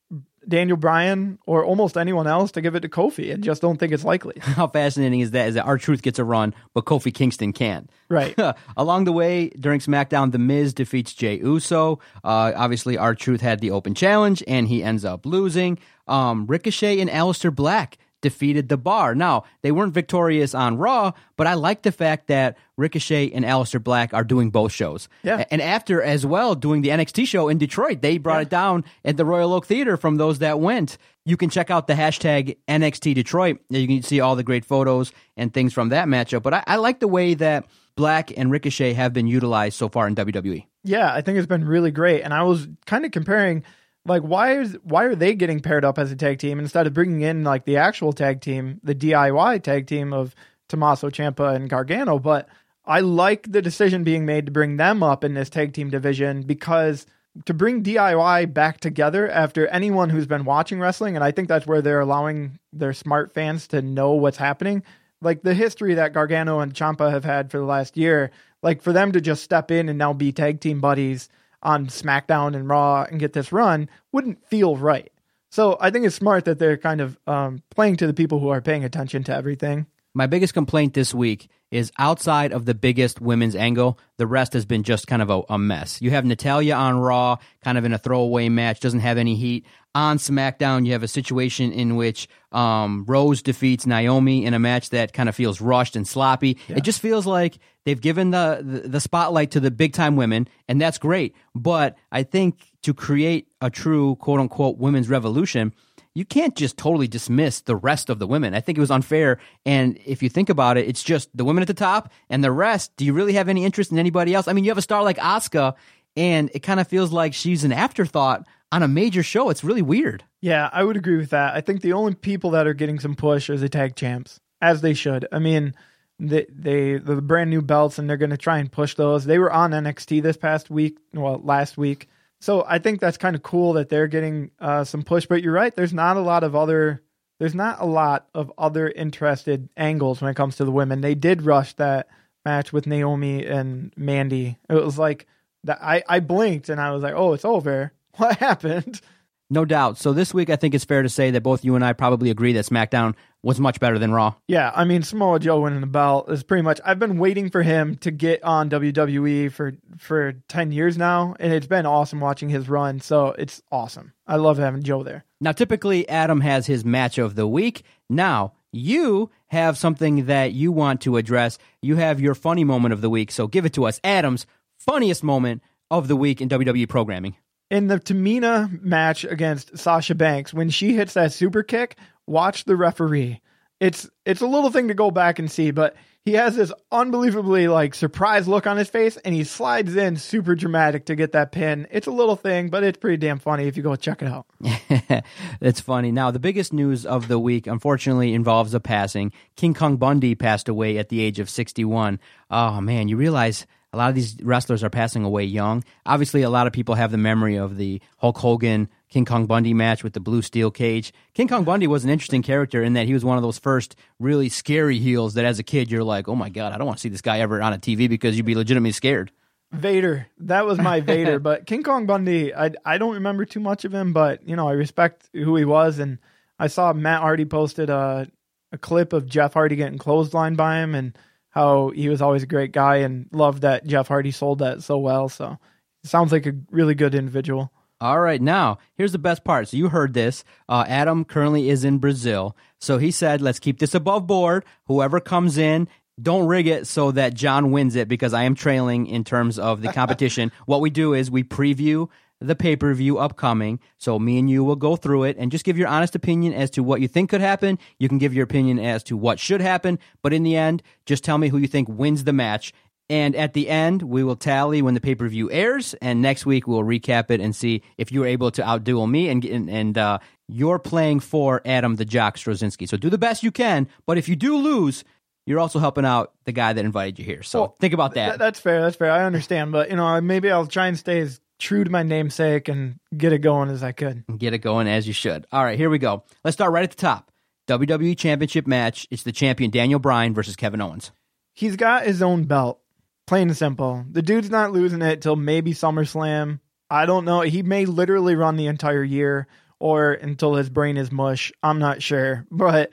Daniel 0.45 0.75
Bryan 0.75 1.39
or 1.45 1.63
almost 1.63 1.95
anyone 1.95 2.27
else 2.27 2.51
to 2.51 2.61
give 2.61 2.75
it 2.75 2.81
to 2.81 2.89
Kofi. 2.89 3.31
I 3.31 3.37
just 3.37 3.61
don't 3.61 3.77
think 3.77 3.93
it's 3.93 4.03
likely. 4.03 4.35
How 4.41 4.67
fascinating 4.67 5.21
is 5.21 5.31
that? 5.31 5.47
Is 5.47 5.55
that 5.55 5.63
R-Truth 5.65 6.01
gets 6.01 6.19
a 6.19 6.25
run, 6.25 6.53
but 6.73 6.83
Kofi 6.83 7.13
Kingston 7.13 7.53
can't. 7.53 7.89
Right. 8.09 8.37
Along 8.75 9.05
the 9.05 9.13
way, 9.13 9.51
during 9.51 9.79
SmackDown, 9.79 10.33
The 10.33 10.37
Miz 10.37 10.73
defeats 10.73 11.13
Jey 11.13 11.39
Uso. 11.39 11.99
Uh, 12.25 12.51
obviously, 12.57 12.97
R-Truth 12.97 13.39
had 13.39 13.61
the 13.61 13.71
open 13.71 13.95
challenge, 13.95 14.43
and 14.49 14.67
he 14.67 14.83
ends 14.83 15.05
up 15.05 15.25
losing. 15.25 15.79
Um, 16.09 16.45
Ricochet 16.45 16.99
and 16.99 17.09
Aleister 17.09 17.55
Black 17.55 17.97
defeated 18.21 18.69
the 18.69 18.77
bar. 18.77 19.13
Now, 19.15 19.43
they 19.61 19.71
weren't 19.71 19.93
victorious 19.93 20.55
on 20.55 20.77
Raw, 20.77 21.11
but 21.35 21.47
I 21.47 21.53
like 21.53 21.83
the 21.83 21.91
fact 21.91 22.27
that 22.27 22.57
Ricochet 22.77 23.31
and 23.31 23.45
Aleister 23.45 23.83
Black 23.83 24.13
are 24.13 24.23
doing 24.23 24.49
both 24.49 24.71
shows. 24.71 25.07
Yeah. 25.23 25.43
And 25.51 25.61
after 25.61 26.01
as 26.01 26.25
well 26.25 26.55
doing 26.55 26.81
the 26.81 26.89
NXT 26.89 27.27
show 27.27 27.47
in 27.49 27.57
Detroit, 27.57 28.01
they 28.01 28.17
brought 28.17 28.37
Yeah. 28.37 28.41
it 28.41 28.49
down 28.49 28.85
at 29.05 29.17
the 29.17 29.25
Royal 29.25 29.53
Oak 29.53 29.65
Theater 29.65 29.97
from 29.97 30.17
those 30.17 30.39
that 30.39 30.59
went. 30.59 30.97
You 31.25 31.37
can 31.37 31.49
check 31.49 31.69
out 31.69 31.87
the 31.87 31.93
hashtag 31.93 32.57
NXT 32.67 33.13
Detroit. 33.13 33.59
You 33.69 33.85
can 33.87 34.01
see 34.01 34.19
all 34.19 34.35
the 34.35 34.43
great 34.43 34.65
photos 34.65 35.11
and 35.35 35.53
things 35.53 35.73
from 35.73 35.89
that 35.89 36.07
matchup. 36.07 36.41
But 36.43 36.53
I, 36.53 36.63
I 36.67 36.75
like 36.77 36.99
the 36.99 37.07
way 37.07 37.33
that 37.35 37.65
Black 37.95 38.31
and 38.37 38.49
Ricochet 38.51 38.93
have 38.93 39.11
been 39.13 39.27
utilized 39.27 39.75
so 39.77 39.89
far 39.89 40.07
in. 40.07 40.15
WWE. 40.15 40.65
Yeah, 40.83 41.11
I 41.13 41.21
think 41.21 41.37
it's 41.37 41.47
been 41.47 41.65
really 41.65 41.91
great. 41.91 42.21
And 42.21 42.33
I 42.33 42.43
was 42.43 42.67
kind 42.85 43.05
of 43.05 43.11
comparing 43.11 43.63
Like 44.07 44.23
why 44.23 44.59
is 44.59 44.77
why 44.83 45.03
are 45.03 45.15
they 45.15 45.35
getting 45.35 45.59
paired 45.59 45.83
up 45.85 45.99
as 45.99 46.11
a 46.11 46.15
tag 46.15 46.39
team 46.39 46.59
instead 46.59 46.87
of 46.87 46.93
bringing 46.93 47.21
in 47.21 47.43
like 47.43 47.65
the 47.65 47.77
actual 47.77 48.13
tag 48.13 48.41
team, 48.41 48.79
the 48.83 48.95
DIY 48.95 49.61
tag 49.63 49.87
team 49.87 50.13
of 50.13 50.33
Tommaso 50.69 51.09
Ciampa 51.09 51.55
and 51.55 51.69
Gargano? 51.69 52.17
But 52.17 52.47
I 52.85 53.01
like 53.01 53.51
the 53.51 53.61
decision 53.61 54.05
being 54.05 54.25
made 54.25 54.45
to 54.45 54.51
bring 54.51 54.77
them 54.77 55.03
up 55.03 55.23
in 55.23 55.33
this 55.33 55.49
tag 55.49 55.73
team 55.73 55.89
division 55.89 56.43
because 56.43 57.05
to 57.45 57.53
bring 57.53 57.83
DIY 57.83 58.53
back 58.53 58.79
together 58.79 59.29
after 59.29 59.67
anyone 59.67 60.09
who's 60.09 60.25
been 60.25 60.45
watching 60.45 60.79
wrestling, 60.79 61.15
and 61.15 61.23
I 61.23 61.31
think 61.31 61.49
that's 61.49 61.67
where 61.67 61.81
they're 61.81 61.99
allowing 61.99 62.59
their 62.73 62.93
smart 62.93 63.33
fans 63.33 63.67
to 63.67 63.81
know 63.81 64.13
what's 64.13 64.37
happening. 64.37 64.83
Like 65.21 65.43
the 65.43 65.53
history 65.53 65.95
that 65.95 66.13
Gargano 66.13 66.59
and 66.61 66.73
Ciampa 66.73 67.11
have 67.11 67.25
had 67.25 67.51
for 67.51 67.57
the 67.57 67.65
last 67.65 67.97
year, 67.97 68.31
like 68.63 68.81
for 68.81 68.93
them 68.93 69.11
to 69.11 69.21
just 69.21 69.43
step 69.43 69.69
in 69.69 69.89
and 69.89 69.97
now 69.97 70.13
be 70.13 70.31
tag 70.31 70.61
team 70.61 70.79
buddies 70.79 71.29
on 71.67 71.87
SmackDown 71.87 72.55
and 72.55 72.69
Raw 72.69 73.03
and 73.03 73.19
get 73.19 73.33
this 73.33 73.51
run 73.51 73.89
wouldn't 74.13 74.43
feel 74.47 74.77
right. 74.77 75.11
So 75.51 75.77
I 75.81 75.91
think 75.91 76.05
it's 76.05 76.15
smart 76.15 76.45
that 76.45 76.59
they're 76.59 76.77
kind 76.77 77.01
of 77.01 77.17
um, 77.27 77.61
playing 77.69 77.97
to 77.97 78.07
the 78.07 78.13
people 78.13 78.39
who 78.39 78.47
are 78.49 78.61
paying 78.61 78.85
attention 78.85 79.23
to 79.25 79.35
everything. 79.35 79.85
My 80.13 80.27
biggest 80.27 80.53
complaint 80.53 80.93
this 80.93 81.13
week 81.13 81.49
is 81.71 81.91
outside 81.99 82.53
of 82.53 82.65
the 82.65 82.73
biggest 82.73 83.19
women's 83.19 83.55
angle, 83.55 83.99
the 84.17 84.27
rest 84.27 84.53
has 84.53 84.65
been 84.65 84.83
just 84.83 85.07
kind 85.07 85.21
of 85.21 85.29
a, 85.29 85.41
a, 85.49 85.57
mess. 85.57 86.01
You 86.01 86.11
have 86.11 86.25
Natalya 86.25 86.75
on 86.75 86.97
Raw, 86.99 87.37
kind 87.63 87.77
of 87.77 87.83
in 87.83 87.93
a 87.93 87.97
throwaway 87.97 88.47
match, 88.49 88.79
doesn't 88.79 89.01
have 89.01 89.17
any 89.17 89.35
heat. 89.35 89.65
On 89.93 90.17
SmackDown, 90.17 90.85
you 90.85 90.93
have 90.93 91.03
a 91.03 91.07
situation 91.07 91.71
in 91.71 91.95
which 91.95 92.29
um, 92.51 93.03
Rose 93.07 93.41
defeats 93.41 93.85
Naomi 93.85 94.45
in 94.45 94.53
a 94.53 94.59
match 94.59 94.91
that 94.91 95.11
kind 95.11 95.27
of 95.27 95.35
feels 95.35 95.59
rushed 95.59 95.95
and 95.95 96.07
sloppy. 96.07 96.57
Yeah. 96.67 96.77
It 96.77 96.83
just 96.83 97.01
feels 97.01 97.25
like 97.25 97.57
they've 97.83 97.99
given 97.99 98.31
the, 98.31 98.61
the, 98.61 98.87
the 98.87 98.99
spotlight 99.01 99.51
to 99.51 99.59
the 99.59 99.71
big 99.71 99.93
time 99.93 100.15
women, 100.15 100.47
and 100.67 100.79
that's 100.79 100.97
great. 100.99 101.35
But 101.55 101.97
I 102.11 102.23
think 102.23 102.71
to 102.83 102.93
create 102.93 103.47
a 103.59 103.69
true 103.69 104.15
quote 104.17 104.39
unquote 104.39 104.77
women's 104.77 105.09
revolution, 105.09 105.73
you 106.17 106.25
can't 106.25 106.55
just 106.55 106.77
totally 106.77 107.07
dismiss 107.07 107.61
the 107.61 107.75
rest 107.75 108.09
of 108.09 108.17
the 108.17 108.25
women. 108.25 108.55
I 108.55 108.59
think 108.59 108.79
it 108.79 108.81
was 108.81 108.89
unfair. 108.89 109.37
And 109.67 109.99
if 110.03 110.23
you 110.23 110.29
think 110.29 110.49
about 110.49 110.75
it, 110.75 110.87
it's 110.87 111.03
just 111.03 111.29
the 111.37 111.45
women 111.45 111.61
at 111.61 111.67
the 111.67 111.75
top 111.75 112.11
and 112.27 112.43
the 112.43 112.51
rest. 112.51 112.97
Do 112.97 113.05
you 113.05 113.13
really 113.13 113.33
have 113.33 113.49
any 113.49 113.63
interest 113.63 113.91
in 113.91 113.99
anybody 113.99 114.33
else? 114.33 114.47
I 114.47 114.53
mean, 114.53 114.63
you 114.63 114.71
have 114.71 114.79
a 114.79 114.81
star 114.81 115.03
like 115.03 115.17
Asuka, 115.17 115.75
and 116.15 116.49
it 116.55 116.63
kind 116.63 116.79
of 116.79 116.87
feels 116.87 117.11
like 117.11 117.35
she's 117.35 117.63
an 117.63 117.71
afterthought 117.71 118.47
on 118.71 118.81
a 118.81 118.87
major 118.87 119.21
show. 119.21 119.51
It's 119.51 119.63
really 119.63 119.83
weird. 119.83 120.23
Yeah, 120.41 120.71
I 120.73 120.83
would 120.83 120.97
agree 120.97 121.17
with 121.17 121.29
that. 121.29 121.53
I 121.53 121.61
think 121.61 121.81
the 121.81 121.93
only 121.93 122.15
people 122.15 122.49
that 122.49 122.65
are 122.65 122.73
getting 122.73 122.97
some 122.97 123.15
push 123.15 123.47
are 123.51 123.57
the 123.57 123.69
tag 123.69 123.95
champs, 123.95 124.39
as 124.59 124.81
they 124.81 124.95
should. 124.95 125.27
I 125.31 125.37
mean, 125.37 125.75
they 126.17 126.47
they 126.49 126.97
the 126.97 127.21
brand 127.21 127.51
new 127.51 127.61
belts, 127.61 127.99
and 127.99 128.09
they're 128.09 128.17
going 128.17 128.31
to 128.31 128.37
try 128.37 128.57
and 128.57 128.71
push 128.71 128.95
those. 128.95 129.25
They 129.25 129.37
were 129.37 129.53
on 129.53 129.69
NXT 129.69 130.23
this 130.23 130.35
past 130.35 130.71
week, 130.71 130.97
well, 131.13 131.39
last 131.43 131.77
week 131.77 132.09
so 132.39 132.63
I 132.67 132.79
think 132.79 132.99
that's 132.99 133.17
kind 133.17 133.35
of 133.35 133.43
cool 133.43 133.73
that 133.73 133.89
they're 133.89 134.07
getting 134.07 134.51
uh, 134.59 134.83
some 134.83 135.03
push. 135.03 135.25
But 135.25 135.41
you're 135.43 135.53
right. 135.53 135.75
There's 135.75 135.93
not 135.93 136.17
a 136.17 136.21
lot 136.21 136.43
of 136.43 136.55
other. 136.55 137.01
There's 137.39 137.55
not 137.55 137.79
a 137.79 137.85
lot 137.85 138.27
of 138.33 138.51
other 138.57 138.89
interested 138.89 139.69
angles 139.77 140.21
when 140.21 140.31
it 140.31 140.35
comes 140.35 140.55
to 140.57 140.65
the 140.65 140.71
women. 140.71 141.01
They 141.01 141.15
did 141.15 141.43
rush 141.43 141.73
that 141.73 142.07
match 142.45 142.73
with 142.73 142.87
Naomi 142.87 143.45
and 143.45 143.93
Mandy. 143.95 144.57
It 144.69 144.73
was 144.73 144.97
like 144.97 145.27
that. 145.63 145.79
I 145.81 146.03
I 146.07 146.19
blinked 146.19 146.69
and 146.69 146.79
I 146.81 146.91
was 146.91 147.03
like, 147.03 147.13
oh, 147.15 147.33
it's 147.33 147.45
over. 147.45 147.93
What 148.17 148.37
happened? 148.37 148.99
No 149.49 149.63
doubt. 149.63 149.97
So 149.97 150.11
this 150.11 150.33
week, 150.33 150.49
I 150.49 150.57
think 150.57 150.75
it's 150.75 150.83
fair 150.83 151.01
to 151.03 151.09
say 151.09 151.31
that 151.31 151.41
both 151.41 151.63
you 151.63 151.75
and 151.75 151.85
I 151.85 151.93
probably 151.93 152.29
agree 152.29 152.53
that 152.53 152.65
SmackDown 152.65 153.15
was 153.43 153.59
much 153.61 153.79
better 153.79 153.97
than 153.97 154.11
Raw. 154.11 154.33
Yeah, 154.47 154.71
I 154.75 154.83
mean 154.83 155.03
Samoa 155.03 155.39
Joe 155.39 155.61
winning 155.61 155.79
the 155.79 155.87
belt 155.87 156.29
is 156.29 156.43
pretty 156.43 156.63
much. 156.63 156.81
I've 156.83 156.99
been 156.99 157.17
waiting 157.17 157.49
for 157.49 157.63
him 157.63 157.95
to 157.97 158.11
get 158.11 158.43
on 158.43 158.69
WWE 158.69 159.51
for 159.51 159.73
for 159.97 160.33
ten 160.49 160.71
years 160.71 160.97
now, 160.97 161.35
and 161.39 161.53
it's 161.53 161.67
been 161.67 161.85
awesome 161.85 162.19
watching 162.19 162.49
his 162.49 162.67
run. 162.67 162.99
So 162.99 163.27
it's 163.37 163.61
awesome. 163.71 164.11
I 164.27 164.35
love 164.35 164.57
having 164.57 164.83
Joe 164.83 165.03
there. 165.03 165.23
Now, 165.39 165.53
typically 165.53 166.09
Adam 166.09 166.41
has 166.41 166.65
his 166.65 166.83
match 166.83 167.17
of 167.17 167.35
the 167.35 167.47
week. 167.47 167.83
Now 168.09 168.53
you 168.73 169.29
have 169.47 169.77
something 169.77 170.25
that 170.25 170.51
you 170.51 170.73
want 170.73 171.01
to 171.01 171.15
address. 171.15 171.57
You 171.81 171.95
have 171.95 172.19
your 172.19 172.35
funny 172.35 172.65
moment 172.65 172.93
of 172.93 173.01
the 173.01 173.09
week. 173.09 173.31
So 173.31 173.47
give 173.47 173.65
it 173.65 173.73
to 173.73 173.85
us, 173.85 174.01
Adam's 174.03 174.45
funniest 174.77 175.23
moment 175.23 175.61
of 175.89 176.09
the 176.09 176.17
week 176.17 176.41
in 176.41 176.49
WWE 176.49 176.89
programming 176.89 177.37
in 177.69 177.87
the 177.87 177.99
Tamina 177.99 178.81
match 178.81 179.23
against 179.23 179.77
Sasha 179.77 180.15
Banks, 180.15 180.53
when 180.53 180.69
she 180.69 180.93
hits 180.93 181.13
that 181.13 181.33
super 181.33 181.63
kick, 181.63 181.97
watch 182.25 182.65
the 182.65 182.75
referee. 182.75 183.41
It's 183.79 184.09
it's 184.25 184.41
a 184.41 184.47
little 184.47 184.71
thing 184.71 184.87
to 184.87 184.93
go 184.93 185.11
back 185.11 185.37
and 185.37 185.51
see, 185.51 185.71
but 185.71 185.95
he 186.27 186.33
has 186.33 186.57
this 186.57 186.73
unbelievably 186.91 187.69
like 187.69 187.95
surprised 187.95 188.49
look 188.49 188.67
on 188.67 188.75
his 188.75 188.89
face 188.89 189.15
and 189.15 189.33
he 189.33 189.45
slides 189.45 189.95
in 189.95 190.17
super 190.17 190.55
dramatic 190.55 191.05
to 191.05 191.15
get 191.15 191.31
that 191.31 191.53
pin. 191.53 191.87
It's 191.89 192.07
a 192.07 192.11
little 192.11 192.35
thing, 192.35 192.67
but 192.67 192.83
it's 192.83 192.97
pretty 192.97 193.15
damn 193.15 193.39
funny 193.39 193.67
if 193.67 193.77
you 193.77 193.83
go 193.83 193.95
check 193.95 194.21
it 194.21 194.27
out. 194.27 194.45
it's 195.61 195.79
funny. 195.79 196.11
Now, 196.11 196.31
the 196.31 196.39
biggest 196.39 196.73
news 196.73 197.05
of 197.05 197.29
the 197.29 197.39
week 197.39 197.65
unfortunately 197.65 198.33
involves 198.33 198.73
a 198.73 198.81
passing. 198.81 199.31
King 199.55 199.73
Kong 199.73 199.95
Bundy 199.95 200.35
passed 200.35 200.67
away 200.67 200.97
at 200.97 201.07
the 201.07 201.21
age 201.21 201.39
of 201.39 201.49
61. 201.49 202.19
Oh 202.51 202.81
man, 202.81 203.07
you 203.07 203.15
realize 203.15 203.65
a 203.93 203.97
lot 203.97 204.09
of 204.09 204.15
these 204.15 204.35
wrestlers 204.41 204.83
are 204.83 204.89
passing 204.89 205.23
away 205.23 205.43
young. 205.43 205.83
Obviously, 206.05 206.41
a 206.41 206.49
lot 206.49 206.67
of 206.67 206.73
people 206.73 206.95
have 206.95 207.11
the 207.11 207.17
memory 207.17 207.55
of 207.55 207.77
the 207.77 208.01
Hulk 208.17 208.37
Hogan 208.37 208.89
King 209.09 209.25
Kong 209.25 209.45
Bundy 209.45 209.73
match 209.73 210.03
with 210.03 210.13
the 210.13 210.19
blue 210.19 210.41
steel 210.41 210.71
cage. 210.71 211.13
King 211.33 211.47
Kong 211.47 211.63
Bundy 211.63 211.87
was 211.87 212.03
an 212.03 212.09
interesting 212.09 212.43
character 212.43 212.83
in 212.83 212.93
that 212.93 213.07
he 213.07 213.13
was 213.13 213.23
one 213.23 213.37
of 213.37 213.43
those 213.43 213.57
first 213.57 213.95
really 214.19 214.49
scary 214.49 214.99
heels 214.99 215.35
that 215.35 215.45
as 215.45 215.59
a 215.59 215.63
kid 215.63 215.89
you're 215.89 216.03
like, 216.03 216.27
oh 216.27 216.35
my 216.35 216.49
God, 216.49 216.73
I 216.73 216.77
don't 216.77 216.87
want 216.87 216.97
to 216.97 217.01
see 217.01 217.09
this 217.09 217.21
guy 217.21 217.39
ever 217.39 217.61
on 217.61 217.73
a 217.73 217.77
TV 217.77 218.09
because 218.09 218.35
you'd 218.35 218.45
be 218.45 218.55
legitimately 218.55 218.91
scared. 218.91 219.31
Vader. 219.71 220.27
That 220.39 220.65
was 220.65 220.77
my 220.77 220.99
Vader. 220.99 221.39
but 221.41 221.65
King 221.65 221.83
Kong 221.83 222.05
Bundy, 222.05 222.53
I, 222.53 222.71
I 222.85 222.97
don't 222.97 223.15
remember 223.15 223.45
too 223.45 223.59
much 223.59 223.85
of 223.85 223.93
him, 223.93 224.11
but, 224.13 224.47
you 224.47 224.55
know, 224.55 224.67
I 224.67 224.73
respect 224.73 225.29
who 225.33 225.55
he 225.55 225.65
was. 225.65 225.99
And 225.99 226.19
I 226.59 226.67
saw 226.67 226.91
Matt 226.91 227.21
Hardy 227.21 227.45
posted 227.45 227.89
a, 227.89 228.27
a 228.71 228.77
clip 228.77 229.13
of 229.13 229.27
Jeff 229.27 229.53
Hardy 229.53 229.77
getting 229.77 229.97
clotheslined 229.97 230.57
by 230.57 230.79
him 230.81 230.93
and 230.95 231.17
how 231.57 231.89
he 231.89 232.07
was 232.07 232.21
always 232.21 232.43
a 232.43 232.47
great 232.47 232.71
guy 232.71 232.97
and 232.97 233.27
loved 233.31 233.63
that 233.63 233.83
Jeff 233.87 234.07
Hardy 234.07 234.29
sold 234.29 234.59
that 234.59 234.83
so 234.83 234.99
well. 234.99 235.27
So 235.27 235.57
sounds 236.03 236.31
like 236.31 236.45
a 236.45 236.53
really 236.69 236.93
good 236.93 237.15
individual. 237.15 237.71
All 237.99 238.19
right, 238.19 238.39
now 238.39 238.77
here's 238.93 239.11
the 239.11 239.17
best 239.17 239.43
part. 239.43 239.67
So 239.67 239.77
you 239.77 239.89
heard 239.89 240.13
this. 240.13 240.43
Uh, 240.69 240.85
Adam 240.87 241.25
currently 241.25 241.71
is 241.71 241.83
in 241.83 241.97
Brazil, 241.97 242.55
so 242.79 242.99
he 242.99 243.09
said, 243.09 243.41
"Let's 243.41 243.57
keep 243.57 243.79
this 243.79 243.95
above 243.95 244.27
board. 244.27 244.65
Whoever 244.85 245.19
comes 245.19 245.57
in, 245.57 245.87
don't 246.21 246.45
rig 246.45 246.67
it 246.67 246.85
so 246.85 247.09
that 247.11 247.33
John 247.33 247.71
wins 247.71 247.95
it 247.95 248.07
because 248.07 248.35
I 248.35 248.43
am 248.43 248.53
trailing 248.53 249.07
in 249.07 249.23
terms 249.23 249.57
of 249.57 249.81
the 249.81 249.91
competition. 249.91 250.51
what 250.67 250.81
we 250.81 250.91
do 250.91 251.15
is 251.15 251.31
we 251.31 251.43
preview 251.43 252.07
the 252.39 252.55
pay 252.55 252.75
per 252.75 252.93
view 252.93 253.17
upcoming. 253.17 253.79
So 253.97 254.19
me 254.19 254.37
and 254.39 254.49
you 254.49 254.63
will 254.63 254.75
go 254.75 254.95
through 254.95 255.23
it 255.23 255.37
and 255.37 255.51
just 255.51 255.65
give 255.65 255.77
your 255.77 255.87
honest 255.87 256.15
opinion 256.15 256.53
as 256.53 256.69
to 256.71 256.83
what 256.83 257.01
you 257.01 257.07
think 257.07 257.29
could 257.29 257.41
happen. 257.41 257.79
You 257.99 258.09
can 258.09 258.17
give 258.17 258.33
your 258.33 258.43
opinion 258.43 258.79
as 258.79 259.03
to 259.05 259.17
what 259.17 259.39
should 259.39 259.61
happen, 259.61 259.99
but 260.21 260.33
in 260.33 260.43
the 260.43 260.55
end, 260.55 260.83
just 261.05 261.23
tell 261.23 261.37
me 261.37 261.49
who 261.49 261.57
you 261.57 261.67
think 261.67 261.87
wins 261.89 262.23
the 262.23 262.33
match. 262.33 262.73
And 263.09 263.35
at 263.37 263.53
the 263.53 263.69
end, 263.69 264.01
we 264.01 264.23
will 264.23 264.35
tally 264.35 264.81
when 264.81 264.93
the 264.93 264.99
pay 264.99 265.15
per 265.15 265.27
view 265.29 265.49
airs, 265.49 265.93
and 266.01 266.21
next 266.21 266.45
week 266.45 266.67
we'll 266.67 266.83
recap 266.83 267.31
it 267.31 267.39
and 267.39 267.55
see 267.55 267.81
if 267.97 268.11
you 268.11 268.19
were 268.19 268.27
able 268.27 268.51
to 268.51 268.61
outduel 268.61 269.09
me. 269.09 269.29
And 269.29 269.45
and, 269.45 269.69
and 269.69 269.97
uh, 269.97 270.19
you're 270.49 270.79
playing 270.79 271.21
for 271.21 271.61
Adam 271.65 271.95
the 271.95 272.03
Jock 272.03 272.35
Strozinski, 272.35 272.87
so 272.87 272.97
do 272.97 273.09
the 273.09 273.17
best 273.17 273.43
you 273.43 273.51
can. 273.51 273.87
But 274.05 274.17
if 274.17 274.27
you 274.27 274.35
do 274.35 274.57
lose, 274.57 275.05
you're 275.45 275.59
also 275.59 275.79
helping 275.79 276.03
out 276.03 276.33
the 276.43 276.51
guy 276.51 276.73
that 276.73 276.83
invited 276.83 277.17
you 277.17 277.23
here. 277.23 277.43
So 277.43 277.59
well, 277.59 277.75
think 277.79 277.93
about 277.93 278.15
that. 278.15 278.27
Th- 278.27 278.39
that's 278.39 278.59
fair. 278.59 278.81
That's 278.81 278.97
fair. 278.97 279.11
I 279.11 279.23
understand, 279.23 279.71
but 279.71 279.89
you 279.89 279.95
know, 279.95 280.19
maybe 280.19 280.51
I'll 280.51 280.67
try 280.67 280.87
and 280.87 280.99
stay 280.99 281.21
as 281.21 281.39
true 281.59 281.83
to 281.83 281.89
my 281.89 282.03
namesake 282.03 282.67
and 282.67 282.99
get 283.15 283.33
it 283.33 283.39
going 283.39 283.69
as 283.69 283.83
I 283.83 283.91
could. 283.91 284.23
Get 284.37 284.53
it 284.53 284.59
going 284.59 284.87
as 284.87 285.07
you 285.07 285.13
should. 285.13 285.45
All 285.51 285.63
right, 285.63 285.77
here 285.77 285.89
we 285.89 285.97
go. 285.97 286.23
Let's 286.43 286.55
start 286.55 286.71
right 286.71 286.83
at 286.83 286.91
the 286.91 286.97
top. 286.97 287.31
WWE 287.67 288.17
Championship 288.17 288.65
match. 288.65 289.07
It's 289.11 289.23
the 289.23 289.31
champion 289.31 289.71
Daniel 289.71 289.99
Bryan 289.99 290.33
versus 290.33 290.55
Kevin 290.55 290.81
Owens. 290.81 291.11
He's 291.53 291.75
got 291.75 292.05
his 292.05 292.21
own 292.21 292.45
belt. 292.45 292.79
Plain 293.25 293.49
and 293.49 293.57
simple. 293.57 294.05
The 294.09 294.21
dude's 294.21 294.49
not 294.49 294.71
losing 294.71 295.01
it 295.01 295.21
till 295.21 295.35
maybe 295.35 295.73
SummerSlam. 295.73 296.59
I 296.89 297.05
don't 297.05 297.25
know. 297.25 297.41
He 297.41 297.61
may 297.61 297.85
literally 297.85 298.35
run 298.35 298.55
the 298.55 298.67
entire 298.67 299.03
year 299.03 299.47
or 299.79 300.13
until 300.13 300.55
his 300.55 300.69
brain 300.69 300.95
is 300.95 301.11
mush. 301.11 301.51
I'm 301.61 301.79
not 301.79 302.01
sure. 302.01 302.45
But 302.51 302.91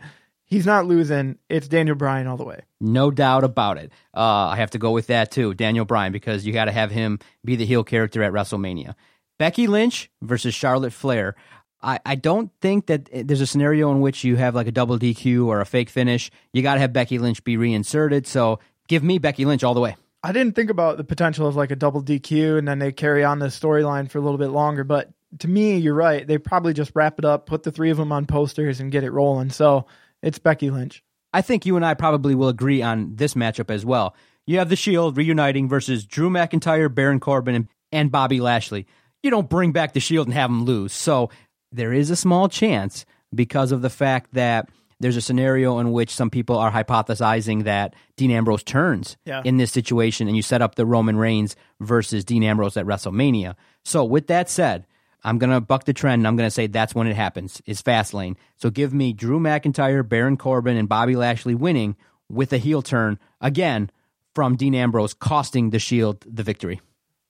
he's 0.55 0.67
not 0.67 0.87
losing. 0.87 1.37
It's 1.49 1.67
Daniel 1.67 1.97
Bryan 1.97 2.29
all 2.29 2.37
the 2.37 2.45
way. 2.45 2.61
No 2.81 3.11
doubt 3.11 3.43
about 3.43 3.77
it. 3.77 3.91
Uh, 4.17 4.21
I 4.21 4.57
have 4.57 4.71
to 4.71 4.79
go 4.79 4.93
with 4.93 5.09
that 5.09 5.33
too, 5.33 5.53
Daniel 5.53 5.85
Bryan, 5.85 6.13
because 6.13 6.47
you 6.47 6.53
got 6.53 6.67
to 6.67 6.73
have 6.73 6.93
him 6.93 7.19
be 7.45 7.57
the 7.57 7.67
heel 7.67 7.83
character 7.83 8.23
at 8.23 8.33
WrestleMania. 8.33 8.95
Becky 9.37 9.67
Lynch 9.67 10.11
versus 10.23 10.55
Charlotte 10.55 10.93
Flair. 10.93 11.35
I, 11.83 11.99
I 12.07 12.15
don't 12.15 12.53
think 12.61 12.87
that 12.87 13.09
there's 13.13 13.41
a 13.41 13.49
scenario 13.49 13.91
in 13.91 14.01
which 14.01 14.23
you 14.23 14.37
have 14.37 14.55
like 14.55 14.69
a 14.69 14.73
double 14.73 14.97
DQ 14.97 15.47
or 15.47 15.61
a 15.61 15.67
fake 15.67 15.91
finish. 15.91 16.31
You 16.53 16.63
got 16.63 16.75
to 16.75 16.81
have 16.81 16.93
Becky 16.93 17.19
Lynch 17.19 17.43
be 17.43 17.57
reinserted. 17.57 18.29
So 18.29 18.61
give 18.87 19.03
me 19.03 19.19
Becky 19.19 19.45
Lynch 19.45 19.65
all 19.65 19.75
the 19.75 19.81
way. 19.81 19.97
I 20.23 20.31
didn't 20.31 20.55
think 20.55 20.71
about 20.71 20.99
the 20.99 21.05
potential 21.05 21.49
of 21.49 21.57
like 21.57 21.73
a 21.73 21.77
double 21.77 22.03
DQ 22.03 22.59
and 22.59 22.69
then 22.69 22.79
they 22.79 22.93
carry 22.93 23.25
on 23.25 23.41
the 23.41 23.47
storyline 23.47 24.09
for 24.09 24.19
a 24.19 24.23
little 24.23 24.39
bit 24.39 24.49
longer. 24.49 24.85
But 24.85 25.11
to 25.41 25.49
me, 25.49 25.77
you're 25.79 25.95
right. 25.95 26.25
They 26.25 26.39
probably 26.39 26.75
just 26.75 26.93
wrap 26.95 27.19
it 27.19 27.25
up, 27.25 27.47
put 27.47 27.65
the 27.65 27.73
three 27.73 27.91
of 27.91 27.97
them 27.97 28.13
on 28.13 28.25
posters, 28.25 28.79
and 28.79 28.93
get 28.93 29.03
it 29.03 29.11
rolling. 29.11 29.51
So 29.51 29.87
it's 30.25 30.39
Becky 30.39 30.71
Lynch. 30.71 31.03
I 31.33 31.43
think 31.43 31.67
you 31.67 31.77
and 31.77 31.85
I 31.85 31.95
probably 31.95 32.35
will 32.35 32.49
agree 32.49 32.81
on 32.83 33.17
this 33.17 33.35
matchup 33.35 33.71
as 33.71 33.85
well. 33.85 34.15
You 34.47 34.59
have 34.59 34.69
the 34.69 34.77
Shield 34.77 35.17
reuniting 35.17 35.69
versus 35.69 36.05
Drew 36.05 36.31
McIntyre, 36.31 36.93
Baron 36.95 37.19
Corbin, 37.21 37.55
and, 37.55 37.69
and 37.93 38.11
Bobby 38.13 38.41
Lashley. 38.41 38.87
you 39.23 39.31
don't 39.31 39.49
bring 39.49 39.73
back 39.73 39.93
the 39.95 40.01
Shield 40.01 40.27
and 40.27 40.35
have 40.35 40.51
them 40.51 40.65
lose. 40.65 40.93
So 40.93 41.31
there 41.73 41.93
is 41.93 42.11
a 42.11 42.17
small 42.17 42.49
chance 42.49 43.05
because 43.35 43.73
of 43.73 43.83
the 43.83 43.91
fact 43.91 44.35
that 44.35 44.69
there's 45.01 45.17
a 45.17 45.21
scenario 45.21 45.79
in 45.81 45.91
which 45.93 46.11
some 46.11 46.31
people 46.31 46.57
are 46.57 46.71
hypothesizing 46.71 47.65
that 47.65 47.95
Dean 48.17 48.31
Ambrose 48.31 48.63
turns 48.63 49.17
Yeah. 49.25 49.43
in 49.45 49.57
this 49.57 49.73
situation 49.73 50.29
and 50.29 50.37
you 50.37 50.43
set 50.43 50.63
up 50.63 50.77
the 50.77 50.87
Roman 50.87 51.17
Reigns 51.17 51.57
versus 51.81 52.25
Dean 52.25 52.43
Ambrose 52.45 52.77
at 52.77 52.87
WrestleMania. 52.87 53.57
So 53.85 54.05
with 54.05 54.29
that 54.29 54.49
said, 54.49 54.87
I'm 55.25 55.39
going 55.39 55.51
to 55.51 55.61
buck 55.61 55.85
the 55.85 55.93
trend 55.93 56.21
and 56.21 56.29
I'm 56.29 56.37
going 56.37 56.47
to 56.47 56.55
say 56.55 56.67
that's 56.67 56.95
when 56.95 57.07
it 57.07 57.17
happens 57.17 57.63
is 57.67 57.83
Fastlane. 57.83 58.37
So 58.57 58.71
give 58.71 58.93
me 58.93 59.13
Drew 59.13 59.41
McIntyre, 59.41 60.07
Baron 60.07 60.37
Corbin 60.37 60.77
and 60.77 60.89
Bobby 60.89 61.17
Lashley 61.17 61.55
winning 61.55 61.97
with 62.29 62.53
a 62.53 62.59
heel 62.59 62.83
turn 62.83 63.19
again 63.41 63.91
from 64.35 64.57
Dean 64.57 64.75
Ambrose 64.75 65.15
costing 65.15 65.71
the 65.71 65.79
Shield 65.79 66.25
the 66.29 66.43
victory. 66.43 66.81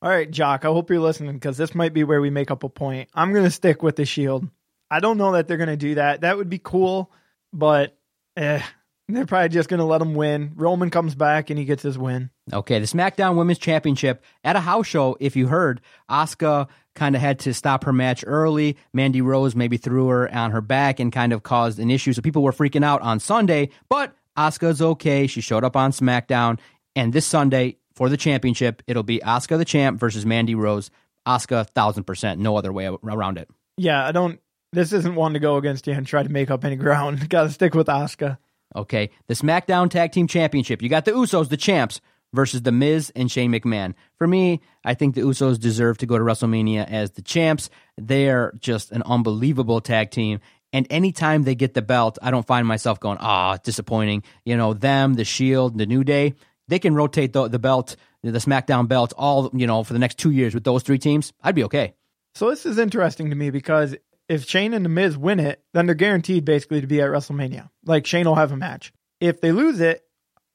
All 0.02 0.10
right, 0.10 0.30
Jock, 0.30 0.64
I 0.64 0.68
hope 0.68 0.90
you're 0.90 1.00
listening 1.00 1.34
because 1.34 1.56
this 1.56 1.74
might 1.74 1.94
be 1.94 2.04
where 2.04 2.20
we 2.20 2.30
make 2.30 2.50
up 2.50 2.62
a 2.62 2.68
point. 2.68 3.08
I'm 3.14 3.32
going 3.32 3.44
to 3.44 3.50
stick 3.50 3.82
with 3.82 3.96
the 3.96 4.04
Shield. 4.04 4.46
I 4.90 5.00
don't 5.00 5.16
know 5.16 5.32
that 5.32 5.48
they're 5.48 5.56
going 5.56 5.68
to 5.68 5.76
do 5.76 5.94
that. 5.94 6.20
That 6.20 6.36
would 6.36 6.50
be 6.50 6.60
cool, 6.62 7.10
but 7.52 7.96
eh, 8.36 8.60
they're 9.08 9.26
probably 9.26 9.48
just 9.48 9.68
going 9.68 9.78
to 9.78 9.84
let 9.84 10.02
him 10.02 10.14
win. 10.14 10.52
Roman 10.56 10.90
comes 10.90 11.14
back 11.14 11.50
and 11.50 11.58
he 11.58 11.64
gets 11.64 11.82
his 11.82 11.98
win. 11.98 12.30
Okay, 12.52 12.78
the 12.78 12.86
SmackDown 12.86 13.36
Women's 13.36 13.58
Championship 13.58 14.22
at 14.42 14.56
a 14.56 14.60
house 14.60 14.86
show. 14.86 15.16
If 15.20 15.36
you 15.36 15.46
heard, 15.46 15.80
Asuka 16.10 16.68
kind 16.94 17.14
of 17.14 17.20
had 17.20 17.38
to 17.40 17.54
stop 17.54 17.84
her 17.84 17.92
match 17.92 18.24
early. 18.26 18.76
Mandy 18.92 19.20
Rose 19.20 19.54
maybe 19.54 19.76
threw 19.76 20.08
her 20.08 20.32
on 20.32 20.50
her 20.52 20.60
back 20.60 21.00
and 21.00 21.12
kind 21.12 21.32
of 21.32 21.42
caused 21.42 21.78
an 21.78 21.90
issue. 21.90 22.12
So 22.12 22.22
people 22.22 22.42
were 22.42 22.52
freaking 22.52 22.84
out 22.84 23.02
on 23.02 23.20
Sunday, 23.20 23.70
but 23.88 24.14
Asuka's 24.36 24.82
okay. 24.82 25.26
She 25.26 25.40
showed 25.40 25.64
up 25.64 25.76
on 25.76 25.92
SmackDown, 25.92 26.58
and 26.96 27.12
this 27.12 27.26
Sunday 27.26 27.76
for 27.94 28.08
the 28.08 28.16
championship, 28.16 28.82
it'll 28.86 29.02
be 29.02 29.20
Asuka 29.20 29.58
the 29.58 29.64
champ 29.64 29.98
versus 30.00 30.26
Mandy 30.26 30.54
Rose. 30.54 30.90
Asuka, 31.26 31.66
thousand 31.70 32.04
percent, 32.04 32.40
no 32.40 32.56
other 32.56 32.72
way 32.72 32.86
around 32.86 33.38
it. 33.38 33.48
Yeah, 33.76 34.06
I 34.06 34.12
don't. 34.12 34.40
This 34.72 34.92
isn't 34.92 35.14
one 35.14 35.34
to 35.34 35.38
go 35.38 35.56
against 35.56 35.86
you 35.86 35.92
and 35.92 36.06
try 36.06 36.22
to 36.22 36.28
make 36.28 36.50
up 36.50 36.64
any 36.64 36.76
ground. 36.76 37.28
Got 37.28 37.44
to 37.44 37.50
stick 37.50 37.74
with 37.74 37.86
Asuka. 37.86 38.38
Okay, 38.76 39.10
the 39.28 39.34
SmackDown 39.34 39.88
Tag 39.88 40.10
Team 40.10 40.26
Championship. 40.26 40.82
You 40.82 40.88
got 40.88 41.04
the 41.04 41.12
Usos, 41.12 41.48
the 41.48 41.56
champs, 41.56 42.00
versus 42.34 42.62
the 42.62 42.72
Miz 42.72 43.10
and 43.16 43.30
Shane 43.30 43.52
McMahon. 43.52 43.94
For 44.16 44.26
me, 44.26 44.60
I 44.84 44.94
think 44.94 45.14
the 45.14 45.22
Usos 45.22 45.58
deserve 45.58 45.98
to 45.98 46.06
go 46.06 46.18
to 46.18 46.24
WrestleMania 46.24 46.90
as 46.90 47.12
the 47.12 47.22
champs. 47.22 47.70
They 47.96 48.28
are 48.28 48.52
just 48.58 48.92
an 48.92 49.02
unbelievable 49.06 49.80
tag 49.80 50.10
team. 50.10 50.40
And 50.72 50.86
anytime 50.90 51.44
they 51.44 51.54
get 51.54 51.74
the 51.74 51.82
belt, 51.82 52.18
I 52.20 52.32
don't 52.32 52.46
find 52.46 52.66
myself 52.66 52.98
going, 52.98 53.18
ah, 53.20 53.56
disappointing. 53.62 54.24
You 54.44 54.56
know, 54.56 54.74
them, 54.74 55.14
the 55.14 55.24
Shield, 55.24 55.78
the 55.78 55.86
New 55.86 56.02
Day, 56.02 56.34
they 56.66 56.80
can 56.80 56.94
rotate 56.94 57.32
the, 57.32 57.46
the 57.46 57.60
belt, 57.60 57.94
the 58.22 58.32
SmackDown 58.32 58.88
belt, 58.88 59.12
all, 59.16 59.50
you 59.54 59.66
know, 59.66 59.84
for 59.84 59.92
the 59.92 59.98
next 60.00 60.18
two 60.18 60.32
years 60.32 60.52
with 60.52 60.64
those 60.64 60.82
three 60.82 60.98
teams. 60.98 61.32
I'd 61.42 61.54
be 61.54 61.64
okay. 61.64 61.94
So 62.34 62.50
this 62.50 62.66
is 62.66 62.78
interesting 62.78 63.30
to 63.30 63.36
me 63.36 63.50
because 63.50 63.94
if 64.28 64.48
Shane 64.48 64.74
and 64.74 64.84
The 64.84 64.88
Miz 64.88 65.16
win 65.16 65.38
it, 65.38 65.62
then 65.72 65.86
they're 65.86 65.94
guaranteed 65.94 66.44
basically 66.44 66.80
to 66.80 66.86
be 66.86 67.00
at 67.00 67.08
WrestleMania. 67.08 67.70
Like 67.84 68.06
Shane 68.06 68.26
will 68.26 68.34
have 68.34 68.50
a 68.50 68.56
match. 68.56 68.92
If 69.20 69.40
they 69.40 69.52
lose 69.52 69.80
it, 69.80 70.02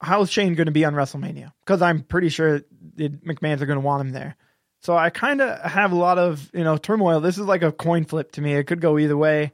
how's 0.01 0.29
Shane 0.31 0.55
going 0.55 0.65
to 0.67 0.71
be 0.71 0.85
on 0.85 0.93
WrestleMania? 0.93 1.51
Because 1.65 1.81
I'm 1.81 2.01
pretty 2.01 2.29
sure 2.29 2.61
the 2.95 3.09
McMahon's 3.09 3.61
are 3.61 3.65
going 3.65 3.79
to 3.79 3.85
want 3.85 4.01
him 4.01 4.11
there. 4.11 4.35
So 4.81 4.95
I 4.97 5.09
kind 5.09 5.41
of 5.41 5.59
have 5.69 5.91
a 5.91 5.95
lot 5.95 6.17
of 6.17 6.49
you 6.53 6.63
know 6.63 6.77
turmoil. 6.77 7.19
This 7.19 7.37
is 7.37 7.45
like 7.45 7.63
a 7.63 7.71
coin 7.71 8.05
flip 8.05 8.31
to 8.33 8.41
me. 8.41 8.53
It 8.53 8.65
could 8.65 8.81
go 8.81 8.97
either 8.97 9.17
way. 9.17 9.51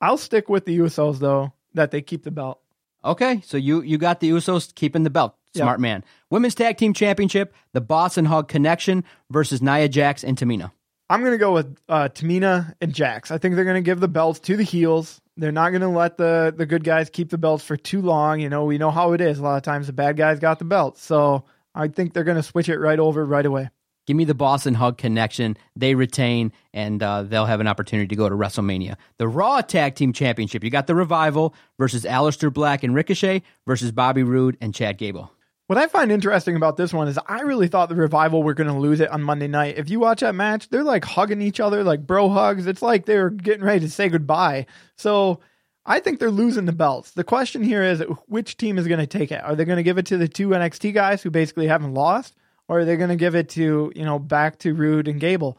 I'll 0.00 0.18
stick 0.18 0.48
with 0.48 0.66
the 0.66 0.78
Usos 0.78 1.18
though 1.18 1.52
that 1.74 1.90
they 1.90 2.02
keep 2.02 2.24
the 2.24 2.30
belt. 2.30 2.60
Okay, 3.04 3.40
so 3.44 3.56
you 3.56 3.80
you 3.82 3.96
got 3.98 4.20
the 4.20 4.30
Usos 4.30 4.74
keeping 4.74 5.02
the 5.02 5.10
belt. 5.10 5.34
Smart 5.54 5.78
Yeah. 5.78 5.82
man. 5.82 6.04
Women's 6.28 6.54
Tag 6.54 6.76
Team 6.76 6.92
Championship, 6.92 7.54
the 7.72 7.80
Boss 7.80 8.18
and 8.18 8.28
Hug 8.28 8.48
Connection 8.48 9.04
versus 9.30 9.62
Nia 9.62 9.88
Jax 9.88 10.22
and 10.22 10.36
Tamina. 10.36 10.72
I'm 11.08 11.20
going 11.20 11.32
to 11.32 11.38
go 11.38 11.52
with 11.52 11.78
uh, 11.88 12.08
Tamina 12.08 12.74
and 12.80 12.92
Jax. 12.92 13.30
I 13.30 13.38
think 13.38 13.54
they're 13.54 13.64
going 13.64 13.76
to 13.76 13.86
give 13.86 14.00
the 14.00 14.08
belts 14.08 14.40
to 14.40 14.56
the 14.56 14.64
heels. 14.64 15.20
They're 15.36 15.52
not 15.52 15.70
going 15.70 15.82
to 15.82 15.88
let 15.88 16.16
the, 16.16 16.52
the 16.56 16.66
good 16.66 16.82
guys 16.82 17.10
keep 17.10 17.30
the 17.30 17.38
belts 17.38 17.62
for 17.62 17.76
too 17.76 18.02
long. 18.02 18.40
You 18.40 18.48
know, 18.48 18.64
we 18.64 18.78
know 18.78 18.90
how 18.90 19.12
it 19.12 19.20
is. 19.20 19.38
A 19.38 19.42
lot 19.42 19.56
of 19.56 19.62
times 19.62 19.86
the 19.86 19.92
bad 19.92 20.16
guys 20.16 20.40
got 20.40 20.58
the 20.58 20.64
belts. 20.64 21.02
So 21.02 21.44
I 21.74 21.88
think 21.88 22.12
they're 22.12 22.24
going 22.24 22.38
to 22.38 22.42
switch 22.42 22.68
it 22.68 22.78
right 22.78 22.98
over 22.98 23.24
right 23.24 23.46
away. 23.46 23.70
Give 24.06 24.16
me 24.16 24.24
the 24.24 24.34
Boss 24.34 24.66
and 24.66 24.76
Hug 24.76 24.98
Connection. 24.98 25.56
They 25.74 25.96
retain, 25.96 26.52
and 26.72 27.02
uh, 27.02 27.24
they'll 27.24 27.44
have 27.44 27.60
an 27.60 27.66
opportunity 27.66 28.06
to 28.06 28.16
go 28.16 28.28
to 28.28 28.36
WrestleMania. 28.36 28.96
The 29.18 29.26
Raw 29.26 29.60
Tag 29.62 29.96
Team 29.96 30.12
Championship. 30.12 30.62
You 30.62 30.70
got 30.70 30.86
the 30.86 30.94
Revival 30.94 31.54
versus 31.76 32.04
Aleister 32.04 32.52
Black 32.52 32.84
and 32.84 32.94
Ricochet 32.94 33.42
versus 33.66 33.90
Bobby 33.90 34.22
Roode 34.22 34.56
and 34.60 34.72
Chad 34.72 34.96
Gable. 34.96 35.32
What 35.66 35.78
I 35.78 35.88
find 35.88 36.12
interesting 36.12 36.54
about 36.54 36.76
this 36.76 36.92
one 36.92 37.08
is 37.08 37.18
I 37.26 37.40
really 37.40 37.66
thought 37.66 37.88
the 37.88 37.96
revival 37.96 38.44
were 38.44 38.54
going 38.54 38.68
to 38.68 38.78
lose 38.78 39.00
it 39.00 39.10
on 39.10 39.22
Monday 39.22 39.48
night. 39.48 39.76
If 39.76 39.90
you 39.90 39.98
watch 39.98 40.20
that 40.20 40.34
match, 40.34 40.68
they're 40.68 40.84
like 40.84 41.04
hugging 41.04 41.42
each 41.42 41.58
other 41.58 41.82
like 41.82 42.06
bro 42.06 42.28
hugs. 42.28 42.68
It's 42.68 42.82
like 42.82 43.04
they're 43.04 43.30
getting 43.30 43.64
ready 43.64 43.80
to 43.80 43.90
say 43.90 44.08
goodbye. 44.08 44.66
So 44.96 45.40
I 45.84 45.98
think 45.98 46.20
they're 46.20 46.30
losing 46.30 46.66
the 46.66 46.72
belts. 46.72 47.10
The 47.12 47.24
question 47.24 47.64
here 47.64 47.82
is 47.82 48.00
which 48.26 48.56
team 48.56 48.78
is 48.78 48.86
going 48.86 49.00
to 49.00 49.08
take 49.08 49.32
it? 49.32 49.42
Are 49.42 49.56
they 49.56 49.64
going 49.64 49.76
to 49.76 49.82
give 49.82 49.98
it 49.98 50.06
to 50.06 50.16
the 50.16 50.28
two 50.28 50.50
NXT 50.50 50.94
guys 50.94 51.22
who 51.22 51.30
basically 51.30 51.66
haven't 51.66 51.94
lost? 51.94 52.36
Or 52.68 52.80
are 52.80 52.84
they 52.84 52.96
going 52.96 53.10
to 53.10 53.16
give 53.16 53.34
it 53.34 53.48
to, 53.50 53.92
you 53.94 54.04
know, 54.04 54.20
back 54.20 54.58
to 54.60 54.74
Roode 54.74 55.08
and 55.08 55.20
Gable? 55.20 55.58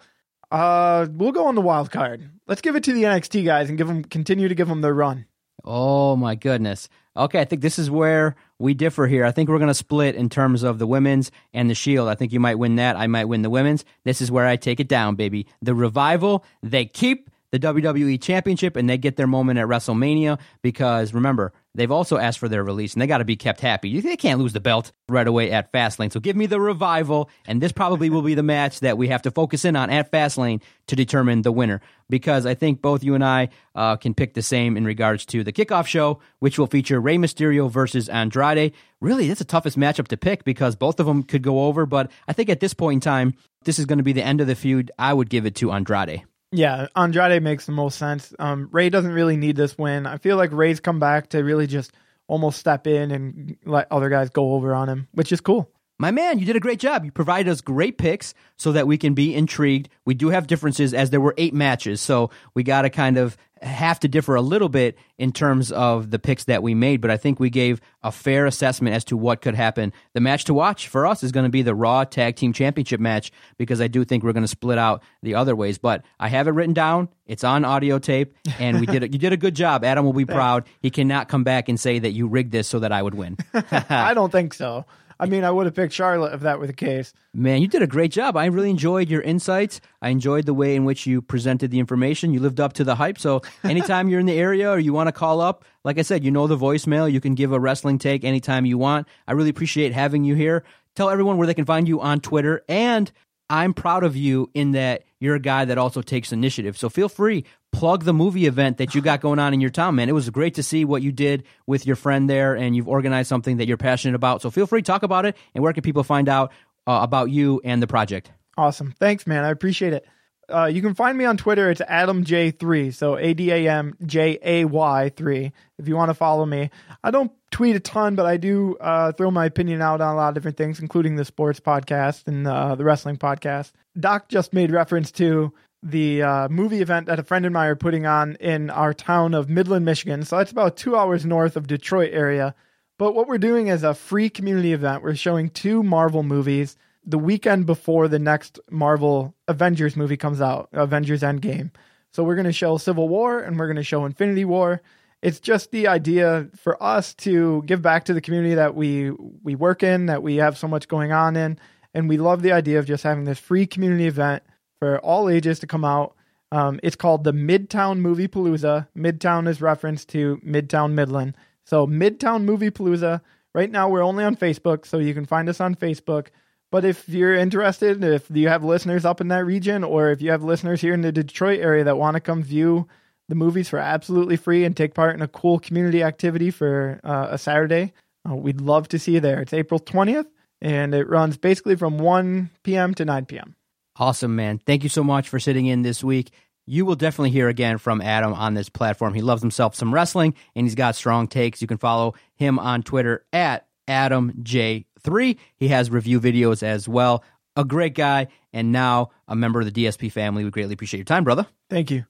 Uh, 0.51 1.07
we'll 1.11 1.33
go 1.33 1.47
on 1.47 1.55
the 1.55 1.61
wild 1.61 1.91
card. 1.91 2.29
Let's 2.47 2.61
give 2.61 2.77
it 2.77 2.83
to 2.85 2.93
the 2.93 3.03
NXT 3.03 3.43
guys 3.43 3.67
and 3.67 3.77
give 3.77 3.87
them 3.87 4.03
continue 4.05 4.47
to 4.47 4.55
give 4.55 4.69
them 4.69 4.81
their 4.81 4.93
run. 4.93 5.25
Oh 5.65 6.15
my 6.15 6.35
goodness. 6.35 6.87
Okay, 7.15 7.41
I 7.41 7.45
think 7.45 7.61
this 7.61 7.79
is 7.79 7.91
where 7.91 8.35
we 8.59 8.73
differ 8.73 9.07
here. 9.07 9.25
I 9.25 9.31
think 9.31 9.49
we're 9.49 9.59
going 9.59 9.67
to 9.67 9.73
split 9.73 10.15
in 10.15 10.29
terms 10.29 10.63
of 10.63 10.79
the 10.79 10.87
women's 10.87 11.31
and 11.53 11.69
the 11.69 11.75
Shield. 11.75 12.09
I 12.09 12.15
think 12.15 12.31
you 12.31 12.39
might 12.39 12.55
win 12.55 12.75
that. 12.77 12.95
I 12.95 13.07
might 13.07 13.25
win 13.25 13.41
the 13.41 13.49
women's. 13.49 13.85
This 14.03 14.21
is 14.21 14.31
where 14.31 14.47
I 14.47 14.55
take 14.55 14.79
it 14.79 14.87
down, 14.87 15.15
baby. 15.15 15.47
The 15.61 15.75
revival, 15.75 16.43
they 16.63 16.85
keep 16.85 17.29
the 17.51 17.59
WWE 17.59 18.21
Championship 18.21 18.75
and 18.75 18.89
they 18.89 18.97
get 18.97 19.15
their 19.15 19.27
moment 19.27 19.59
at 19.59 19.67
WrestleMania 19.67 20.39
because 20.61 21.13
remember, 21.13 21.53
they've 21.77 21.91
also 21.91 22.17
asked 22.17 22.39
for 22.39 22.49
their 22.49 22.63
release 22.63 22.93
and 22.93 23.01
they 23.01 23.07
got 23.07 23.19
to 23.19 23.25
be 23.25 23.37
kept 23.37 23.61
happy. 23.61 24.01
They 24.01 24.17
can't 24.17 24.39
lose 24.39 24.51
the 24.51 24.59
belt 24.59 24.91
right 25.07 25.27
away 25.27 25.51
at 25.51 25.71
Fastlane. 25.71 26.11
So 26.11 26.19
give 26.19 26.35
me 26.35 26.45
the 26.45 26.59
revival, 26.59 27.29
and 27.45 27.61
this 27.61 27.71
probably 27.71 28.09
will 28.09 28.21
be 28.21 28.33
the 28.33 28.43
match 28.43 28.81
that 28.81 28.97
we 28.97 29.07
have 29.07 29.21
to 29.21 29.31
focus 29.31 29.63
in 29.63 29.75
on 29.75 29.89
at 29.89 30.11
Fastlane 30.11 30.61
to 30.87 30.95
determine 30.95 31.43
the 31.43 31.51
winner 31.51 31.79
because 32.09 32.45
I 32.45 32.53
think 32.53 32.81
both 32.81 33.03
you 33.03 33.15
and 33.15 33.23
I 33.23 33.49
uh, 33.75 33.95
can 33.95 34.13
pick 34.13 34.33
the 34.33 34.41
same 34.41 34.75
in 34.75 34.85
regards 34.85 35.25
to 35.27 35.43
the 35.43 35.53
kickoff 35.53 35.87
show, 35.87 36.19
which 36.39 36.57
will 36.57 36.67
feature 36.67 36.99
Rey 36.99 37.17
Mysterio 37.17 37.69
versus 37.69 38.09
Andrade. 38.09 38.73
Really, 38.99 39.27
that's 39.27 39.39
the 39.39 39.45
toughest 39.45 39.77
matchup 39.77 40.07
to 40.09 40.17
pick 40.17 40.43
because 40.43 40.75
both 40.75 40.99
of 40.99 41.05
them 41.05 41.23
could 41.23 41.43
go 41.43 41.65
over, 41.65 41.85
but 41.85 42.11
I 42.27 42.33
think 42.33 42.49
at 42.49 42.59
this 42.59 42.73
point 42.73 42.97
in 42.97 43.01
time, 43.01 43.33
this 43.63 43.79
is 43.79 43.85
going 43.85 43.97
to 43.97 44.03
be 44.03 44.13
the 44.13 44.23
end 44.25 44.41
of 44.41 44.47
the 44.47 44.55
feud. 44.55 44.91
I 44.97 45.13
would 45.13 45.29
give 45.29 45.45
it 45.45 45.55
to 45.55 45.71
Andrade. 45.71 46.23
Yeah, 46.51 46.87
Andrade 46.95 47.43
makes 47.43 47.65
the 47.65 47.73
most 47.73 47.97
sense. 47.97 48.33
Um, 48.39 48.69
Rey 48.71 48.89
doesn't 48.89 49.11
really 49.11 49.35
need 49.35 49.55
this 49.57 49.77
win. 49.77 50.05
I 50.05 50.17
feel 50.17 50.37
like 50.37 50.51
Rey's 50.53 50.79
come 50.79 50.99
back 50.99 51.29
to 51.29 51.43
really 51.43 51.67
just 51.67 51.91
almost 52.27 52.59
step 52.59 52.87
in 52.87 53.11
and 53.11 53.57
let 53.65 53.91
other 53.91 54.09
guys 54.09 54.29
go 54.29 54.53
over 54.53 54.73
on 54.73 54.87
him, 54.87 55.07
which 55.11 55.31
is 55.31 55.41
cool. 55.41 55.69
My 55.99 56.11
man, 56.11 56.37
you 56.37 56.45
did 56.45 56.55
a 56.55 56.59
great 56.59 56.79
job. 56.79 57.05
You 57.05 57.11
provided 57.11 57.49
us 57.49 57.61
great 57.61 57.97
picks 57.97 58.35
so 58.55 58.71
that 58.73 58.85
we 58.85 58.97
can 58.97 59.15
be 59.15 59.33
intrigued. 59.33 59.89
We 60.05 60.13
do 60.13 60.29
have 60.29 60.45
differences 60.45 60.93
as 60.93 61.09
there 61.09 61.21
were 61.21 61.33
eight 61.37 61.55
matches, 61.55 62.01
so 62.01 62.29
we 62.53 62.61
got 62.61 62.83
to 62.83 62.91
kind 62.91 63.17
of 63.17 63.35
have 63.63 63.99
to 64.01 64.07
differ 64.07 64.35
a 64.35 64.41
little 64.41 64.69
bit 64.69 64.97
in 65.17 65.31
terms 65.31 65.71
of 65.71 66.11
the 66.11 66.19
picks 66.19 66.43
that 66.43 66.61
we 66.61 66.75
made, 66.75 67.01
but 67.01 67.09
I 67.09 67.17
think 67.17 67.39
we 67.39 67.49
gave 67.49 67.81
a 68.03 68.11
fair 68.11 68.45
assessment 68.45 68.95
as 68.95 69.03
to 69.05 69.17
what 69.17 69.41
could 69.41 69.55
happen. 69.55 69.93
The 70.13 70.19
match 70.19 70.45
to 70.45 70.53
watch 70.53 70.87
for 70.87 71.07
us 71.07 71.23
is 71.23 71.31
going 71.31 71.45
to 71.45 71.49
be 71.49 71.63
the 71.63 71.73
Raw 71.73 72.03
Tag 72.03 72.35
Team 72.35 72.53
Championship 72.53 72.99
match 72.99 73.31
because 73.57 73.81
I 73.81 73.87
do 73.87 74.05
think 74.05 74.23
we're 74.23 74.33
going 74.33 74.43
to 74.43 74.47
split 74.47 74.77
out 74.77 75.01
the 75.23 75.33
other 75.33 75.55
ways, 75.55 75.79
but 75.79 76.03
I 76.19 76.27
have 76.29 76.47
it 76.47 76.51
written 76.51 76.73
down. 76.73 77.09
It's 77.25 77.43
on 77.43 77.65
audio 77.65 77.97
tape 77.97 78.35
and 78.59 78.79
we 78.79 78.85
did 78.85 79.03
a, 79.03 79.11
you 79.11 79.17
did 79.17 79.33
a 79.33 79.37
good 79.37 79.55
job. 79.55 79.83
Adam 79.83 80.05
will 80.05 80.13
be 80.13 80.25
proud. 80.25 80.65
He 80.79 80.91
cannot 80.91 81.27
come 81.27 81.43
back 81.43 81.67
and 81.67 81.79
say 81.79 81.99
that 81.99 82.11
you 82.11 82.27
rigged 82.27 82.51
this 82.51 82.67
so 82.67 82.79
that 82.79 82.91
I 82.91 83.01
would 83.01 83.15
win. 83.15 83.37
I 83.89 84.13
don't 84.13 84.31
think 84.31 84.53
so. 84.53 84.85
I 85.19 85.25
mean, 85.25 85.43
I 85.43 85.51
would 85.51 85.65
have 85.65 85.75
picked 85.75 85.93
Charlotte 85.93 86.33
if 86.33 86.41
that 86.41 86.59
were 86.59 86.67
the 86.67 86.73
case. 86.73 87.13
Man, 87.33 87.61
you 87.61 87.67
did 87.67 87.81
a 87.81 87.87
great 87.87 88.11
job. 88.11 88.37
I 88.37 88.45
really 88.45 88.69
enjoyed 88.69 89.09
your 89.09 89.21
insights. 89.21 89.81
I 90.01 90.09
enjoyed 90.09 90.45
the 90.45 90.53
way 90.53 90.75
in 90.75 90.85
which 90.85 91.07
you 91.07 91.21
presented 91.21 91.71
the 91.71 91.79
information. 91.79 92.33
You 92.33 92.39
lived 92.39 92.59
up 92.59 92.73
to 92.73 92.83
the 92.83 92.95
hype. 92.95 93.17
So, 93.17 93.41
anytime 93.63 94.09
you're 94.09 94.19
in 94.19 94.25
the 94.25 94.37
area 94.37 94.69
or 94.69 94.79
you 94.79 94.93
want 94.93 95.07
to 95.07 95.11
call 95.11 95.41
up, 95.41 95.65
like 95.83 95.97
I 95.97 96.03
said, 96.03 96.23
you 96.23 96.31
know 96.31 96.47
the 96.47 96.57
voicemail. 96.57 97.11
You 97.11 97.19
can 97.19 97.35
give 97.35 97.51
a 97.51 97.59
wrestling 97.59 97.97
take 97.97 98.23
anytime 98.23 98.65
you 98.65 98.77
want. 98.77 99.07
I 99.27 99.33
really 99.33 99.49
appreciate 99.49 99.93
having 99.93 100.23
you 100.23 100.35
here. 100.35 100.63
Tell 100.95 101.09
everyone 101.09 101.37
where 101.37 101.47
they 101.47 101.53
can 101.53 101.65
find 101.65 101.87
you 101.87 102.01
on 102.01 102.19
Twitter. 102.19 102.63
And 102.67 103.11
I'm 103.49 103.73
proud 103.73 104.03
of 104.03 104.15
you 104.15 104.49
in 104.53 104.71
that 104.71 105.03
you're 105.19 105.35
a 105.35 105.39
guy 105.39 105.65
that 105.65 105.77
also 105.77 106.01
takes 106.01 106.31
initiative. 106.31 106.77
So, 106.77 106.89
feel 106.89 107.09
free 107.09 107.43
plug 107.77 108.05
the 108.05 108.13
movie 108.13 108.47
event 108.47 108.77
that 108.77 108.95
you 108.95 109.01
got 109.01 109.21
going 109.21 109.37
on 109.37 109.53
in 109.53 109.61
your 109.61 109.69
town, 109.69 109.93
man. 109.93 110.09
It 110.09 110.13
was 110.13 110.27
great 110.31 110.55
to 110.55 110.63
see 110.63 110.83
what 110.83 111.03
you 111.03 111.11
did 111.11 111.43
with 111.67 111.85
your 111.85 111.95
friend 111.95 112.27
there, 112.27 112.55
and 112.55 112.75
you've 112.75 112.87
organized 112.87 113.29
something 113.29 113.57
that 113.57 113.67
you're 113.67 113.77
passionate 113.77 114.15
about. 114.15 114.41
So 114.41 114.49
feel 114.49 114.65
free 114.65 114.81
to 114.81 114.85
talk 114.85 115.03
about 115.03 115.27
it. 115.27 115.37
And 115.53 115.63
where 115.63 115.73
can 115.73 115.83
people 115.83 116.03
find 116.03 116.27
out 116.27 116.51
uh, 116.87 117.01
about 117.03 117.29
you 117.29 117.61
and 117.63 117.79
the 117.79 117.85
project? 117.85 118.31
Awesome. 118.57 118.95
Thanks, 118.99 119.27
man. 119.27 119.43
I 119.43 119.51
appreciate 119.51 119.93
it. 119.93 120.07
Uh, 120.49 120.65
you 120.65 120.81
can 120.81 120.95
find 120.95 121.15
me 121.15 121.25
on 121.25 121.37
Twitter. 121.37 121.69
It's 121.69 121.81
AdamJ3. 121.81 122.95
So 122.95 123.15
A 123.15 123.35
D 123.35 123.51
A 123.51 123.69
M 123.69 123.95
J 124.03 124.39
A 124.41 124.65
Y 124.65 125.11
3. 125.15 125.51
If 125.77 125.87
you 125.87 125.95
want 125.95 126.09
to 126.09 126.15
follow 126.15 126.47
me, 126.47 126.71
I 127.03 127.11
don't 127.11 127.31
tweet 127.51 127.75
a 127.75 127.79
ton, 127.79 128.15
but 128.15 128.25
I 128.25 128.37
do 128.37 128.75
uh, 128.77 129.11
throw 129.11 129.29
my 129.29 129.45
opinion 129.45 129.83
out 129.83 130.01
on 130.01 130.13
a 130.13 130.15
lot 130.15 130.29
of 130.29 130.33
different 130.33 130.57
things, 130.57 130.79
including 130.79 131.15
the 131.15 131.25
sports 131.25 131.59
podcast 131.59 132.27
and 132.27 132.47
uh, 132.47 132.73
the 132.73 132.85
wrestling 132.85 133.17
podcast. 133.17 133.73
Doc 133.99 134.29
just 134.29 134.51
made 134.53 134.71
reference 134.71 135.11
to 135.11 135.53
the 135.83 136.23
uh, 136.23 136.49
movie 136.49 136.81
event 136.81 137.05
that 137.07 137.19
a 137.19 137.23
friend 137.23 137.45
and 137.45 137.57
I 137.57 137.67
are 137.67 137.75
putting 137.75 138.05
on 138.05 138.35
in 138.35 138.69
our 138.69 138.93
town 138.93 139.33
of 139.33 139.49
Midland, 139.49 139.85
Michigan. 139.85 140.23
So 140.23 140.37
that's 140.37 140.51
about 140.51 140.77
two 140.77 140.95
hours 140.95 141.25
north 141.25 141.55
of 141.55 141.67
Detroit 141.67 142.11
area. 142.13 142.55
But 142.97 143.13
what 143.13 143.27
we're 143.27 143.37
doing 143.37 143.67
is 143.67 143.83
a 143.83 143.93
free 143.93 144.29
community 144.29 144.73
event. 144.73 145.03
We're 145.03 145.15
showing 145.15 145.49
two 145.49 145.83
Marvel 145.83 146.23
movies 146.23 146.77
the 147.05 147.17
weekend 147.17 147.65
before 147.65 148.07
the 148.07 148.19
next 148.19 148.59
Marvel 148.69 149.33
Avengers 149.47 149.95
movie 149.95 150.17
comes 150.17 150.41
out, 150.41 150.67
Avengers 150.73 151.21
Endgame. 151.21 151.71
So 152.11 152.23
we're 152.23 152.35
going 152.35 152.45
to 152.45 152.51
show 152.51 152.77
Civil 152.77 153.07
War 153.07 153.39
and 153.39 153.57
we're 153.57 153.67
going 153.67 153.77
to 153.77 153.83
show 153.83 154.05
Infinity 154.05 154.43
War. 154.43 154.81
It's 155.21 155.39
just 155.39 155.71
the 155.71 155.87
idea 155.87 156.49
for 156.55 156.81
us 156.83 157.13
to 157.15 157.63
give 157.65 157.81
back 157.81 158.05
to 158.05 158.13
the 158.13 158.21
community 158.21 158.55
that 158.55 158.75
we 158.75 159.11
we 159.11 159.55
work 159.55 159.83
in, 159.83 160.07
that 160.07 160.21
we 160.21 160.35
have 160.35 160.57
so 160.57 160.67
much 160.67 160.87
going 160.87 161.11
on 161.11 161.35
in, 161.35 161.57
and 161.93 162.07
we 162.07 162.17
love 162.17 162.41
the 162.41 162.51
idea 162.51 162.77
of 162.77 162.85
just 162.85 163.03
having 163.03 163.23
this 163.23 163.39
free 163.39 163.65
community 163.65 164.05
event 164.05 164.43
for 164.79 164.99
all 164.99 165.29
ages 165.29 165.59
to 165.59 165.67
come 165.67 165.85
out. 165.85 166.15
Um, 166.51 166.79
it's 166.81 166.95
called 166.95 167.23
the 167.23 167.33
Midtown 167.33 167.99
Movie 167.99 168.27
Palooza. 168.27 168.87
Midtown 168.97 169.47
is 169.47 169.61
reference 169.61 170.05
to 170.05 170.37
Midtown 170.45 170.93
Midland. 170.93 171.35
So 171.65 171.85
Midtown 171.85 172.43
Movie 172.43 172.71
Palooza. 172.71 173.21
Right 173.53 173.69
now 173.69 173.89
we're 173.89 174.03
only 174.03 174.23
on 174.23 174.35
Facebook, 174.35 174.85
so 174.85 174.99
you 174.99 175.13
can 175.13 175.25
find 175.25 175.49
us 175.49 175.59
on 175.59 175.75
Facebook. 175.75 176.27
But 176.71 176.85
if 176.85 177.09
you're 177.09 177.33
interested, 177.33 178.03
if 178.03 178.29
you 178.29 178.49
have 178.49 178.63
listeners 178.63 179.05
up 179.05 179.19
in 179.19 179.29
that 179.29 179.45
region, 179.45 179.83
or 179.83 180.11
if 180.11 180.21
you 180.21 180.31
have 180.31 180.43
listeners 180.43 180.81
here 180.81 180.93
in 180.93 181.01
the 181.01 181.11
Detroit 181.11 181.59
area 181.59 181.83
that 181.83 181.97
want 181.97 182.15
to 182.15 182.21
come 182.21 182.43
view 182.43 182.87
the 183.29 183.35
movies 183.35 183.69
for 183.69 183.79
absolutely 183.79 184.37
free 184.37 184.63
and 184.63 184.75
take 184.75 184.93
part 184.93 185.15
in 185.15 185.21
a 185.21 185.27
cool 185.27 185.59
community 185.59 186.03
activity 186.03 186.51
for 186.51 186.99
uh, 187.03 187.27
a 187.31 187.37
Saturday, 187.37 187.93
uh, 188.29 188.35
we'd 188.35 188.61
love 188.61 188.87
to 188.89 188.99
see 188.99 189.13
you 189.13 189.19
there. 189.19 189.41
It's 189.41 189.53
April 189.53 189.79
20th, 189.79 190.27
and 190.61 190.93
it 190.93 191.09
runs 191.09 191.37
basically 191.37 191.75
from 191.75 191.97
1 191.97 192.51
p.m. 192.63 192.93
to 192.93 193.05
9 193.05 193.25
p.m. 193.25 193.56
Awesome, 193.99 194.35
man. 194.35 194.59
Thank 194.59 194.83
you 194.83 194.89
so 194.89 195.03
much 195.03 195.29
for 195.29 195.39
sitting 195.39 195.65
in 195.65 195.81
this 195.81 196.03
week. 196.03 196.31
You 196.65 196.85
will 196.85 196.95
definitely 196.95 197.31
hear 197.31 197.47
again 197.47 197.77
from 197.77 198.01
Adam 198.01 198.33
on 198.33 198.53
this 198.53 198.69
platform. 198.69 199.13
He 199.13 199.21
loves 199.21 199.41
himself 199.41 199.73
some 199.73 199.93
wrestling 199.93 200.33
and 200.55 200.65
he's 200.65 200.75
got 200.75 200.95
strong 200.95 201.27
takes. 201.27 201.61
You 201.61 201.67
can 201.67 201.77
follow 201.77 202.13
him 202.35 202.59
on 202.59 202.83
Twitter 202.83 203.25
at 203.31 203.67
AdamJ3. 203.87 205.37
He 205.55 205.67
has 205.69 205.89
review 205.89 206.19
videos 206.19 206.63
as 206.63 206.87
well. 206.87 207.23
A 207.55 207.63
great 207.63 207.95
guy 207.95 208.27
and 208.53 208.71
now 208.71 209.11
a 209.27 209.35
member 209.35 209.61
of 209.61 209.73
the 209.73 209.85
DSP 209.85 210.11
family. 210.11 210.43
We 210.43 210.51
greatly 210.51 210.73
appreciate 210.73 210.99
your 210.99 211.05
time, 211.05 211.23
brother. 211.23 211.47
Thank 211.69 211.89
you. 211.89 212.05